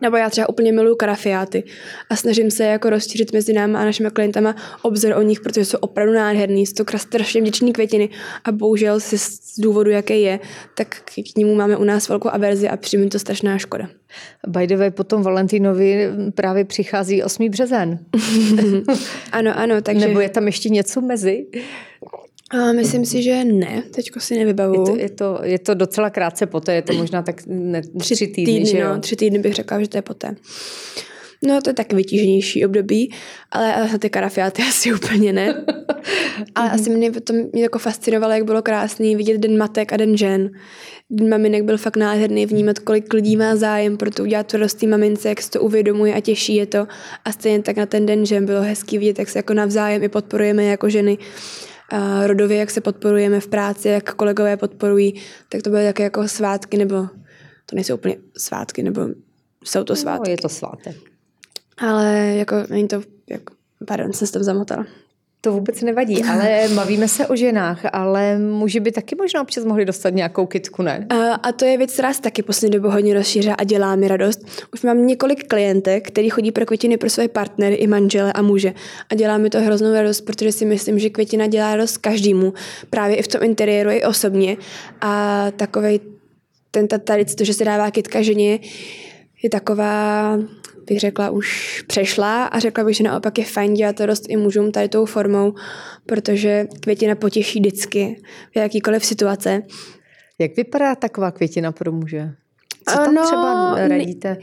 Nebo 0.02 0.18
já 0.18 0.30
třeba 0.30 0.50
úplně 0.50 0.72
miluju 0.72 0.96
karafiáty 0.96 1.64
a 2.10 2.16
snažím 2.16 2.52
se 2.52 2.64
jako 2.64 2.90
rozšířit 2.90 3.34
mezi 3.34 3.54
námi 3.54 3.78
a 3.78 3.86
našimi 3.86 4.10
klientama 4.12 4.56
obzor 4.82 5.18
o 5.18 5.22
nich, 5.22 5.40
protože 5.40 5.66
jsou 5.66 5.78
opravdu 5.78 6.14
nádherný, 6.14 6.66
jsou 6.66 6.84
to 6.84 6.98
strašně 6.98 7.42
vděční 7.42 7.74
květiny 7.74 8.10
a 8.44 8.52
bohužel 8.52 9.00
si 9.00 9.18
z 9.18 9.60
důvodu, 9.60 9.90
jaký 9.90 10.22
je, 10.22 10.40
tak 10.76 11.02
k 11.34 11.38
němu 11.38 11.56
máme 11.56 11.78
u 11.78 11.84
nás 11.84 12.10
velkou 12.10 12.30
averzi 12.30 12.70
a 12.70 12.78
přijím 12.78 13.10
to 13.10 13.20
strašná 13.20 13.58
škoda. 13.58 13.90
By 14.48 14.68
the 14.68 14.78
way, 14.78 14.92
potom 14.92 15.24
Valentinovi 15.24 16.10
právě 16.36 16.66
přichází 16.66 17.24
8. 17.24 17.50
březen. 17.50 18.00
ano, 19.32 19.52
ano, 19.56 19.82
takže... 19.82 20.08
Nebo 20.08 20.20
je 20.20 20.30
tam 20.30 20.46
ještě 20.46 20.70
něco 20.70 21.02
mezi? 21.02 21.46
A 22.52 22.72
myslím 22.72 23.06
si, 23.06 23.24
že 23.24 23.44
ne, 23.44 23.84
teďko 23.96 24.20
si 24.20 24.38
nevybavu. 24.38 24.74
Je 24.74 24.86
to, 24.86 24.98
je 24.98 25.10
to, 25.10 25.40
je 25.44 25.60
to 25.60 25.74
docela 25.74 26.10
krátce 26.10 26.46
poté, 26.46 26.76
je 26.76 26.82
to 26.82 26.94
možná 26.94 27.22
tak 27.22 27.42
ne, 27.46 27.82
tři, 28.00 28.16
tři 28.16 28.28
týdny, 28.28 28.54
týdny, 28.54 28.70
že 28.70 28.78
jo? 28.78 28.90
No, 28.90 29.00
tři 29.00 29.16
týdny 29.16 29.40
bych 29.40 29.54
řekla, 29.54 29.82
že 29.82 29.88
to 29.88 29.98
je 29.98 30.02
poté. 30.02 30.36
No 31.48 31.62
to 31.62 31.70
je 31.70 31.74
tak 31.74 31.94
vytíženější 31.94 32.66
období, 32.66 33.14
ale 33.52 33.90
za 33.92 33.98
ty 33.98 34.10
karafiáty 34.10 34.62
asi 34.70 34.94
úplně 34.94 35.34
ne. 35.34 35.66
ale 36.56 36.72
asi 36.72 36.90
mě 36.90 37.12
to 37.12 37.34
mě 37.34 37.64
jako 37.64 37.80
fascinovalo, 37.80 38.34
jak 38.34 38.44
bylo 38.44 38.62
krásný 38.62 39.16
vidět 39.16 39.38
den 39.38 39.58
matek 39.58 39.94
a 39.94 39.98
den 39.98 40.18
žen. 40.18 40.50
Den 41.10 41.30
maminek 41.30 41.64
byl 41.64 41.78
fakt 41.78 41.98
nádherný 41.98 42.46
vnímat, 42.46 42.80
kolik 42.80 43.14
lidí 43.14 43.36
má 43.36 43.56
zájem 43.56 43.98
pro 43.98 44.12
to 44.12 44.24
udělat 44.24 44.52
to 44.52 44.88
mamince, 44.88 45.30
jak 45.30 45.42
se 45.42 45.52
to 45.52 45.62
uvědomuje 45.62 46.14
a 46.14 46.22
těší 46.22 46.56
je 46.56 46.66
to. 46.66 46.88
A 47.26 47.32
stejně 47.32 47.62
tak 47.62 47.76
na 47.76 47.86
ten 47.86 48.06
den 48.06 48.26
žen 48.26 48.46
bylo 48.46 48.62
hezký 48.62 48.98
vidět, 48.98 49.20
jak 49.20 49.30
se 49.30 49.40
jako 49.40 49.54
navzájem 49.54 50.04
i 50.04 50.10
podporujeme 50.10 50.64
jako 50.64 50.90
ženy 50.90 51.18
rodově, 52.26 52.58
jak 52.58 52.72
se 52.72 52.82
podporujeme 52.82 53.40
v 53.40 53.48
práci, 53.48 53.88
jak 53.88 54.14
kolegové 54.14 54.58
podporují, 54.58 55.22
tak 55.50 55.62
to 55.62 55.70
byly 55.70 55.86
také 55.86 56.04
jako 56.04 56.28
svátky, 56.28 56.78
nebo 56.78 57.08
to 57.66 57.76
nejsou 57.76 57.94
úplně 57.94 58.18
svátky, 58.38 58.84
nebo 58.84 59.08
jsou 59.64 59.84
to 59.84 59.96
svátky. 59.96 60.30
No, 60.30 60.32
je 60.32 60.38
to 60.38 60.50
svátek. 60.50 60.96
Ale 61.78 62.16
jako 62.36 62.56
není 62.70 62.88
to, 62.88 63.02
jako, 63.30 63.54
pardon, 63.88 64.14
jsem 64.14 64.28
se 64.28 64.34
tam 64.34 64.44
zamotala. 64.44 64.86
To 65.48 65.54
vůbec 65.54 65.82
nevadí, 65.82 66.24
ale 66.24 66.62
bavíme 66.76 67.08
se 67.08 67.28
o 67.28 67.36
ženách, 67.36 67.82
ale 67.94 68.40
muži 68.40 68.80
by 68.80 68.92
taky 68.92 69.16
možná 69.16 69.42
občas 69.42 69.66
mohli 69.66 69.86
dostat 69.86 70.10
nějakou 70.10 70.46
kitku, 70.46 70.82
ne? 70.82 71.08
A, 71.10 71.34
a 71.34 71.52
to 71.52 71.66
je 71.66 71.78
věc, 71.78 71.94
která 71.94 72.14
se 72.14 72.22
taky 72.22 72.44
poslední 72.44 72.78
dobu 72.80 72.90
hodně 72.90 73.14
rozšířila 73.14 73.56
a 73.56 73.64
dělá 73.64 73.96
mi 73.96 74.08
radost. 74.08 74.46
Už 74.74 74.82
mám 74.82 75.08
několik 75.08 75.48
klientek, 75.48 76.08
který 76.08 76.30
chodí 76.30 76.52
pro 76.52 76.66
květiny 76.66 76.98
pro 76.98 77.10
své 77.10 77.28
partnery 77.28 77.76
i 77.76 77.88
manžele 77.88 78.34
a 78.34 78.42
muže. 78.42 78.74
A 79.10 79.16
dělá 79.16 79.38
mi 79.38 79.50
to 79.50 79.60
hroznou 79.60 79.94
radost, 79.94 80.22
protože 80.22 80.52
si 80.52 80.66
myslím, 80.66 81.00
že 81.00 81.10
květina 81.10 81.48
dělá 81.48 81.76
radost 81.76 81.98
každému, 81.98 82.54
právě 82.90 83.16
i 83.16 83.22
v 83.22 83.28
tom 83.28 83.44
interiéru, 83.44 83.90
i 83.90 84.04
osobně. 84.04 84.58
A 85.02 85.46
takovej 85.52 86.00
ten 86.72 86.88
tady, 86.88 87.26
to, 87.26 87.44
že 87.44 87.54
se 87.54 87.66
dává 87.66 87.92
kytka 87.92 88.22
ženě, 88.22 88.60
je 89.44 89.50
taková 89.50 90.38
bych 90.88 91.00
řekla, 91.00 91.30
už 91.30 91.82
přešla 91.88 92.46
a 92.46 92.60
řekla 92.60 92.84
bych, 92.84 92.96
že 92.96 93.04
naopak 93.04 93.38
je 93.38 93.46
fajn 93.46 93.74
dělat 93.74 93.96
to 93.96 94.06
dost 94.06 94.26
i 94.30 94.38
mužům 94.38 94.72
tady 94.72 94.90
tou 94.90 95.06
formou, 95.06 95.54
protože 96.06 96.68
květina 96.80 97.16
potěší 97.16 97.60
vždycky 97.60 98.22
v 98.52 98.56
jakýkoliv 98.56 99.06
situace. 99.06 99.64
Jak 100.40 100.56
vypadá 100.56 100.96
taková 100.96 101.32
květina 101.32 101.72
pro 101.72 101.92
muže? 101.92 102.32
Co 102.90 102.96
tam 102.96 103.14
no, 103.14 103.24
třeba 103.24 103.76
radíte? 103.88 104.38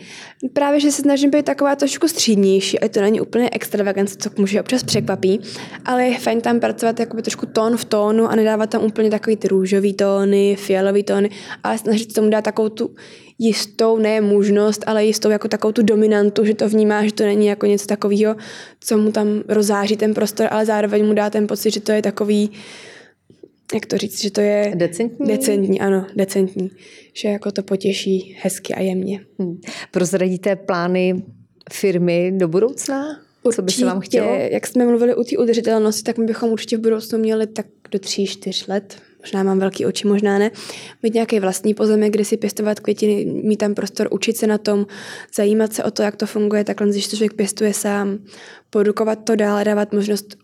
Právě, 0.52 0.80
že 0.80 0.92
se 0.92 1.02
snažím 1.02 1.30
být 1.30 1.44
taková 1.44 1.76
trošku 1.76 2.08
střídnější, 2.08 2.80
a 2.80 2.88
to 2.88 3.00
není 3.00 3.20
úplně 3.20 3.50
extravagance, 3.52 4.16
co 4.16 4.30
může 4.38 4.60
občas 4.60 4.82
překvapí, 4.82 5.40
ale 5.84 6.04
je 6.04 6.18
fajn 6.18 6.40
tam 6.40 6.60
pracovat 6.60 7.00
jakoby 7.00 7.22
trošku 7.22 7.46
tón 7.46 7.76
v 7.76 7.84
tónu 7.84 8.26
a 8.26 8.34
nedávat 8.34 8.70
tam 8.70 8.84
úplně 8.84 9.10
takový 9.10 9.36
ty 9.36 9.48
růžový 9.48 9.94
tóny, 9.94 10.56
fialový 10.56 11.02
tóny, 11.02 11.30
ale 11.62 11.78
snažit 11.78 12.12
tomu 12.12 12.30
dát 12.30 12.44
takovou 12.44 12.68
tu 12.68 12.94
jistou, 13.38 13.98
ne 13.98 14.20
možnost, 14.20 14.84
ale 14.86 15.04
jistou 15.04 15.30
jako 15.30 15.48
takovou 15.48 15.72
tu 15.72 15.82
dominantu, 15.82 16.44
že 16.44 16.54
to 16.54 16.68
vnímá, 16.68 17.04
že 17.04 17.12
to 17.12 17.24
není 17.24 17.46
jako 17.46 17.66
něco 17.66 17.86
takového, 17.86 18.36
co 18.80 18.98
mu 18.98 19.12
tam 19.12 19.42
rozáří 19.48 19.96
ten 19.96 20.14
prostor, 20.14 20.48
ale 20.50 20.66
zároveň 20.66 21.06
mu 21.06 21.14
dá 21.14 21.30
ten 21.30 21.46
pocit, 21.46 21.70
že 21.70 21.80
to 21.80 21.92
je 21.92 22.02
takový, 22.02 22.50
jak 23.74 23.86
to 23.86 23.98
říct, 23.98 24.22
že 24.22 24.30
to 24.30 24.40
je... 24.40 24.72
Decentní? 24.74 25.26
Decentní, 25.26 25.80
ano, 25.80 26.06
decentní. 26.16 26.70
Že 27.12 27.28
jako 27.28 27.52
to 27.52 27.62
potěší 27.62 28.36
hezky 28.40 28.74
a 28.74 28.80
jemně. 28.80 29.20
Hmm. 29.38 29.60
Prozradíte 29.90 30.56
plány 30.56 31.22
firmy 31.72 32.32
do 32.36 32.48
budoucna? 32.48 33.20
Určitě, 33.42 33.56
Co 33.56 33.62
by 33.62 33.72
se 33.72 33.84
vám 33.84 34.00
chtělo? 34.00 34.34
Jak 34.34 34.66
jsme 34.66 34.86
mluvili 34.86 35.14
o 35.14 35.24
té 35.24 35.38
udržitelnosti, 35.38 36.02
tak 36.02 36.18
my 36.18 36.24
bychom 36.24 36.50
určitě 36.50 36.76
v 36.76 36.80
budoucnu 36.80 37.18
měli 37.18 37.46
tak 37.46 37.66
do 37.90 37.98
tří, 37.98 38.26
čtyř 38.26 38.66
let 38.66 38.96
možná 39.24 39.42
mám 39.42 39.58
velký 39.58 39.86
oči, 39.86 40.06
možná 40.06 40.38
ne, 40.38 40.50
mít 41.02 41.14
nějaký 41.14 41.40
vlastní 41.40 41.74
pozemek, 41.74 42.12
kde 42.12 42.24
si 42.24 42.36
pěstovat 42.36 42.80
květiny, 42.80 43.24
mít 43.24 43.56
tam 43.56 43.74
prostor, 43.74 44.08
učit 44.10 44.36
se 44.36 44.46
na 44.46 44.58
tom, 44.58 44.86
zajímat 45.34 45.72
se 45.72 45.84
o 45.84 45.90
to, 45.90 46.02
jak 46.02 46.16
to 46.16 46.26
funguje, 46.26 46.64
takhle, 46.64 46.88
když 46.88 47.08
to 47.08 47.16
člověk 47.16 47.32
pěstuje 47.32 47.74
sám, 47.74 48.18
produkovat 48.70 49.24
to 49.24 49.36
dál, 49.36 49.64
dávat 49.64 49.92
možnost 49.92 50.36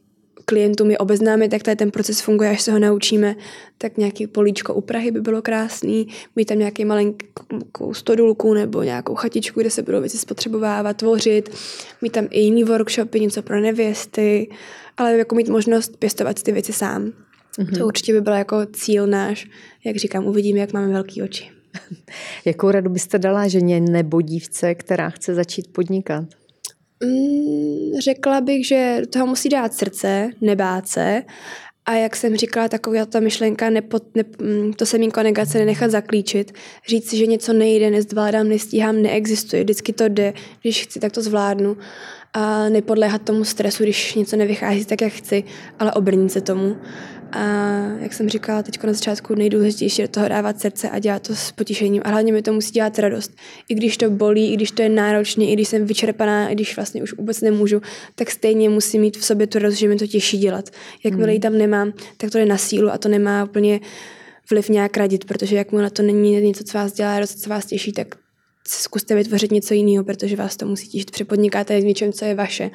klientům 0.44 0.90
je 0.90 0.98
obeznámit, 0.98 1.52
jak 1.52 1.62
tady 1.62 1.76
ten 1.76 1.90
proces 1.90 2.20
funguje, 2.20 2.50
až 2.50 2.62
se 2.62 2.72
ho 2.72 2.78
naučíme, 2.78 3.36
tak 3.78 3.96
nějaký 3.96 4.26
políčko 4.26 4.74
u 4.74 4.80
Prahy 4.80 5.10
by 5.10 5.20
bylo 5.20 5.42
krásný, 5.42 6.08
mít 6.36 6.44
tam 6.44 6.58
nějaký 6.58 6.84
malinkou 6.84 7.94
stodulku 7.94 8.54
nebo 8.54 8.82
nějakou 8.82 9.14
chatičku, 9.14 9.60
kde 9.60 9.70
se 9.70 9.82
budou 9.82 10.00
věci 10.00 10.18
spotřebovávat, 10.18 10.96
tvořit, 10.96 11.50
mít 12.02 12.12
tam 12.12 12.26
i 12.30 12.40
jiný 12.40 12.64
workshopy, 12.64 13.20
něco 13.20 13.42
pro 13.42 13.60
nevěsty, 13.60 14.50
ale 14.96 15.18
jako 15.18 15.34
mít 15.34 15.48
možnost 15.48 15.96
pěstovat 15.96 16.42
ty 16.42 16.52
věci 16.52 16.72
sám. 16.72 17.12
Mm-hmm. 17.58 17.78
To 17.78 17.86
určitě 17.86 18.12
by 18.12 18.20
byl 18.20 18.32
jako 18.32 18.66
cíl 18.72 19.06
náš. 19.06 19.46
Jak 19.84 19.96
říkám, 19.96 20.26
uvidíme, 20.26 20.60
jak 20.60 20.72
máme 20.72 20.88
velký 20.88 21.22
oči. 21.22 21.50
Jakou 22.44 22.70
radu 22.70 22.90
byste 22.90 23.18
dala 23.18 23.48
ženě 23.48 23.80
nebo 23.80 24.20
dívce, 24.20 24.74
která 24.74 25.10
chce 25.10 25.34
začít 25.34 25.72
podnikat? 25.72 26.24
Mm, 27.04 28.00
řekla 28.00 28.40
bych, 28.40 28.66
že 28.66 29.02
toho 29.12 29.26
musí 29.26 29.48
dát 29.48 29.74
srdce, 29.74 30.30
nebát 30.40 30.88
se 30.88 31.22
a 31.86 31.94
jak 31.94 32.16
jsem 32.16 32.36
říkala, 32.36 32.68
taková 32.68 33.06
ta 33.06 33.20
myšlenka, 33.20 33.70
nepod, 33.70 34.02
ne, 34.14 34.24
mm, 34.42 34.72
to 34.72 34.86
semínko 34.86 35.22
negace 35.22 35.58
nenechat 35.58 35.90
zaklíčit, 35.90 36.52
říct 36.88 37.10
si, 37.10 37.16
že 37.16 37.26
něco 37.26 37.52
nejde, 37.52 37.90
nezvládám, 37.90 38.48
nestíhám, 38.48 39.02
neexistuje, 39.02 39.62
vždycky 39.62 39.92
to 39.92 40.08
jde, 40.08 40.32
když 40.62 40.82
chci, 40.82 41.00
tak 41.00 41.12
to 41.12 41.22
zvládnu 41.22 41.76
a 42.32 42.68
nepodléhat 42.68 43.22
tomu 43.22 43.44
stresu, 43.44 43.82
když 43.82 44.14
něco 44.14 44.36
nevychází 44.36 44.84
tak, 44.84 45.00
jak 45.00 45.12
chci, 45.12 45.44
ale 45.78 45.92
obrnit 45.92 46.32
se 46.32 46.40
tomu 46.40 46.76
a 47.32 47.42
jak 48.00 48.12
jsem 48.12 48.28
říkala 48.28 48.62
teď 48.62 48.82
na 48.82 48.92
začátku, 48.92 49.34
nejdůležitější 49.34 50.02
je 50.02 50.08
do 50.08 50.12
toho 50.12 50.28
dávat 50.28 50.60
srdce 50.60 50.90
a 50.90 50.98
dělat 50.98 51.22
to 51.22 51.36
s 51.36 51.52
potěšením. 51.52 52.02
A 52.04 52.08
hlavně 52.08 52.32
mi 52.32 52.42
to 52.42 52.52
musí 52.52 52.72
dělat 52.72 52.98
radost. 52.98 53.32
I 53.68 53.74
když 53.74 53.96
to 53.96 54.10
bolí, 54.10 54.52
i 54.52 54.56
když 54.56 54.70
to 54.70 54.82
je 54.82 54.88
náročné, 54.88 55.44
i 55.44 55.52
když 55.52 55.68
jsem 55.68 55.86
vyčerpaná, 55.86 56.48
i 56.48 56.54
když 56.54 56.76
vlastně 56.76 57.02
už 57.02 57.12
vůbec 57.12 57.40
nemůžu, 57.40 57.80
tak 58.14 58.30
stejně 58.30 58.68
musím 58.68 59.00
mít 59.00 59.16
v 59.16 59.24
sobě 59.24 59.46
tu 59.46 59.58
radost, 59.58 59.78
že 59.78 59.88
mi 59.88 59.96
to 59.96 60.06
těší 60.06 60.38
dělat. 60.38 60.70
Jakmile 61.04 61.26
hmm. 61.26 61.34
ji 61.34 61.40
tam 61.40 61.58
nemám, 61.58 61.92
tak 62.16 62.30
to 62.30 62.38
je 62.38 62.46
na 62.46 62.58
sílu 62.58 62.90
a 62.90 62.98
to 62.98 63.08
nemá 63.08 63.44
úplně 63.44 63.80
vliv 64.50 64.68
nějak 64.68 64.96
radit, 64.96 65.24
protože 65.24 65.56
jakmile 65.56 65.90
to 65.90 66.02
není 66.02 66.40
něco, 66.40 66.64
co 66.64 66.78
vás 66.78 66.92
dělá 66.92 67.14
radost, 67.14 67.40
co 67.40 67.50
vás 67.50 67.66
těší, 67.66 67.92
tak 67.92 68.14
zkuste 68.68 69.14
vytvořit 69.14 69.52
něco 69.52 69.74
jiného, 69.74 70.04
protože 70.04 70.36
vás 70.36 70.56
to 70.56 70.66
musí 70.66 70.88
těšit. 70.88 71.10
Přepodnikáte 71.10 71.80
v 71.80 71.84
něčem, 71.84 72.12
co 72.12 72.24
je 72.24 72.34
vaše 72.34 72.70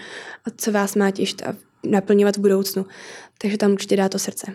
a 0.46 0.50
co 0.58 0.72
vás 0.72 0.96
má 0.96 1.12
těšit 1.12 1.41
a 1.44 1.56
naplňovat 1.86 2.38
v 2.38 2.39
budoucnu. 2.39 2.86
Takže 3.41 3.58
tam 3.58 3.71
určitě 3.71 3.98
dá 3.98 4.10
to 4.10 4.19
srdce. 4.19 4.54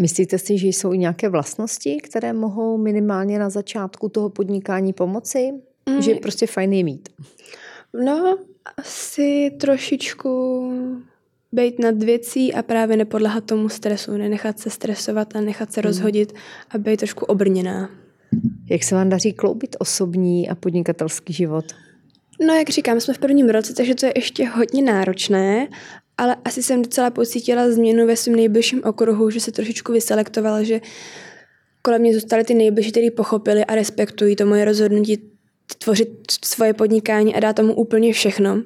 Myslíte 0.00 0.38
si, 0.38 0.58
že 0.58 0.68
jsou 0.68 0.92
i 0.92 0.98
nějaké 0.98 1.28
vlastnosti, 1.28 2.00
které 2.02 2.32
mohou 2.32 2.78
minimálně 2.78 3.38
na 3.38 3.50
začátku 3.50 4.08
toho 4.08 4.28
podnikání 4.28 4.92
pomoci? 4.92 5.52
Mm. 5.88 6.02
Že 6.02 6.10
je 6.10 6.20
prostě 6.20 6.46
fajn 6.46 6.72
je 6.72 6.84
mít. 6.84 7.08
No, 8.04 8.38
asi 8.76 9.50
trošičku 9.60 10.70
být 11.52 11.78
nad 11.78 12.02
věcí 12.02 12.54
a 12.54 12.62
právě 12.62 12.96
nepodlehat 12.96 13.44
tomu 13.44 13.68
stresu, 13.68 14.12
nenechat 14.12 14.58
se 14.58 14.70
stresovat 14.70 15.36
a 15.36 15.40
nechat 15.40 15.72
se 15.72 15.80
mm. 15.80 15.84
rozhodit 15.84 16.32
a 16.70 16.78
být 16.78 16.96
trošku 16.96 17.24
obrněná. 17.24 17.90
Jak 18.70 18.82
se 18.82 18.94
vám 18.94 19.08
daří 19.08 19.32
kloubit 19.32 19.76
osobní 19.78 20.48
a 20.48 20.54
podnikatelský 20.54 21.32
život? 21.32 21.64
No, 22.46 22.54
jak 22.54 22.70
říkám, 22.70 23.00
jsme 23.00 23.14
v 23.14 23.18
prvním 23.18 23.48
roce, 23.48 23.74
takže 23.74 23.94
to 23.94 24.06
je 24.06 24.12
ještě 24.16 24.48
hodně 24.48 24.82
náročné, 24.82 25.68
ale 26.18 26.36
asi 26.44 26.62
jsem 26.62 26.82
docela 26.82 27.10
pocítila 27.10 27.70
změnu 27.70 28.06
ve 28.06 28.16
svém 28.16 28.36
nejbližším 28.36 28.80
okruhu, 28.84 29.30
že 29.30 29.40
se 29.40 29.52
trošičku 29.52 29.92
vyselektovala, 29.92 30.62
že 30.62 30.80
kolem 31.82 32.00
mě 32.00 32.14
zůstali 32.14 32.44
ty 32.44 32.54
nejbližší, 32.54 32.90
kteří 32.90 33.10
pochopili 33.10 33.64
a 33.64 33.74
respektují 33.74 34.36
to 34.36 34.46
moje 34.46 34.64
rozhodnutí 34.64 35.30
tvořit 35.78 36.08
svoje 36.44 36.74
podnikání 36.74 37.34
a 37.34 37.40
dát 37.40 37.56
tomu 37.56 37.74
úplně 37.74 38.12
všechno. 38.12 38.62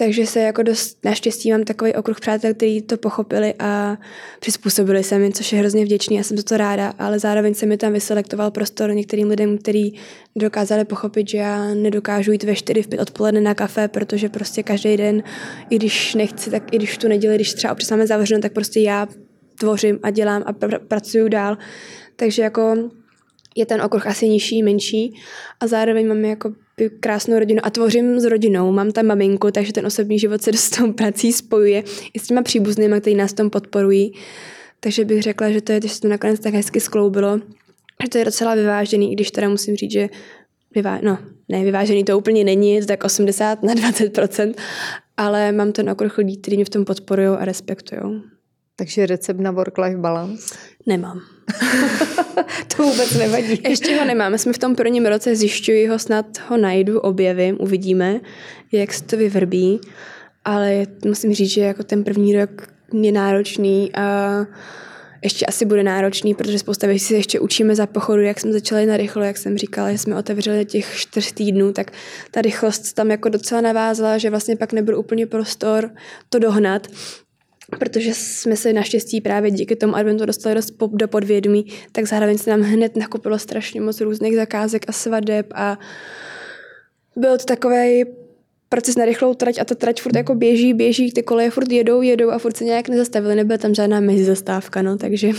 Takže 0.00 0.26
se 0.26 0.40
jako 0.40 0.62
dost 0.62 1.04
naštěstí 1.04 1.50
mám 1.50 1.64
takový 1.64 1.94
okruh 1.94 2.20
přátel, 2.20 2.54
kteří 2.54 2.82
to 2.82 2.96
pochopili 2.96 3.54
a 3.58 3.98
přizpůsobili 4.40 5.04
se 5.04 5.18
mi, 5.18 5.32
což 5.32 5.52
je 5.52 5.58
hrozně 5.58 5.84
vděčný, 5.84 6.16
já 6.16 6.22
jsem 6.22 6.36
za 6.36 6.42
to 6.42 6.56
ráda, 6.56 6.94
ale 6.98 7.18
zároveň 7.18 7.54
se 7.54 7.66
mi 7.66 7.76
tam 7.76 7.92
vyselektoval 7.92 8.50
prostor 8.50 8.94
některým 8.94 9.28
lidem, 9.28 9.58
kteří 9.58 9.94
dokázali 10.36 10.84
pochopit, 10.84 11.28
že 11.28 11.38
já 11.38 11.74
nedokážu 11.74 12.32
jít 12.32 12.44
ve 12.44 12.54
4 12.54 12.82
v 12.82 12.86
5 12.88 13.00
odpoledne 13.00 13.40
na 13.40 13.54
kafe, 13.54 13.88
protože 13.88 14.28
prostě 14.28 14.62
každý 14.62 14.96
den, 14.96 15.22
i 15.70 15.76
když 15.76 16.14
nechci, 16.14 16.50
tak 16.50 16.74
i 16.74 16.76
když 16.76 16.98
tu 16.98 17.08
neděli, 17.08 17.34
když 17.34 17.54
třeba 17.54 17.72
občas 17.72 18.08
zavřeno, 18.08 18.42
tak 18.42 18.52
prostě 18.52 18.80
já 18.80 19.06
tvořím 19.58 19.98
a 20.02 20.10
dělám 20.10 20.42
a 20.46 20.52
pr- 20.52 20.78
pracuju 20.78 21.28
dál. 21.28 21.58
Takže 22.16 22.42
jako 22.42 22.90
je 23.56 23.66
ten 23.66 23.82
okruh 23.82 24.06
asi 24.06 24.28
nižší, 24.28 24.62
menší 24.62 25.14
a 25.60 25.66
zároveň 25.66 26.08
máme 26.08 26.28
jako 26.28 26.52
krásnou 27.00 27.38
rodinu 27.38 27.60
a 27.62 27.70
tvořím 27.70 28.20
s 28.20 28.24
rodinou. 28.24 28.72
Mám 28.72 28.92
tam 28.92 29.06
maminku, 29.06 29.50
takže 29.50 29.72
ten 29.72 29.86
osobní 29.86 30.18
život 30.18 30.42
se 30.42 30.52
s 30.56 30.70
tou 30.70 30.92
prací 30.92 31.32
spojuje 31.32 31.84
i 32.14 32.18
s 32.18 32.26
těma 32.26 32.42
příbuznými, 32.42 33.00
kteří 33.00 33.16
nás 33.16 33.32
tom 33.32 33.50
podporují. 33.50 34.12
Takže 34.80 35.04
bych 35.04 35.22
řekla, 35.22 35.50
že 35.50 35.60
to 35.60 35.72
je, 35.72 35.80
že 35.82 35.88
se 35.88 36.00
to 36.00 36.08
nakonec 36.08 36.40
tak 36.40 36.54
hezky 36.54 36.80
skloubilo, 36.80 37.40
že 38.02 38.08
to 38.08 38.18
je 38.18 38.24
docela 38.24 38.54
vyvážený, 38.54 39.12
i 39.12 39.14
když 39.14 39.30
teda 39.30 39.48
musím 39.48 39.76
říct, 39.76 39.92
že 39.92 40.08
vyvá... 40.74 40.98
no, 41.02 41.18
ne, 41.48 41.64
vyvážený 41.64 42.04
to 42.04 42.18
úplně 42.18 42.44
není, 42.44 42.74
je 42.74 42.80
to 42.80 42.86
tak 42.86 43.04
80 43.04 43.62
na 43.62 43.74
20%, 43.74 44.54
ale 45.16 45.52
mám 45.52 45.72
ten 45.72 45.90
okruh 45.90 46.18
lidí, 46.18 46.36
kteří 46.36 46.56
mě 46.56 46.64
v 46.64 46.68
tom 46.68 46.84
podporují 46.84 47.28
a 47.28 47.44
respektují. 47.44 48.22
Takže 48.78 49.06
recept 49.06 49.40
na 49.40 49.52
work-life 49.52 49.98
balance? 49.98 50.54
Nemám. 50.86 51.20
to 52.76 52.82
vůbec 52.82 53.14
nevadí. 53.14 53.60
Ještě 53.68 53.96
ho 53.96 54.04
nemáme, 54.04 54.38
jsme 54.38 54.52
v 54.52 54.58
tom 54.58 54.76
prvním 54.76 55.06
roce, 55.06 55.36
zjišťuji 55.36 55.86
ho, 55.86 55.98
snad 55.98 56.26
ho 56.48 56.56
najdu, 56.56 57.00
objevím, 57.00 57.56
uvidíme, 57.60 58.20
jak 58.72 58.92
se 58.92 59.04
to 59.04 59.16
vyvrbí, 59.16 59.80
ale 60.44 60.86
musím 61.04 61.34
říct, 61.34 61.50
že 61.50 61.60
jako 61.60 61.82
ten 61.82 62.04
první 62.04 62.36
rok 62.36 62.50
je 62.92 63.12
náročný 63.12 63.94
a 63.94 64.46
ještě 65.22 65.46
asi 65.46 65.64
bude 65.64 65.82
náročný, 65.82 66.34
protože 66.34 66.58
spousta 66.58 66.86
věcí 66.86 67.04
se 67.04 67.14
ještě 67.14 67.40
učíme 67.40 67.74
za 67.74 67.86
pochodu, 67.86 68.22
jak 68.22 68.40
jsme 68.40 68.52
začali 68.52 68.86
na 68.86 68.96
rychlo, 68.96 69.22
jak 69.22 69.36
jsem 69.36 69.58
říkala, 69.58 69.92
že 69.92 69.98
jsme 69.98 70.16
otevřeli 70.16 70.64
těch 70.64 70.96
čtyř 70.96 71.32
týdnů, 71.32 71.72
tak 71.72 71.90
ta 72.30 72.42
rychlost 72.42 72.92
tam 72.92 73.10
jako 73.10 73.28
docela 73.28 73.60
navázala, 73.60 74.18
že 74.18 74.30
vlastně 74.30 74.56
pak 74.56 74.72
nebyl 74.72 74.98
úplně 74.98 75.26
prostor 75.26 75.90
to 76.28 76.38
dohnat, 76.38 76.86
protože 77.78 78.14
jsme 78.14 78.56
se 78.56 78.72
naštěstí 78.72 79.20
právě 79.20 79.50
díky 79.50 79.76
tomu 79.76 79.96
adventu 79.96 80.26
dostali 80.26 80.54
dost 80.54 80.74
do 80.92 81.08
podvědomí, 81.08 81.66
tak 81.92 82.04
zároveň 82.04 82.38
se 82.38 82.50
nám 82.50 82.60
hned 82.60 82.96
nakupilo 82.96 83.38
strašně 83.38 83.80
moc 83.80 84.00
různých 84.00 84.36
zakázek 84.36 84.84
a 84.88 84.92
svadeb 84.92 85.46
a 85.54 85.78
byl 87.16 87.38
to 87.38 87.44
takový 87.44 88.04
proces 88.68 88.96
na 88.96 89.04
rychlou 89.04 89.34
trať 89.34 89.58
a 89.60 89.64
ta 89.64 89.74
trať 89.74 90.02
furt 90.02 90.16
jako 90.16 90.34
běží, 90.34 90.74
běží, 90.74 91.12
ty 91.12 91.22
koleje 91.22 91.50
furt 91.50 91.72
jedou, 91.72 92.02
jedou 92.02 92.30
a 92.30 92.38
furt 92.38 92.56
se 92.56 92.64
nějak 92.64 92.88
nezastavili, 92.88 93.34
nebyla 93.34 93.58
tam 93.58 93.74
žádná 93.74 94.00
mezizastávka, 94.00 94.82
no, 94.82 94.98
takže 94.98 95.30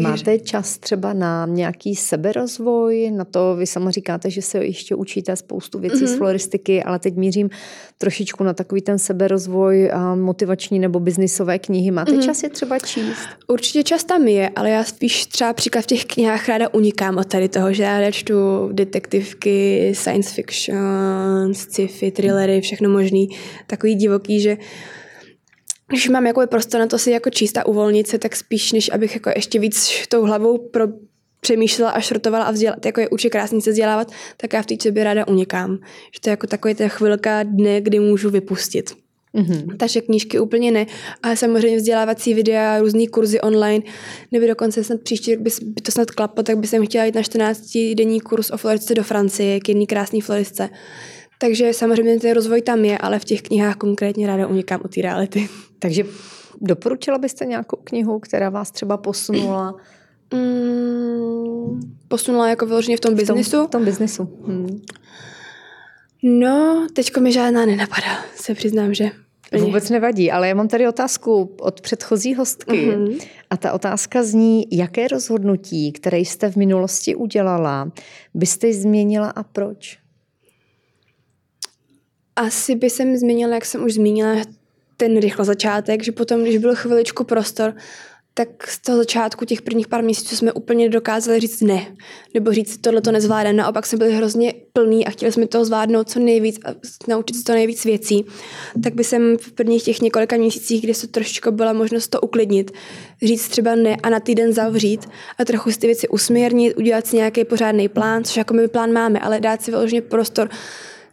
Máte 0.00 0.38
čas 0.38 0.78
třeba 0.78 1.12
na 1.12 1.46
nějaký 1.46 1.96
seberozvoj, 1.96 3.10
na 3.10 3.24
to 3.24 3.56
vy 3.56 3.66
sama 3.66 3.90
říkáte, 3.90 4.30
že 4.30 4.42
se 4.42 4.64
ještě 4.64 4.94
učíte 4.94 5.36
spoustu 5.36 5.78
věcí 5.78 5.96
mm-hmm. 5.96 6.06
z 6.06 6.10
mhm. 6.10 6.18
floristiky, 6.18 6.82
ale 6.82 6.98
teď 6.98 7.16
mířím 7.16 7.50
trošičku 7.98 8.44
na 8.44 8.52
takový 8.52 8.80
ten 8.80 8.98
seberozvoj 8.98 9.90
a 9.92 10.14
motivační 10.14 10.78
nebo 10.78 11.00
biznisové 11.00 11.58
knihy. 11.58 11.90
Máte 11.90 12.12
mm-hmm. 12.12 12.24
čas 12.24 12.42
je 12.42 12.48
třeba 12.48 12.78
číst? 12.78 13.28
Určitě 13.46 13.82
čas 13.82 14.04
tam 14.04 14.28
je, 14.28 14.50
ale 14.56 14.70
já 14.70 14.84
spíš 14.84 15.26
třeba 15.26 15.52
příklad 15.52 15.82
v 15.82 15.86
těch 15.86 16.04
knihách 16.04 16.48
ráda 16.48 16.74
unikám 16.74 17.18
od 17.18 17.26
tady 17.26 17.48
toho, 17.48 17.72
že 17.72 17.82
já 17.82 18.10
čtu 18.10 18.34
detektivky, 18.72 19.92
science 19.94 20.34
fiction, 20.34 21.54
sci-fi, 21.90 22.10
thrillery, 22.10 22.60
všechno 22.60 22.90
možný, 22.90 23.28
takový 23.66 23.94
divoký, 23.94 24.40
že 24.40 24.56
když 25.86 26.08
mám 26.08 26.26
jako 26.26 26.46
prostor 26.46 26.80
na 26.80 26.86
to 26.86 26.98
si 26.98 27.10
jako 27.10 27.30
číst 27.30 27.58
a 27.58 27.66
uvolnit 27.66 28.06
se, 28.06 28.18
tak 28.18 28.36
spíš, 28.36 28.72
než 28.72 28.90
abych 28.92 29.14
jako 29.14 29.30
ještě 29.36 29.58
víc 29.58 30.06
tou 30.08 30.22
hlavou 30.22 30.58
pro, 30.58 30.86
přemýšlela 31.40 31.90
a 31.90 32.00
šrotovala 32.00 32.44
a 32.44 32.50
vzdělat, 32.50 32.86
jako 32.86 33.00
je 33.00 33.08
určitě 33.08 33.30
krásný 33.30 33.60
se 33.60 33.70
vzdělávat, 33.70 34.12
tak 34.36 34.52
já 34.52 34.62
v 34.62 34.66
té 34.66 34.74
sobě 34.82 35.04
ráda 35.04 35.28
unikám. 35.28 35.78
Že 36.14 36.20
to 36.20 36.28
je 36.28 36.30
jako 36.30 36.46
takový 36.46 36.74
ta 36.74 36.88
chvilka 36.88 37.42
dne, 37.42 37.80
kdy 37.80 37.98
můžu 38.00 38.30
vypustit. 38.30 38.90
Mm-hmm. 39.34 39.76
Takže 39.76 40.00
knížky 40.00 40.40
úplně 40.40 40.70
ne. 40.70 40.86
A 41.22 41.36
samozřejmě 41.36 41.76
vzdělávací 41.76 42.34
videa, 42.34 42.78
různé 42.78 43.06
kurzy 43.06 43.40
online, 43.40 43.84
nebo 44.32 44.46
dokonce 44.46 44.84
snad 44.84 45.00
příští 45.00 45.34
rok 45.34 45.42
by, 45.42 45.50
by 45.62 45.80
to 45.80 45.92
snad 45.92 46.10
klaplo, 46.10 46.42
tak 46.42 46.58
by 46.58 46.66
jsem 46.66 46.86
chtěla 46.86 47.04
jít 47.04 47.14
na 47.14 47.22
14 47.22 47.78
denní 47.94 48.20
kurz 48.20 48.50
o 48.50 48.56
floristce 48.56 48.94
do 48.94 49.02
Francie, 49.02 49.60
k 49.60 49.68
jedné 49.68 49.86
krásné 49.86 50.20
floristce. 50.20 50.68
Takže 51.42 51.72
samozřejmě 51.72 52.20
ten 52.20 52.32
rozvoj 52.32 52.62
tam 52.62 52.84
je, 52.84 52.98
ale 52.98 53.18
v 53.18 53.24
těch 53.24 53.42
knihách 53.42 53.76
konkrétně 53.76 54.26
ráda 54.26 54.46
unikám 54.46 54.80
od 54.84 54.94
té 54.94 55.02
reality. 55.02 55.48
Takže 55.78 56.04
doporučila 56.60 57.18
byste 57.18 57.44
nějakou 57.44 57.76
knihu, 57.84 58.18
která 58.18 58.50
vás 58.50 58.70
třeba 58.70 58.96
posunula? 58.96 59.74
Mm, 60.34 61.80
posunula 62.08 62.48
jako 62.48 62.66
vyloženě 62.66 62.96
v 62.96 63.00
tom 63.00 63.14
biznesu? 63.14 63.50
V 63.50 63.50
tom, 63.50 63.66
v 63.66 63.70
tom 63.70 63.84
biznesu. 63.84 64.38
Hmm. 64.46 64.82
No, 66.22 66.86
teďko 66.92 67.20
mi 67.20 67.32
žádná 67.32 67.66
nenapadá, 67.66 68.24
se 68.36 68.54
přiznám, 68.54 68.94
že. 68.94 69.10
Vůbec 69.58 69.90
nevadí, 69.90 70.30
ale 70.30 70.48
já 70.48 70.54
mám 70.54 70.68
tady 70.68 70.88
otázku 70.88 71.56
od 71.60 71.80
předchozí 71.80 72.34
hostky 72.34 72.72
uh-huh. 72.72 73.20
a 73.50 73.56
ta 73.56 73.72
otázka 73.72 74.22
zní, 74.22 74.66
jaké 74.72 75.08
rozhodnutí, 75.08 75.92
které 75.92 76.18
jste 76.18 76.50
v 76.50 76.56
minulosti 76.56 77.14
udělala, 77.14 77.92
byste 78.34 78.72
změnila 78.72 79.30
a 79.30 79.42
proč? 79.42 79.98
Asi 82.40 82.74
by 82.74 82.90
jsem 82.90 83.16
změnila, 83.16 83.54
jak 83.54 83.64
jsem 83.64 83.84
už 83.84 83.94
zmínila, 83.94 84.36
ten 84.96 85.20
rychlo 85.20 85.44
začátek, 85.44 86.04
že 86.04 86.12
potom, 86.12 86.42
když 86.42 86.58
byl 86.58 86.74
chviličku 86.74 87.24
prostor, 87.24 87.74
tak 88.34 88.66
z 88.66 88.78
toho 88.78 88.98
začátku 88.98 89.44
těch 89.44 89.62
prvních 89.62 89.88
pár 89.88 90.04
měsíců 90.04 90.36
jsme 90.36 90.52
úplně 90.52 90.88
dokázali 90.88 91.40
říct 91.40 91.60
ne. 91.60 91.86
Nebo 92.34 92.52
říct, 92.52 92.76
tohle 92.76 93.00
to 93.00 93.12
nezvládám. 93.12 93.56
Naopak 93.56 93.86
jsme 93.86 93.98
byli 93.98 94.12
hrozně 94.12 94.54
plní 94.72 95.06
a 95.06 95.10
chtěli 95.10 95.32
jsme 95.32 95.46
toho 95.46 95.64
zvládnout 95.64 96.10
co 96.10 96.20
nejvíc 96.20 96.58
a 96.64 96.68
naučit 97.08 97.36
se 97.36 97.44
to 97.44 97.52
nejvíc 97.52 97.84
věcí. 97.84 98.24
Tak 98.82 98.94
by 98.94 99.04
jsem 99.04 99.36
v 99.38 99.52
prvních 99.52 99.82
těch 99.82 100.00
několika 100.00 100.36
měsících, 100.36 100.82
kdy 100.82 100.94
se 100.94 101.06
trošičku 101.06 101.50
byla 101.50 101.72
možnost 101.72 102.08
to 102.08 102.20
uklidnit, 102.20 102.70
říct 103.22 103.48
třeba 103.48 103.74
ne 103.74 103.96
a 104.02 104.10
na 104.10 104.20
týden 104.20 104.52
zavřít 104.52 105.08
a 105.38 105.44
trochu 105.44 105.72
si 105.72 105.78
ty 105.78 105.86
věci 105.86 106.08
usměrnit, 106.08 106.76
udělat 106.76 107.06
si 107.06 107.16
nějaký 107.16 107.44
pořádný 107.44 107.88
plán, 107.88 108.24
což 108.24 108.36
jako 108.36 108.54
my 108.54 108.68
plán 108.68 108.92
máme, 108.92 109.20
ale 109.20 109.40
dát 109.40 109.62
si 109.62 109.70
vyloženě 109.70 110.02
prostor 110.02 110.50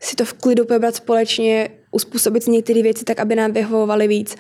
si 0.02 0.16
to 0.16 0.26
v 0.26 0.34
klidu 0.34 0.66
probrat 0.66 0.96
společně, 0.96 1.70
uspůsobit 1.92 2.44
si 2.44 2.52
některé 2.52 2.82
věci 2.82 3.04
tak, 3.04 3.20
aby 3.20 3.36
nám 3.36 3.52
vyhovovaly 3.52 4.08
víc. 4.08 4.36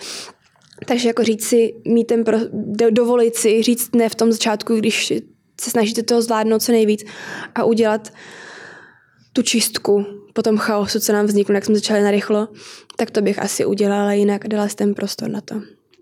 Takže 0.85 1.09
jako 1.09 1.23
říct 1.23 1.47
si, 1.47 1.73
mít 1.85 2.05
ten 2.05 2.23
pro, 2.23 2.37
do, 2.53 2.91
dovolit 2.91 3.35
si 3.35 3.63
říct 3.63 3.95
ne 3.95 4.09
v 4.09 4.15
tom 4.15 4.31
začátku, 4.31 4.75
když 4.75 5.13
se 5.61 5.69
snažíte 5.69 6.03
toho 6.03 6.21
zvládnout 6.21 6.61
co 6.61 6.71
nejvíc 6.71 7.05
a 7.55 7.63
udělat 7.63 8.13
tu 9.33 9.41
čistku 9.41 10.05
po 10.33 10.41
tom 10.41 10.57
chaosu, 10.57 10.99
co 10.99 11.13
nám 11.13 11.25
vzniklo, 11.25 11.55
jak 11.55 11.65
jsme 11.65 11.75
začali 11.75 12.01
narychlo, 12.01 12.47
tak 12.95 13.11
to 13.11 13.21
bych 13.21 13.39
asi 13.39 13.65
udělala 13.65 14.13
jinak, 14.13 14.47
dala 14.47 14.67
jsem 14.67 14.75
ten 14.75 14.93
prostor 14.93 15.29
na 15.29 15.41
to. 15.41 15.55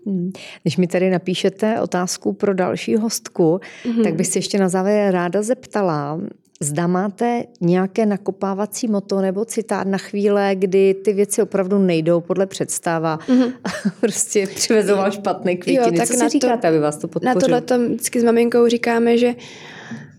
Hmm. 0.06 0.32
Když 0.62 0.76
mi 0.76 0.86
tady 0.86 1.10
napíšete 1.10 1.80
otázku 1.80 2.32
pro 2.32 2.54
další 2.54 2.96
hostku, 2.96 3.60
mm-hmm. 3.84 4.02
tak 4.02 4.14
bych 4.14 4.26
si 4.26 4.38
ještě 4.38 4.58
na 4.58 4.68
závěr 4.68 5.12
ráda 5.12 5.42
zeptala, 5.42 6.20
Zda 6.60 6.86
máte 6.86 7.44
nějaké 7.60 8.06
nakopávací 8.06 8.88
moto 8.88 9.20
nebo 9.20 9.44
citát 9.44 9.86
na 9.86 9.98
chvíle, 9.98 10.50
kdy 10.54 10.94
ty 10.94 11.12
věci 11.12 11.42
opravdu 11.42 11.78
nejdou 11.78 12.20
podle 12.20 12.46
představa. 12.46 13.18
Mm-hmm. 13.18 13.52
prostě 14.00 14.46
přivezoval 14.46 15.10
špatné 15.10 15.56
květiny. 15.56 15.86
Jo, 15.86 15.98
tak 15.98 16.08
Co 16.08 16.14
si 16.14 16.28
říkáte, 16.28 16.62
to, 16.62 16.68
aby 16.68 16.78
vás 16.78 16.96
to 16.96 17.08
podpořilo? 17.08 17.34
Na 17.34 17.40
tohle 17.40 17.60
to 17.60 17.78
vždycky 17.78 18.20
s 18.20 18.24
maminkou 18.24 18.68
říkáme, 18.68 19.18
že 19.18 19.34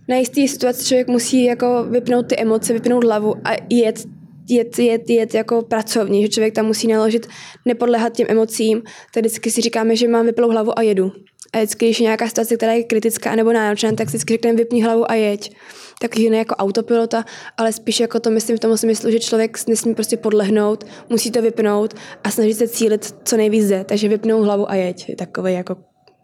na 0.07 0.15
jistý 0.15 0.47
situaci 0.47 0.85
člověk 0.85 1.07
musí 1.07 1.43
jako 1.43 1.85
vypnout 1.89 2.27
ty 2.27 2.37
emoce, 2.37 2.73
vypnout 2.73 3.03
hlavu 3.03 3.35
a 3.43 3.51
jet 3.69 4.05
jet, 4.49 4.79
jet, 4.79 5.09
jet 5.09 5.33
jako 5.33 5.61
pracovní, 5.61 6.21
že 6.21 6.29
člověk 6.29 6.53
tam 6.53 6.65
musí 6.65 6.87
naložit, 6.87 7.27
nepodléhat 7.65 8.13
těm 8.13 8.27
emocím. 8.29 8.81
Tak 9.13 9.21
vždycky 9.21 9.51
si 9.51 9.61
říkáme, 9.61 9.95
že 9.95 10.07
mám 10.07 10.25
vyplou 10.25 10.49
hlavu 10.49 10.79
a 10.79 10.81
jedu. 10.81 11.11
A 11.53 11.57
vždycky, 11.57 11.85
když 11.85 11.99
je 11.99 12.03
nějaká 12.03 12.27
situace, 12.27 12.57
která 12.57 12.73
je 12.73 12.83
kritická 12.83 13.35
nebo 13.35 13.53
náročná, 13.53 13.91
tak 13.91 14.09
si 14.09 14.17
vždycky 14.17 14.33
řekneme 14.33 14.57
vypni 14.57 14.83
hlavu 14.83 15.11
a 15.11 15.13
jeď. 15.13 15.55
Taky 16.01 16.29
ne 16.29 16.37
jako 16.37 16.55
autopilota, 16.55 17.25
ale 17.57 17.73
spíš 17.73 17.99
jako 17.99 18.19
to 18.19 18.29
myslím 18.29 18.57
v 18.57 18.59
tom 18.59 18.77
smyslu, 18.77 19.11
že 19.11 19.19
člověk 19.19 19.67
nesmí 19.67 19.95
prostě 19.95 20.17
podlehnout, 20.17 20.83
musí 21.09 21.31
to 21.31 21.41
vypnout 21.41 21.93
a 22.23 22.31
snažit 22.31 22.53
se 22.53 22.67
cílit 22.67 23.15
co 23.23 23.37
nejvíc 23.37 23.65
zde. 23.65 23.83
Takže 23.83 24.09
vypnout 24.09 24.45
hlavu 24.45 24.71
a 24.71 24.75
jeď. 24.75 25.09
Je 25.09 25.15
takový 25.15 25.53
jako 25.53 25.75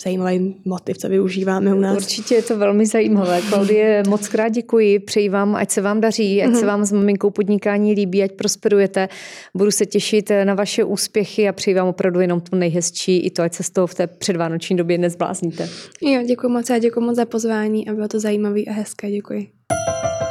zajímavý 0.04 0.56
motiv, 0.66 0.98
co 0.98 1.10
využíváme 1.10 1.74
u 1.74 1.80
nás. 1.80 1.98
Určitě 1.98 2.36
je 2.36 2.42
to 2.42 2.58
velmi 2.58 2.86
zajímavé. 2.86 3.42
Klaudie, 3.50 4.04
moc 4.10 4.28
krát 4.28 4.50
děkuji, 4.50 5.00
přeji 5.00 5.30
vám, 5.30 5.56
ať 5.56 5.72
se 5.72 5.82
vám 5.82 6.02
daří, 6.02 6.44
ať 6.44 6.56
se 6.56 6.66
vám 6.66 6.86
s 6.86 6.92
maminkou 6.92 7.30
podnikání 7.30 7.94
líbí, 7.94 8.24
ať 8.24 8.32
prosperujete. 8.32 9.10
Budu 9.56 9.72
se 9.72 9.86
těšit 9.86 10.32
na 10.44 10.54
vaše 10.54 10.84
úspěchy 10.84 11.50
a 11.50 11.54
přeji 11.54 11.76
vám 11.76 11.88
opravdu 11.88 12.20
jenom 12.20 12.42
to 12.42 12.56
nejhezčí, 12.56 13.20
i 13.20 13.32
to, 13.32 13.42
ať 13.42 13.54
se 13.54 13.64
z 13.64 13.70
toho 13.70 13.88
v 13.88 13.94
té 13.94 14.08
předvánoční 14.08 14.76
době 14.76 14.98
nezblázníte. 14.98 15.70
Jo, 16.02 16.22
děkuji 16.28 16.50
moc 16.50 16.70
a 16.70 16.78
děkuji 16.78 17.02
moc 17.02 17.16
za 17.16 17.26
pozvání 17.26 17.90
a 17.90 17.94
bylo 17.94 18.08
to 18.08 18.20
zajímavé 18.20 18.62
a 18.62 18.72
hezké. 18.72 19.12
Děkuji. 19.12 19.63
Thank 19.74 20.22
you. 20.22 20.23